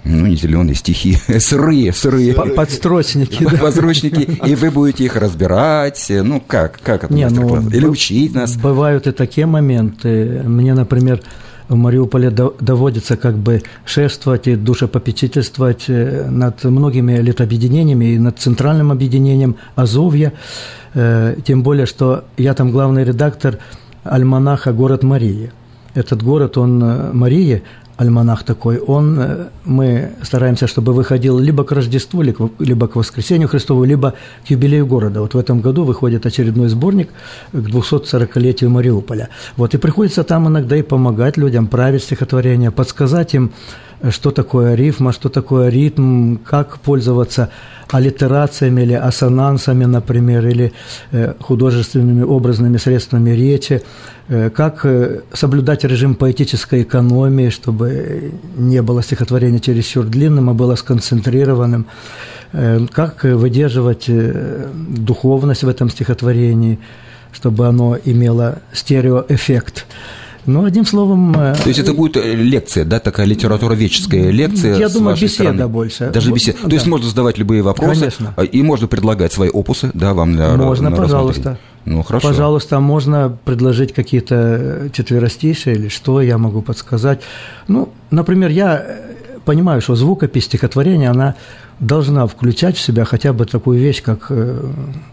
ну, 0.05 0.27
не 0.27 0.37
зеленые 0.37 0.75
стихи, 0.75 1.17
сырые, 1.39 1.93
сырые. 1.93 2.35
Подстрочники. 2.35 3.45
Да. 3.45 3.57
Подстрочники, 3.57 4.23
и 4.47 4.55
вы 4.55 4.71
будете 4.71 5.05
их 5.05 5.17
разбирать. 5.17 6.05
Ну, 6.11 6.41
как? 6.41 6.81
Как 6.83 7.05
это 7.05 7.15
Не, 7.15 7.29
ну, 7.29 7.69
Или 7.71 7.87
учить 7.87 8.35
нас? 8.35 8.57
Бывают 8.57 9.07
и 9.07 9.13
такие 9.13 9.47
моменты. 9.47 10.43
Мне, 10.45 10.75
например, 10.75 11.21
в 11.69 11.77
Мариуполе 11.77 12.31
доводится 12.31 13.17
как 13.17 13.37
бы 13.37 13.63
шествовать 13.85 14.49
и 14.49 14.57
душепопечительствовать 14.57 15.85
э, 15.89 16.29
над 16.29 16.65
многими 16.65 17.17
летобъединениями 17.19 18.15
и 18.15 18.19
над 18.19 18.39
центральным 18.39 18.91
объединением 18.91 19.57
Азовья. 19.75 20.33
Э, 20.95 21.37
тем 21.45 21.63
более, 21.63 21.87
что 21.87 22.25
я 22.37 22.55
там 22.55 22.71
главный 22.73 23.05
редактор 23.05 23.59
альманаха 24.05 24.73
«Город 24.73 25.03
Марии». 25.03 25.53
Этот 25.95 26.23
город, 26.23 26.59
он 26.59 26.83
э, 26.83 27.13
Марии, 27.13 27.63
альманах 28.03 28.45
такой, 28.45 28.79
он, 28.79 29.19
э, 29.19 29.47
мы 29.65 30.11
стараемся, 30.23 30.67
чтобы 30.67 30.93
выходил 30.93 31.39
либо 31.39 31.65
к 31.65 31.73
Рождеству, 31.73 32.23
либо 32.23 32.89
к 32.89 32.97
Воскресению 32.97 33.49
Христову, 33.49 33.85
либо 33.85 34.15
к 34.47 34.51
юбилею 34.51 34.87
города. 34.87 35.21
Вот 35.21 35.35
в 35.35 35.39
этом 35.39 35.61
году 35.61 35.85
выходит 35.85 36.27
очередной 36.27 36.69
сборник 36.69 37.09
к 37.53 37.57
240-летию 37.57 38.71
Мариуполя. 38.71 39.29
Вот, 39.57 39.75
и 39.75 39.79
приходится 39.79 40.25
там 40.25 40.49
иногда 40.49 40.77
и 40.77 40.83
помогать 40.83 41.37
людям 41.37 41.67
править 41.67 42.03
стихотворения, 42.03 42.71
подсказать 42.71 43.35
им, 43.35 43.53
что 44.11 44.31
такое 44.31 44.75
рифма, 44.75 45.13
что 45.13 45.29
такое 45.29 45.69
ритм, 45.69 46.37
как 46.37 46.79
пользоваться 46.81 47.51
аллитерациями 47.91 48.83
или 48.83 48.95
ассонансами, 48.95 49.85
например, 49.85 50.47
или 50.47 50.73
э, 51.13 51.35
художественными 51.41 52.23
образными 52.23 52.79
средствами 52.79 53.31
речи, 53.31 53.83
э, 54.29 54.51
как 54.51 54.85
э, 54.87 55.21
соблюдать 55.33 55.85
режим 55.85 56.15
поэтической 56.15 56.83
экономии, 56.83 57.51
чтобы 57.51 58.33
не 58.57 58.83
было 58.83 59.03
стихотворения 59.03 59.61
чересчур 59.61 60.07
длинным, 60.07 60.51
а 60.51 60.55
было 60.55 60.75
сконцентрированным, 60.77 61.87
как 62.93 63.25
выдерживать 63.25 64.11
духовность 64.11 65.65
в 65.65 65.69
этом 65.69 65.89
стихотворении, 65.89 66.79
чтобы 67.33 67.67
оно 67.67 67.97
имело 68.05 68.59
стереоэффект. 68.73 69.87
Ну, 70.47 70.65
одним 70.65 70.85
словом... 70.85 71.35
Э, 71.37 71.55
То 71.55 71.69
есть 71.69 71.79
это 71.79 71.93
будет 71.93 72.17
э, 72.17 72.35
лекция, 72.35 72.85
да, 72.85 72.99
такая 72.99 73.27
литературоведческая 73.27 74.31
лекция 74.31 74.77
Я 74.77 74.89
думаю, 74.89 75.15
беседа 75.15 75.33
стороны. 75.35 75.69
больше. 75.69 76.11
Даже 76.13 76.33
беседа. 76.33 76.59
Да. 76.63 76.69
То 76.69 76.75
есть 76.75 76.87
можно 76.87 77.09
задавать 77.09 77.39
любые 77.39 77.63
вопросы. 77.63 78.01
Конечно. 78.01 78.35
А, 78.37 78.43
и 78.43 78.63
можно 78.63 78.89
предлагать 78.89 79.33
свои 79.33 79.49
опусы, 79.49 79.91
да, 79.95 80.15
вам 80.15 80.35
на 80.35 80.57
Можно, 80.57 80.91
на 80.91 80.97
пожалуйста. 80.97 81.59
Ну, 81.85 82.03
хорошо. 82.03 82.29
Пожалуйста, 82.29 82.81
можно 82.81 83.37
предложить 83.45 83.93
какие-то 83.93 84.89
четверостишие 84.93 85.77
или 85.77 85.89
что 85.89 86.21
я 86.21 86.39
могу 86.39 86.63
подсказать. 86.63 87.21
Ну, 87.69 87.91
например, 88.11 88.51
я 88.51 88.85
понимаю, 89.45 89.81
что 89.81 89.95
звукопись 89.95 90.45
стихотворения, 90.45 91.11
она 91.11 91.35
должна 91.83 92.27
включать 92.27 92.77
в 92.77 92.81
себя 92.81 93.05
хотя 93.05 93.33
бы 93.33 93.45
такую 93.45 93.79
вещь, 93.79 94.03
как 94.03 94.27
э, 94.31 94.71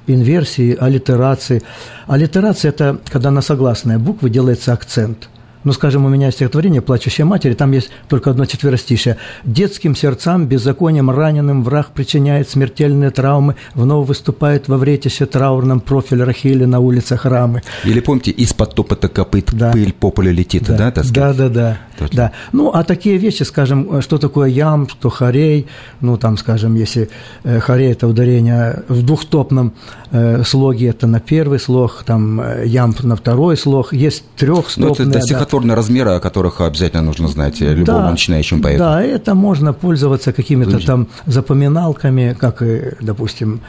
инверсии, 0.07 0.78
аллитерации. 0.80 1.61
Аллитерация– 2.07 2.70
это 2.72 2.99
когда 3.11 3.32
на 3.32 3.41
согласные 3.41 3.97
буквы 3.97 4.30
делается 4.30 4.72
акцент– 4.74 5.30
ну, 5.64 5.74
скажем, 5.74 6.05
у 6.05 6.10
меня 6.10 6.32
стихотворение 6.32 6.82
«Плачущая 6.82 7.26
матери», 7.26 7.53
там 7.53 7.72
есть 7.72 7.89
только 8.07 8.32
одно 8.32 8.45
четверостишее. 8.45 9.18
«Детским 9.43 9.95
сердцам, 9.95 10.47
беззаконием 10.47 11.10
раненым 11.10 11.64
враг 11.64 11.88
причиняет 11.93 12.49
смертельные 12.49 13.12
травмы, 13.12 13.55
вновь 13.74 14.07
выступает 14.07 14.68
во 14.68 14.78
вретище 14.78 15.26
траурном 15.26 15.80
профиль 15.80 16.24
Рахили 16.24 16.66
на 16.66 16.80
улицах 16.80 17.26
Рамы». 17.26 17.62
Или 17.84 17.99
помните, 17.99 18.32
из-под 18.32 18.76
топота 18.76 19.10
копыт 19.10 19.49
да. 19.51 19.72
пыль 19.72 19.93
по 19.93 20.12
полю 20.12 20.32
летит, 20.32 20.66
да? 20.68 20.91
Да, 20.91 21.34
да, 21.34 21.34
да, 21.34 21.49
да, 21.49 22.07
да. 22.12 22.32
Ну, 22.51 22.70
а 22.70 22.84
такие 22.84 23.18
вещи, 23.18 23.43
скажем, 23.43 24.01
что 24.01 24.18
такое 24.18 24.49
ям, 24.49 24.88
что 24.88 25.10
хорей, 25.10 25.68
ну, 26.01 26.18
там, 26.18 26.38
скажем, 26.38 26.76
если 26.76 27.10
э, 27.43 27.60
хорей– 27.60 27.91
это 27.91 28.07
ударение 28.07 28.84
в 28.88 29.03
двухтопном 29.03 29.74
э, 30.12 30.43
слоге, 30.43 30.88
это 30.88 31.07
на 31.07 31.20
первый 31.20 31.60
слог, 31.60 32.03
там, 32.05 32.39
э, 32.39 32.64
ям 32.66 32.95
на 33.03 33.16
второй 33.16 33.57
слог, 33.57 33.93
есть 33.93 34.24
трехстопные. 34.36 35.07
Ну, 35.07 35.12
это, 35.12 35.36
это 35.36 35.45
стихотворные 35.50 35.76
размеры, 35.76 36.12
о 36.12 36.20
которых 36.20 36.62
обязательно 36.62 37.02
нужно 37.02 37.28
знать 37.28 37.62
любому 37.62 38.00
да, 38.00 38.12
начинающему 38.12 38.62
поэту. 38.62 38.80
Да, 38.80 39.02
это 39.02 39.34
можно 39.36 39.74
пользоваться 39.74 40.32
какими-то 40.32 40.80
там 40.86 41.08
запоминалками, 41.26 42.36
как 42.39 42.64
допустим, 43.02 43.60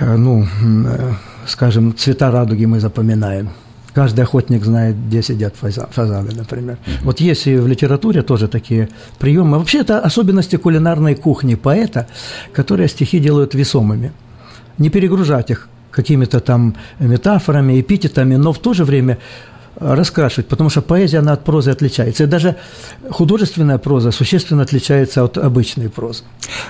э, 0.00 0.16
ну, 0.16 0.44
э, 0.44 1.14
скажем, 1.46 1.92
цвета 1.94 2.30
радуги 2.30 2.66
мы 2.66 2.80
запоминаем. 2.80 3.50
Каждый 3.94 4.20
охотник 4.24 4.64
знает, 4.64 4.96
где 5.08 5.22
сидят 5.22 5.54
фазаны, 5.56 6.32
например. 6.34 6.76
Mm-hmm. 6.76 7.04
Вот 7.04 7.20
есть 7.20 7.46
и 7.46 7.56
в 7.56 7.66
литературе 7.66 8.22
тоже 8.22 8.48
такие 8.48 8.88
приемы. 9.18 9.58
Вообще 9.58 9.80
это 9.80 10.00
особенности 10.06 10.56
кулинарной 10.56 11.14
кухни 11.14 11.56
поэта, 11.56 12.06
которые 12.54 12.88
стихи 12.88 13.18
делают 13.18 13.54
весомыми. 13.54 14.12
Не 14.78 14.90
перегружать 14.90 15.50
их 15.50 15.68
какими-то 15.90 16.40
там 16.40 16.74
метафорами, 17.00 17.80
эпитетами, 17.80 18.36
но 18.36 18.52
в 18.52 18.58
то 18.58 18.74
же 18.74 18.84
время 18.84 19.18
раскрашивать, 19.80 20.48
потому 20.48 20.70
что 20.70 20.82
поэзия, 20.82 21.18
она 21.18 21.32
от 21.32 21.44
прозы 21.44 21.70
отличается. 21.70 22.24
И 22.24 22.26
даже 22.26 22.56
художественная 23.10 23.78
проза 23.78 24.10
существенно 24.10 24.62
отличается 24.62 25.24
от 25.24 25.38
обычной 25.38 25.88
прозы. 25.88 26.24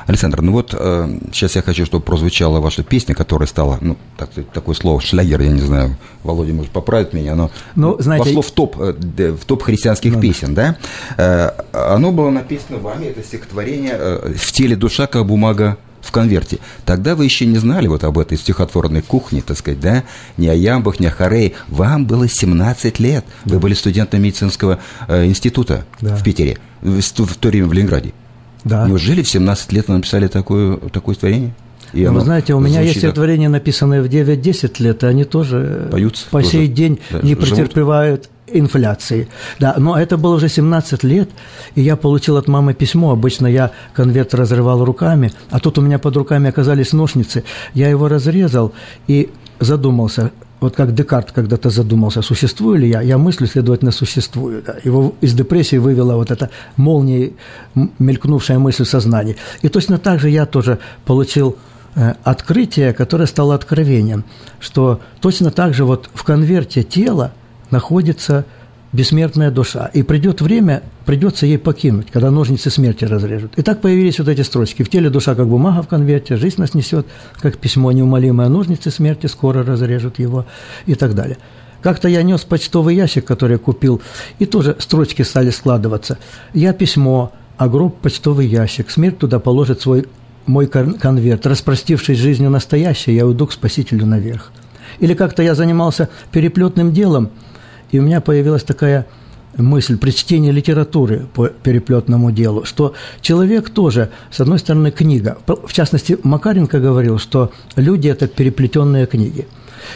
Александр, 0.06 0.42
ну 0.42 0.52
вот 0.52 0.74
э, 0.78 1.18
сейчас 1.32 1.56
я 1.56 1.62
хочу, 1.62 1.86
чтобы 1.86 2.04
прозвучала 2.04 2.60
ваша 2.60 2.82
песня, 2.82 3.14
которая 3.14 3.46
стала, 3.46 3.78
ну, 3.80 3.96
так, 4.16 4.30
такое 4.52 4.74
слово, 4.74 5.00
шлягер, 5.00 5.40
я 5.40 5.50
не 5.50 5.60
знаю, 5.60 5.96
Володя 6.22 6.52
может 6.52 6.72
поправить 6.72 7.12
меня, 7.12 7.34
но 7.34 7.50
ну, 7.74 7.96
знаете, 7.98 8.24
вошло 8.24 8.42
в 8.42 8.50
топ, 8.50 8.76
э, 8.80 8.92
в 9.32 9.44
топ 9.44 9.62
христианских 9.62 10.14
ну, 10.14 10.20
песен, 10.20 10.54
да? 10.54 10.76
Э, 11.16 11.50
оно 11.72 12.12
было 12.12 12.30
написано 12.30 12.78
вами, 12.78 13.06
это 13.06 13.22
стихотворение 13.22 13.94
э, 13.94 14.34
«В 14.36 14.52
теле 14.52 14.76
душа, 14.76 15.06
как 15.06 15.26
бумага 15.26 15.78
в 16.08 16.10
конверте. 16.10 16.58
Тогда 16.86 17.14
вы 17.14 17.24
еще 17.24 17.44
не 17.44 17.58
знали 17.58 17.86
вот 17.86 18.02
об 18.02 18.18
этой 18.18 18.38
стихотворной 18.38 19.02
кухне, 19.02 19.42
так 19.46 19.58
сказать, 19.58 19.78
да, 19.78 20.04
ни 20.38 20.48
о 20.48 20.54
ямбах, 20.54 21.00
ни 21.00 21.06
о 21.06 21.10
хорее. 21.10 21.52
Вам 21.68 22.06
было 22.06 22.26
17 22.26 22.98
лет. 22.98 23.26
Вы 23.44 23.58
были 23.58 23.74
студентом 23.74 24.22
медицинского 24.22 24.78
э, 25.06 25.26
института 25.26 25.84
да. 26.00 26.16
в 26.16 26.22
Питере, 26.22 26.56
в, 26.80 27.00
в 27.00 27.36
то 27.36 27.48
время 27.48 27.66
в 27.66 27.74
Ленинграде. 27.74 28.14
Да. 28.64 28.88
Неужели 28.88 29.22
в 29.22 29.28
17 29.28 29.72
лет 29.72 29.88
вы 29.88 29.96
написали 29.96 30.28
такое, 30.28 30.78
такое 30.78 31.14
творение? 31.14 31.54
И 31.92 32.04
ну, 32.06 32.14
вы 32.14 32.20
знаете, 32.22 32.54
у 32.54 32.60
меня 32.60 32.80
есть 32.80 32.98
стихотворения, 32.98 33.50
написанные 33.50 34.02
в 34.02 34.06
9-10 34.06 34.82
лет, 34.82 35.02
и 35.02 35.06
они 35.06 35.24
тоже 35.24 35.88
Поются, 35.90 36.26
по 36.30 36.40
тоже, 36.40 36.52
сей 36.52 36.68
день 36.68 37.00
да, 37.10 37.20
не 37.20 37.34
претерпевают 37.34 38.30
инфляции. 38.52 39.28
Да, 39.58 39.74
но 39.78 39.98
это 39.98 40.16
было 40.16 40.36
уже 40.36 40.48
17 40.48 41.04
лет, 41.04 41.30
и 41.74 41.82
я 41.82 41.96
получил 41.96 42.36
от 42.36 42.48
мамы 42.48 42.74
письмо. 42.74 43.12
Обычно 43.12 43.46
я 43.46 43.72
конверт 43.92 44.34
разрывал 44.34 44.84
руками, 44.84 45.32
а 45.50 45.60
тут 45.60 45.78
у 45.78 45.80
меня 45.80 45.98
под 45.98 46.16
руками 46.16 46.48
оказались 46.48 46.92
ножницы. 46.92 47.44
Я 47.74 47.88
его 47.88 48.08
разрезал 48.08 48.72
и 49.06 49.30
задумался, 49.60 50.30
вот 50.60 50.74
как 50.74 50.94
Декарт 50.94 51.32
когда-то 51.32 51.70
задумался, 51.70 52.22
существую 52.22 52.78
ли 52.78 52.88
я, 52.88 53.00
я 53.00 53.18
мыслю, 53.18 53.46
следовательно, 53.46 53.92
существую. 53.92 54.62
Да. 54.66 54.76
Его 54.82 55.14
из 55.20 55.34
депрессии 55.34 55.76
вывела 55.76 56.16
вот 56.16 56.30
эта 56.30 56.50
молния, 56.76 57.32
мелькнувшая 57.98 58.58
мысль 58.58 58.84
в. 58.84 59.36
И 59.62 59.68
точно 59.68 59.98
так 59.98 60.20
же 60.20 60.30
я 60.30 60.46
тоже 60.46 60.78
получил 61.04 61.56
э, 61.94 62.14
открытие, 62.24 62.92
которое 62.92 63.26
стало 63.26 63.54
откровением, 63.54 64.24
что 64.58 65.00
точно 65.20 65.50
так 65.50 65.74
же 65.74 65.84
вот 65.84 66.10
в 66.12 66.24
конверте 66.24 66.82
тела 66.82 67.32
находится 67.70 68.44
бессмертная 68.92 69.50
душа. 69.50 69.90
И 69.92 70.02
придет 70.02 70.40
время, 70.40 70.82
придется 71.04 71.46
ей 71.46 71.58
покинуть, 71.58 72.08
когда 72.10 72.30
ножницы 72.30 72.70
смерти 72.70 73.04
разрежут. 73.04 73.52
И 73.56 73.62
так 73.62 73.80
появились 73.80 74.18
вот 74.18 74.28
эти 74.28 74.40
строчки. 74.42 74.82
В 74.82 74.88
теле 74.88 75.10
душа, 75.10 75.34
как 75.34 75.46
бумага 75.46 75.82
в 75.82 75.88
конверте, 75.88 76.36
жизнь 76.36 76.60
нас 76.60 76.74
несет, 76.74 77.06
как 77.40 77.58
письмо 77.58 77.92
неумолимое, 77.92 78.48
ножницы 78.48 78.90
смерти 78.90 79.26
скоро 79.26 79.62
разрежут 79.62 80.18
его 80.18 80.46
и 80.86 80.94
так 80.94 81.14
далее. 81.14 81.38
Как-то 81.82 82.08
я 82.08 82.22
нес 82.22 82.42
почтовый 82.42 82.96
ящик, 82.96 83.24
который 83.24 83.52
я 83.52 83.58
купил, 83.58 84.00
и 84.38 84.46
тоже 84.46 84.76
строчки 84.78 85.22
стали 85.22 85.50
складываться. 85.50 86.18
Я 86.52 86.72
письмо, 86.72 87.32
а 87.56 87.68
гроб– 87.68 87.98
почтовый 88.02 88.46
ящик. 88.46 88.90
Смерть 88.90 89.18
туда 89.18 89.38
положит 89.38 89.80
свой 89.80 90.06
мой 90.46 90.66
конверт. 90.66 91.46
Распростившись 91.46 92.18
жизнью 92.18 92.50
настоящей, 92.50 93.14
я 93.14 93.26
уйду 93.26 93.46
к 93.46 93.52
Спасителю 93.52 94.06
наверх. 94.06 94.50
Или 94.98 95.14
как-то 95.14 95.42
я 95.42 95.54
занимался 95.54 96.08
переплетным 96.32 96.92
делом, 96.92 97.30
и 97.90 97.98
у 97.98 98.02
меня 98.02 98.20
появилась 98.20 98.62
такая 98.62 99.06
мысль 99.56 99.96
при 99.96 100.10
чтении 100.10 100.50
литературы 100.50 101.26
по 101.34 101.48
переплетному 101.48 102.30
делу, 102.30 102.64
что 102.64 102.94
человек 103.20 103.70
тоже, 103.70 104.10
с 104.30 104.40
одной 104.40 104.58
стороны, 104.58 104.90
книга. 104.90 105.38
В 105.46 105.72
частности, 105.72 106.18
Макаренко 106.22 106.80
говорил, 106.80 107.18
что 107.18 107.50
люди– 107.76 108.08
это 108.08 108.28
переплетенные 108.28 109.06
книги. 109.06 109.46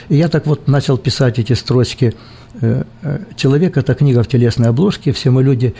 И 0.08 0.16
я 0.16 0.28
так 0.28 0.46
вот 0.46 0.68
начал 0.68 0.96
писать 0.96 1.38
эти 1.38 1.52
строчки. 1.52 2.14
Э, 2.60 2.84
э, 3.02 3.18
«Человек– 3.36 3.76
это 3.78 3.94
книга 3.94 4.22
в 4.22 4.28
телесной 4.28 4.68
обложке, 4.68 5.12
все 5.12 5.30
мы 5.30 5.42
люди 5.42 5.74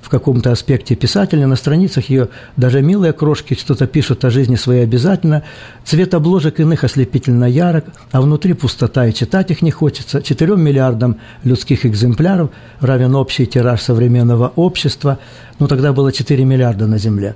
в 0.00 0.08
каком-то 0.08 0.52
аспекте 0.52 0.94
писателя, 0.94 1.46
на 1.46 1.56
страницах 1.56 2.08
ее 2.08 2.28
даже 2.56 2.82
милые 2.82 3.12
крошки 3.12 3.54
что-то 3.54 3.86
пишут 3.86 4.24
о 4.24 4.30
жизни 4.30 4.56
своей 4.56 4.84
обязательно, 4.84 5.42
цвет 5.84 6.14
обложек 6.14 6.60
иных 6.60 6.84
ослепительно 6.84 7.44
ярок, 7.44 7.86
а 8.12 8.20
внутри 8.20 8.52
пустота, 8.54 9.06
и 9.06 9.14
читать 9.14 9.50
их 9.50 9.62
не 9.62 9.70
хочется. 9.70 10.22
Четырем 10.22 10.60
миллиардам 10.60 11.18
людских 11.44 11.84
экземпляров 11.84 12.50
равен 12.80 13.14
общий 13.14 13.46
тираж 13.46 13.82
современного 13.82 14.52
общества, 14.56 15.18
ну 15.58 15.66
тогда 15.66 15.92
было 15.92 16.12
4 16.12 16.44
миллиарда 16.44 16.86
на 16.86 16.98
Земле 16.98 17.34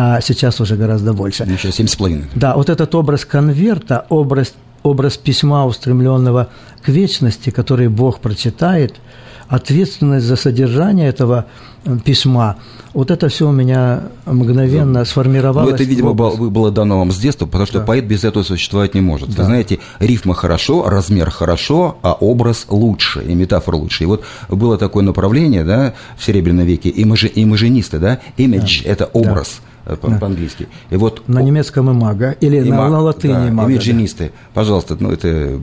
а 0.00 0.20
сейчас 0.20 0.60
уже 0.60 0.76
гораздо 0.76 1.12
больше. 1.12 1.44
Ну, 1.44 1.56
сейчас 1.56 1.80
7,5. 1.80 2.26
Да, 2.36 2.54
вот 2.54 2.70
этот 2.70 2.94
образ 2.94 3.24
конверта, 3.24 4.06
образ, 4.10 4.54
образ 4.84 5.16
письма, 5.16 5.66
устремленного 5.66 6.50
к 6.82 6.88
вечности, 6.88 7.50
который 7.50 7.88
Бог 7.88 8.20
прочитает– 8.20 8.94
ответственность 9.48 10.26
за 10.26 10.36
содержание 10.36 11.08
этого 11.08 11.46
э, 11.84 11.96
письма, 12.04 12.56
вот 12.92 13.10
это 13.10 13.28
все 13.28 13.48
у 13.48 13.52
меня 13.52 14.04
мгновенно 14.26 15.04
сформировалось. 15.04 15.70
Ну, 15.70 15.74
это, 15.74 15.84
видимо, 15.84 16.12
было, 16.14 16.36
было 16.36 16.70
дано 16.70 16.98
вам 16.98 17.10
с 17.10 17.18
детства, 17.18 17.46
потому 17.46 17.66
что 17.66 17.78
да. 17.78 17.84
поэт 17.84 18.04
без 18.04 18.24
этого 18.24 18.42
существовать 18.42 18.94
не 18.94 19.00
может. 19.00 19.30
Да. 19.30 19.42
Вы 19.42 19.44
знаете, 19.44 19.78
рифма 20.00 20.34
хорошо, 20.34 20.88
размер 20.88 21.30
хорошо, 21.30 21.98
а 22.02 22.12
образ 22.12 22.66
лучше, 22.68 23.22
и 23.22 23.34
метафора 23.34 23.76
лучше. 23.76 24.04
И 24.04 24.06
вот 24.06 24.24
было 24.48 24.76
такое 24.76 25.02
направление, 25.02 25.64
да, 25.64 25.94
в 26.16 26.24
Серебряном 26.24 26.66
веке, 26.66 26.92
имажи, 26.94 27.30
имажинисты, 27.34 27.98
да, 27.98 28.20
image 28.36 28.84
да.– 28.84 28.90
это 28.92 29.06
образ. 29.06 29.60
Да. 29.86 29.96
по-английски. 29.96 30.68
И 30.90 30.96
вот 30.96 31.26
на 31.28 31.40
немецком 31.40 31.90
имага 31.90 32.32
или 32.40 32.58
имаг, 32.58 32.78
на, 32.78 32.88
на 32.90 33.00
латыни 33.00 33.32
да, 33.32 33.48
имага. 33.48 33.72
Имиджинисты, 33.72 34.24
да. 34.24 34.30
пожалуйста, 34.52 34.98
ну 35.00 35.10
это 35.10 35.58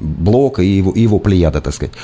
Блок 0.00 0.58
и 0.58 0.66
его, 0.66 0.90
и 0.90 1.00
его 1.00 1.18
плеяда, 1.18 1.60
так 1.60 1.72
сказать. 1.72 1.94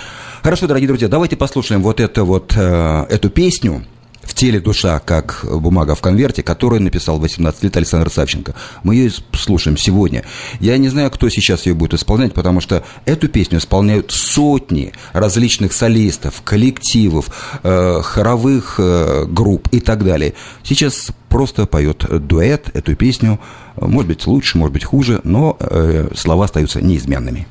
Хорошо, 0.43 0.67
дорогие 0.67 0.89
друзья, 0.89 1.09
давайте 1.09 1.37
послушаем 1.37 1.83
вот, 1.83 2.01
это 2.01 2.25
вот 2.25 2.55
э, 2.57 3.07
эту 3.11 3.29
песню 3.29 3.85
«В 4.23 4.33
теле 4.33 4.59
душа, 4.59 4.99
как 4.99 5.45
бумага 5.45 5.95
в 5.95 6.01
конверте», 6.01 6.43
которую 6.43 6.81
написал 6.81 7.19
18 7.19 7.63
лет 7.63 7.77
Александр 7.77 8.11
Савченко. 8.11 8.55
Мы 8.83 8.95
ее 8.95 9.13
слушаем 9.35 9.77
сегодня. 9.77 10.25
Я 10.59 10.79
не 10.79 10.89
знаю, 10.89 11.11
кто 11.11 11.29
сейчас 11.29 11.67
ее 11.67 11.75
будет 11.75 11.93
исполнять, 11.93 12.33
потому 12.33 12.63
что 12.63 12.83
эту 13.05 13.29
песню 13.29 13.59
исполняют 13.59 14.13
сотни 14.13 14.95
различных 15.13 15.75
солистов, 15.75 16.41
коллективов, 16.43 17.27
э, 17.63 18.01
хоровых 18.03 18.77
э, 18.79 19.27
групп 19.27 19.69
и 19.73 19.81
так 19.81 20.05
далее. 20.05 20.33
Сейчас 20.63 21.11
просто 21.29 21.67
поет 21.67 22.07
дуэт 22.27 22.71
эту 22.73 22.97
песню. 22.97 23.41
Может 23.77 24.09
быть, 24.09 24.27
лучше, 24.27 24.57
может 24.57 24.73
быть, 24.73 24.85
хуже, 24.85 25.21
но 25.23 25.59
э, 25.61 26.09
слова 26.17 26.47
остаются 26.47 26.81
неизменными. 26.81 27.47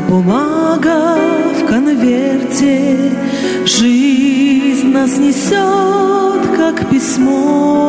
Бумага 0.00 1.16
в 1.60 1.66
конверте. 1.66 3.12
Жизнь 3.64 4.88
нас 4.88 5.16
несет, 5.18 6.56
как 6.56 6.88
письмо 6.88 7.85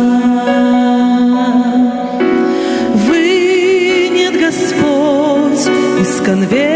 Вынет 2.95 4.41
Господь 4.41 5.69
из 6.01 6.21
конверта, 6.25 6.70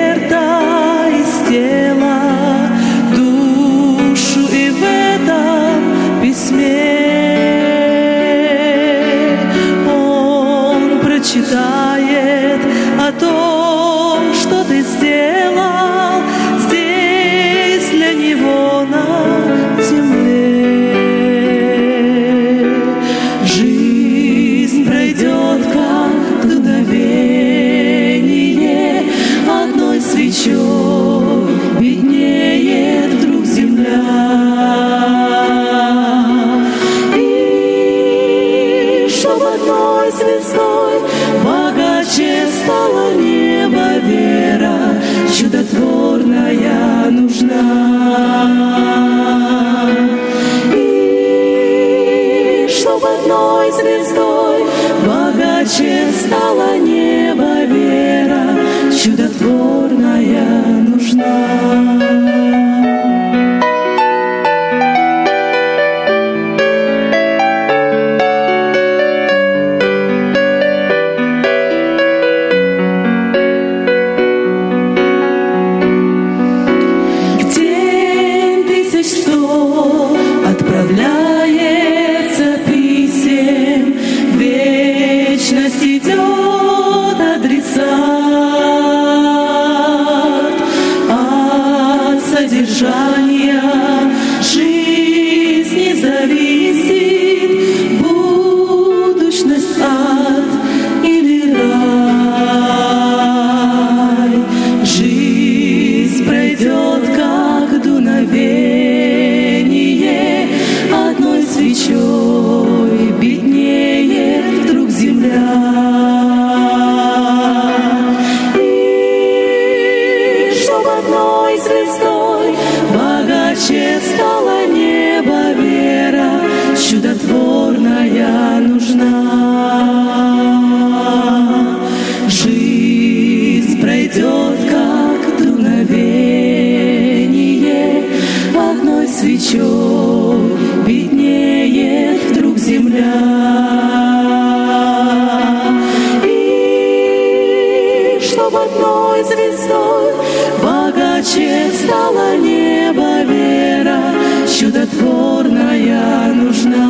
чудотворная 155.14 156.32
нужна. 156.34 156.88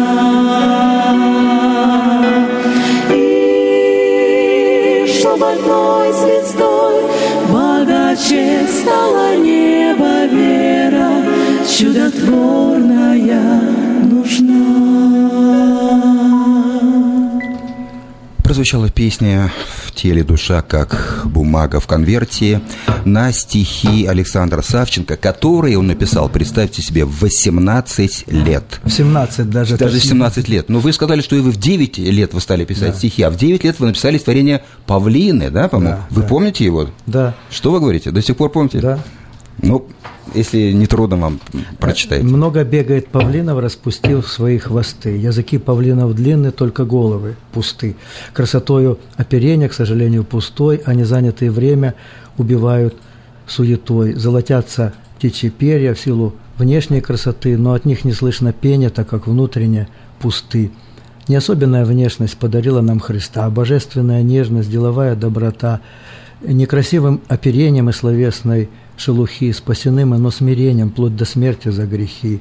И 3.13 5.07
чтоб 5.07 5.43
одной 5.43 6.13
звездой 6.13 7.03
богаче 7.51 8.67
стало 8.69 9.37
небо 9.37 10.27
вера, 10.27 11.11
чудотворная 11.69 13.61
нужна. 14.05 14.94
Прозвучала 18.55 18.89
песня 18.89 19.51
«В 19.85 19.91
теле 19.91 20.23
душа, 20.23 20.63
как 20.63 21.23
бумага 21.25 21.81
в 21.81 21.89
конверте» 21.89 22.61
на 23.05 23.33
стихи 23.33 24.07
Александра 24.07 24.63
Савченко, 24.63 25.17
которые 25.17 25.77
он 25.77 25.89
написал, 25.89 26.29
представьте 26.29 26.81
себе, 26.81 27.05
в 27.05 27.19
18 27.19 28.27
лет. 28.29 28.63
В 28.85 28.91
17 28.93 29.51
даже. 29.51 29.77
Даже 29.77 29.95
точнее. 29.97 30.11
17 30.11 30.49
лет. 30.49 30.69
Но 30.69 30.79
вы 30.79 30.93
сказали, 30.93 31.21
что 31.21 31.35
и 31.35 31.41
вы 31.41 31.51
в 31.51 31.57
9 31.57 31.99
лет 31.99 32.33
вы 32.33 32.41
стали 32.41 32.65
писать 32.65 32.93
Да. 32.93 32.99
стихи, 32.99 33.23
а 33.25 33.31
в 33.31 33.37
9 33.37 33.65
лет 33.65 33.81
вы 33.81 33.89
написали 33.89 34.19
творение 34.19 34.63
«Павлины», 34.87 35.51
да, 35.51 35.67
по-моему? 35.67 35.97
Да, 35.97 36.07
вы 36.11 36.23
да. 36.23 36.29
помните 36.29 36.65
его? 36.65 36.91
Да, 37.07 37.35
Что 37.51 37.73
вы 37.73 37.81
говорите? 37.81 38.13
До 38.13 38.23
сих 38.23 38.37
пор 38.37 38.51
помните? 38.51 38.79
да. 38.79 39.01
Ну, 39.65 39.87
если 40.35 40.73
не 40.73 40.87
трудно 40.87 41.17
вам, 41.17 41.41
прочитайте. 41.79 42.25
Много 42.25 42.65
бегает 42.65 43.09
павлинов, 43.09 43.59
распустив 43.59 44.29
свои 44.29 44.59
хвосты. 44.59 45.17
Языки 45.17 45.59
павлинов 45.59 46.15
длинны, 46.15 46.51
только 46.51 46.85
головы 46.85 47.37
пусты. 47.53 47.97
Красотою 48.33 48.99
оперения, 49.17 49.69
к 49.69 49.75
сожалению, 49.75 50.25
пустой. 50.25 50.83
Они 50.85 51.05
занятые 51.05 51.51
время 51.51 51.95
убивают 52.37 52.97
суетой. 53.47 54.15
Золотятся 54.15 54.93
птичьи 55.19 55.51
перья 55.51 55.95
в 55.95 56.01
силу 56.01 56.35
внешней 56.59 57.01
красоты, 57.01 57.57
но 57.57 57.73
от 57.73 57.85
них 57.85 58.05
не 58.05 58.13
слышно 58.13 58.53
пения, 58.53 58.91
так 58.91 59.09
как 59.09 59.27
внутренне 59.27 59.89
пусты. 60.19 60.71
Не 61.27 61.37
особенная 61.37 61.85
внешность 61.85 62.37
подарила 62.37 62.83
нам 62.83 63.01
Христа, 63.01 63.47
а 63.47 63.51
божественная 63.51 64.23
нежность, 64.23 64.71
деловая 64.71 65.17
доброта, 65.17 65.81
некрасивым 66.43 67.23
оперением 67.29 67.89
и 67.89 67.93
словесной 67.93 68.69
шелухи, 68.97 69.53
спасены 69.53 70.05
но 70.05 70.31
смирением, 70.31 70.91
вплоть 70.91 71.17
до 71.17 71.25
смерти 71.25 71.69
за 71.69 71.87
грехи. 71.87 72.41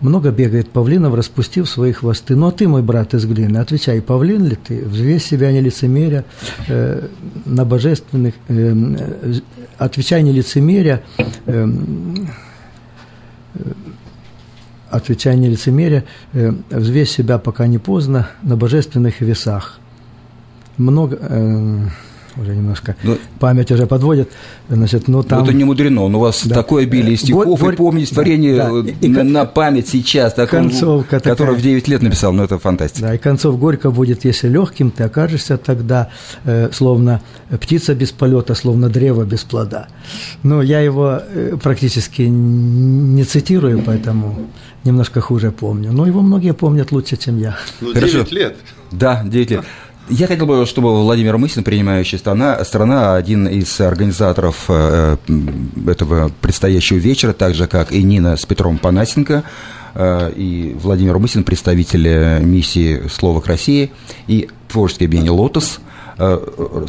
Много 0.00 0.30
бегает 0.30 0.70
павлинов, 0.70 1.14
распустив 1.14 1.68
свои 1.68 1.92
хвосты. 1.92 2.36
Но 2.36 2.52
ты, 2.52 2.68
мой 2.68 2.82
брат 2.82 3.14
из 3.14 3.26
глины, 3.26 3.58
отвечай, 3.58 4.00
павлин 4.00 4.46
ли 4.46 4.54
ты? 4.54 4.84
Взвесь 4.84 5.24
себя 5.24 5.50
не 5.50 5.60
лицемеря 5.60 6.24
э, 6.68 7.08
на 7.44 7.64
божественных... 7.64 8.34
э, 8.46 8.74
э, 8.74 9.34
отвечай 9.76 10.22
не 10.22 10.30
лицемеря, 10.32 11.02
э, 11.46 11.66
отвечай 14.88 15.36
не 15.36 15.48
лицемеря, 15.48 16.04
э, 16.32 16.52
взвесь 16.70 17.10
себя, 17.10 17.38
пока 17.38 17.66
не 17.66 17.78
поздно, 17.78 18.28
на 18.42 18.56
божественных 18.56 19.20
весах. 19.20 19.80
Много... 20.76 21.18
э, 21.20 21.88
уже 22.40 22.54
немножко 22.54 22.94
Ну, 23.02 23.18
память 23.40 23.70
уже 23.70 23.86
подводит, 23.86 24.30
значит, 24.68 25.08
ну 25.08 25.22
там... 25.22 25.40
Ну, 25.40 25.44
это 25.44 25.54
не 25.54 25.64
мудрено, 25.64 26.08
но 26.08 26.18
у 26.18 26.20
вас 26.22 26.46
Да. 26.46 26.54
такое 26.54 26.84
обилие 26.84 27.14
Э, 27.14 27.16
стихов, 27.16 27.46
вот- 27.46 27.60
и 27.60 27.64
вот- 27.64 27.76
помнить 27.76 28.08
да, 28.10 28.14
творение 28.14 28.56
да. 28.56 28.70
э, 28.70 28.84
И- 29.00 29.06
и 29.06 29.08
на, 29.08 29.18
кон- 29.18 29.32
на 29.32 29.44
память 29.44 29.88
сейчас, 29.88 30.34
так, 30.34 30.52
он, 30.52 30.70
концовка 30.70 31.20
который 31.20 31.34
такая. 31.36 31.54
в 31.56 31.62
9 31.62 31.88
лет 31.88 32.02
написал, 32.02 32.32
ну 32.32 32.44
это 32.44 32.58
фантастика. 32.58 33.08
Да, 33.08 33.14
и 33.14 33.18
концов 33.18 33.58
горько 33.58 33.90
будет, 33.90 34.24
если 34.24 34.48
легким 34.48 34.90
ты 34.90 35.04
окажешься 35.04 35.56
тогда, 35.58 36.10
э, 36.44 36.70
словно 36.72 37.20
птица 37.60 37.94
без 37.94 38.10
полета, 38.12 38.54
словно 38.54 38.88
древо 38.88 39.24
без 39.24 39.44
плода. 39.44 39.88
Ну, 40.42 40.62
я 40.62 40.80
его 40.80 41.20
э, 41.34 41.56
практически 41.62 42.22
не 42.22 43.24
цитирую, 43.24 43.82
поэтому 43.84 44.48
немножко 44.84 45.20
хуже 45.20 45.50
помню. 45.50 45.92
Но 45.92 46.06
его 46.06 46.22
многие 46.22 46.52
помнят 46.54 46.92
лучше, 46.92 47.16
чем 47.16 47.38
я. 47.38 47.56
Ну, 47.80 47.92
Хорошо. 47.92 48.18
9 48.18 48.32
лет. 48.32 48.56
Да, 48.92 49.22
9 49.24 49.50
лет. 49.50 49.64
Я 50.10 50.26
хотел 50.26 50.46
бы, 50.46 50.64
чтобы 50.64 51.02
Владимир 51.02 51.36
Мысин, 51.36 51.62
принимающая 51.62 52.18
страна, 52.18 52.64
страна, 52.64 53.16
один 53.16 53.46
из 53.46 53.78
организаторов 53.78 54.64
э, 54.68 55.16
этого 55.86 56.30
предстоящего 56.40 56.96
вечера, 56.96 57.34
так 57.34 57.54
же, 57.54 57.66
как 57.66 57.92
и 57.92 58.02
Нина 58.02 58.36
с 58.38 58.46
Петром 58.46 58.78
Панасенко, 58.78 59.44
э, 59.94 60.32
и 60.34 60.74
Владимир 60.80 61.18
Мысин, 61.18 61.44
представитель 61.44 62.08
э, 62.08 62.40
миссии 62.40 63.02
«Слово 63.10 63.40
к 63.40 63.46
России», 63.46 63.90
и 64.26 64.48
творческий 64.68 65.04
объединение 65.04 65.38
«Лотос», 65.38 65.80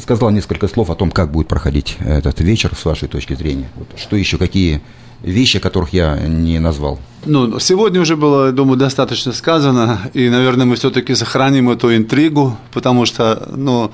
сказал 0.01 0.31
несколько 0.31 0.67
слов 0.67 0.89
о 0.89 0.95
том, 0.95 1.11
как 1.11 1.29
будет 1.29 1.47
проходить 1.47 1.97
этот 1.99 2.41
вечер 2.41 2.71
с 2.75 2.83
вашей 2.83 3.07
точки 3.07 3.35
зрения. 3.35 3.69
Что 3.95 4.15
еще, 4.15 4.39
какие 4.39 4.81
вещи, 5.23 5.59
которых 5.59 5.93
я 5.93 6.17
не 6.17 6.59
назвал? 6.59 6.99
Ну, 7.25 7.59
сегодня 7.59 8.01
уже 8.01 8.15
было, 8.15 8.47
я 8.47 8.51
думаю, 8.51 8.77
достаточно 8.77 9.33
сказано, 9.33 9.99
и, 10.13 10.29
наверное, 10.29 10.65
мы 10.65 10.75
все-таки 10.75 11.15
сохраним 11.15 11.69
эту 11.69 11.95
интригу, 11.95 12.57
потому 12.71 13.05
что, 13.05 13.49
ну, 13.53 13.91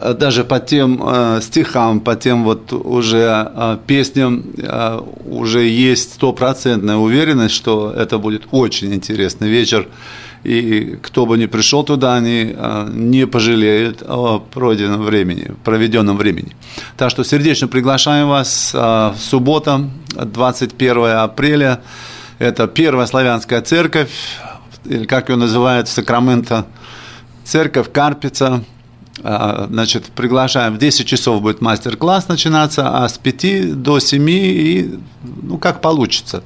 даже 0.00 0.44
по 0.44 0.58
тем 0.58 1.00
э, 1.06 1.40
стихам, 1.40 2.00
по 2.00 2.16
тем 2.16 2.44
вот 2.44 2.72
уже 2.72 3.50
э, 3.54 3.78
песням 3.86 4.44
э, 4.56 5.00
уже 5.24 5.66
есть 5.66 6.14
стопроцентная 6.14 6.96
уверенность, 6.96 7.54
что 7.54 7.92
это 7.96 8.18
будет 8.18 8.48
очень 8.50 8.92
интересный 8.92 9.48
вечер, 9.48 9.88
и 10.44 10.96
кто 11.02 11.26
бы 11.26 11.38
ни 11.38 11.46
пришел 11.46 11.84
туда, 11.84 12.16
они 12.16 12.54
э, 12.54 12.88
не 12.92 13.26
пожалеют 13.26 14.02
о 14.06 14.38
пройденном 14.38 15.02
времени, 15.02 15.52
проведенном 15.64 16.16
времени. 16.16 16.54
Так 16.96 17.10
что 17.10 17.24
сердечно 17.24 17.66
приглашаем 17.66 18.28
вас 18.28 18.72
э, 18.74 19.14
суббота, 19.18 19.88
21 20.14 21.06
апреля, 21.16 21.80
это 22.38 22.66
Первая 22.66 23.06
славянская 23.06 23.62
церковь, 23.62 24.10
или 24.84 25.06
как 25.06 25.30
ее 25.30 25.36
называют 25.36 25.88
в 25.88 25.92
Сакраменто, 25.92 26.66
церковь 27.44 27.90
Карпица. 27.90 28.64
А, 29.22 29.66
Значит, 29.70 30.06
приглашаем, 30.14 30.74
в 30.74 30.78
10 30.78 31.06
часов 31.06 31.40
будет 31.40 31.60
мастер-класс 31.60 32.28
начинаться, 32.28 33.02
а 33.04 33.08
с 33.08 33.16
5 33.16 33.82
до 33.82 34.00
7, 34.00 34.28
и, 34.28 34.98
ну, 35.22 35.56
как 35.56 35.80
получится. 35.80 36.42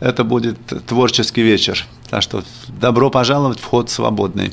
Это 0.00 0.24
будет 0.24 0.58
творческий 0.86 1.42
вечер. 1.42 1.86
Так 2.08 2.22
что 2.22 2.42
добро 2.80 3.10
пожаловать, 3.10 3.60
вход 3.60 3.90
свободный. 3.90 4.52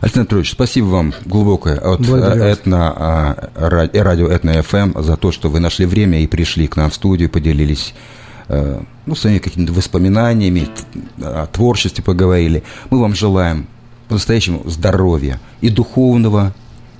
Александр 0.00 0.26
Петрович, 0.26 0.52
спасибо 0.52 0.86
вам 0.86 1.14
глубокое 1.24 1.78
от 1.78 2.00
Благодарю 2.00 2.42
вас. 2.42 2.58
Этно, 2.58 2.92
а, 2.94 3.50
ра- 3.56 3.90
э, 3.90 4.02
радио 4.02 4.28
Этно 4.28 4.62
ФМ 4.62 5.00
за 5.02 5.16
то, 5.16 5.32
что 5.32 5.48
вы 5.48 5.60
нашли 5.60 5.86
время 5.86 6.22
и 6.22 6.26
пришли 6.26 6.66
к 6.66 6.76
нам 6.76 6.90
в 6.90 6.94
студию, 6.94 7.30
поделились 7.30 7.94
э, 8.48 8.80
ну, 9.06 9.14
своими 9.14 9.38
какими-то 9.38 9.72
воспоминаниями, 9.72 10.68
о 11.22 11.46
творчестве 11.46 12.04
поговорили. 12.04 12.62
Мы 12.90 13.00
вам 13.00 13.14
желаем 13.14 13.66
по-настоящему 14.08 14.62
здоровья 14.66 15.40
и 15.62 15.70
духовного, 15.70 16.52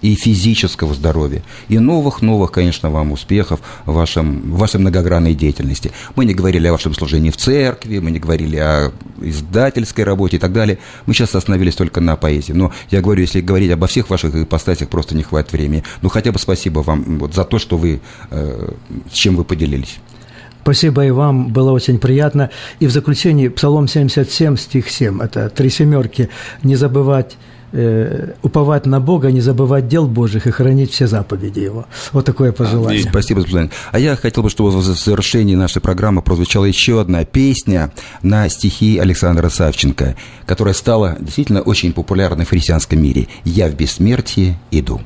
и 0.02 0.14
физического 0.14 0.94
здоровья, 0.94 1.42
и 1.68 1.78
новых-новых, 1.78 2.50
конечно, 2.50 2.90
вам 2.90 3.12
успехов 3.12 3.60
в, 3.86 3.92
вашем, 3.92 4.52
в 4.52 4.58
вашей 4.58 4.80
многогранной 4.80 5.34
деятельности. 5.34 5.92
Мы 6.16 6.24
не 6.24 6.34
говорили 6.34 6.66
о 6.66 6.72
вашем 6.72 6.94
служении 6.94 7.30
в 7.30 7.36
церкви, 7.36 7.98
мы 8.00 8.10
не 8.10 8.18
говорили 8.18 8.56
о 8.56 8.92
издательской 9.20 10.04
работе 10.04 10.36
и 10.36 10.40
так 10.40 10.52
далее. 10.52 10.78
Мы 11.06 11.14
сейчас 11.14 11.34
остановились 11.34 11.76
только 11.76 12.00
на 12.00 12.16
поэзии. 12.16 12.52
Но 12.52 12.72
я 12.90 13.00
говорю, 13.00 13.22
если 13.22 13.40
говорить 13.40 13.70
обо 13.70 13.86
всех 13.86 14.10
ваших 14.10 14.34
ипостасях, 14.34 14.88
просто 14.88 15.14
не 15.14 15.22
хватит 15.22 15.52
времени. 15.52 15.84
Ну, 16.02 16.08
хотя 16.08 16.32
бы 16.32 16.38
спасибо 16.38 16.80
вам 16.80 17.18
вот, 17.18 17.34
за 17.34 17.44
то, 17.44 17.58
что 17.58 17.76
вы, 17.76 18.00
э, 18.30 18.72
с 19.10 19.14
чем 19.14 19.36
вы 19.36 19.44
поделились. 19.44 19.98
Спасибо 20.62 21.04
и 21.04 21.10
вам, 21.10 21.48
было 21.48 21.72
очень 21.72 21.98
приятно. 21.98 22.50
И 22.78 22.86
в 22.86 22.90
заключении 22.90 23.48
Псалом 23.48 23.88
77, 23.88 24.56
стих 24.56 24.90
7, 24.90 25.20
это 25.20 25.48
три 25.48 25.70
семерки. 25.70 26.28
Не 26.62 26.76
забывать 26.76 27.36
э, 27.72 28.34
уповать 28.42 28.86
на 28.86 29.00
Бога, 29.00 29.32
не 29.32 29.40
забывать 29.40 29.88
дел 29.88 30.06
Божьих 30.06 30.46
и 30.46 30.50
хранить 30.50 30.92
все 30.92 31.06
заповеди 31.06 31.60
Его. 31.60 31.86
Вот 32.12 32.24
такое 32.24 32.52
пожелание. 32.52 33.02
Спасибо 33.02 33.40
за 33.40 33.46
пожелание. 33.46 33.72
А 33.90 33.98
я 33.98 34.14
хотел 34.16 34.42
бы, 34.42 34.50
чтобы 34.50 34.70
в 34.70 34.82
завершении 34.82 35.54
нашей 35.54 35.82
программы 35.82 36.22
прозвучала 36.22 36.66
еще 36.66 37.00
одна 37.00 37.24
песня 37.24 37.92
на 38.22 38.48
стихи 38.48 38.98
Александра 38.98 39.48
Савченко, 39.48 40.16
которая 40.46 40.74
стала 40.74 41.16
действительно 41.18 41.62
очень 41.62 41.92
популярной 41.92 42.44
в 42.44 42.50
христианском 42.50 43.02
мире. 43.02 43.26
«Я 43.44 43.68
в 43.68 43.74
бессмертии 43.74 44.56
иду». 44.70 45.00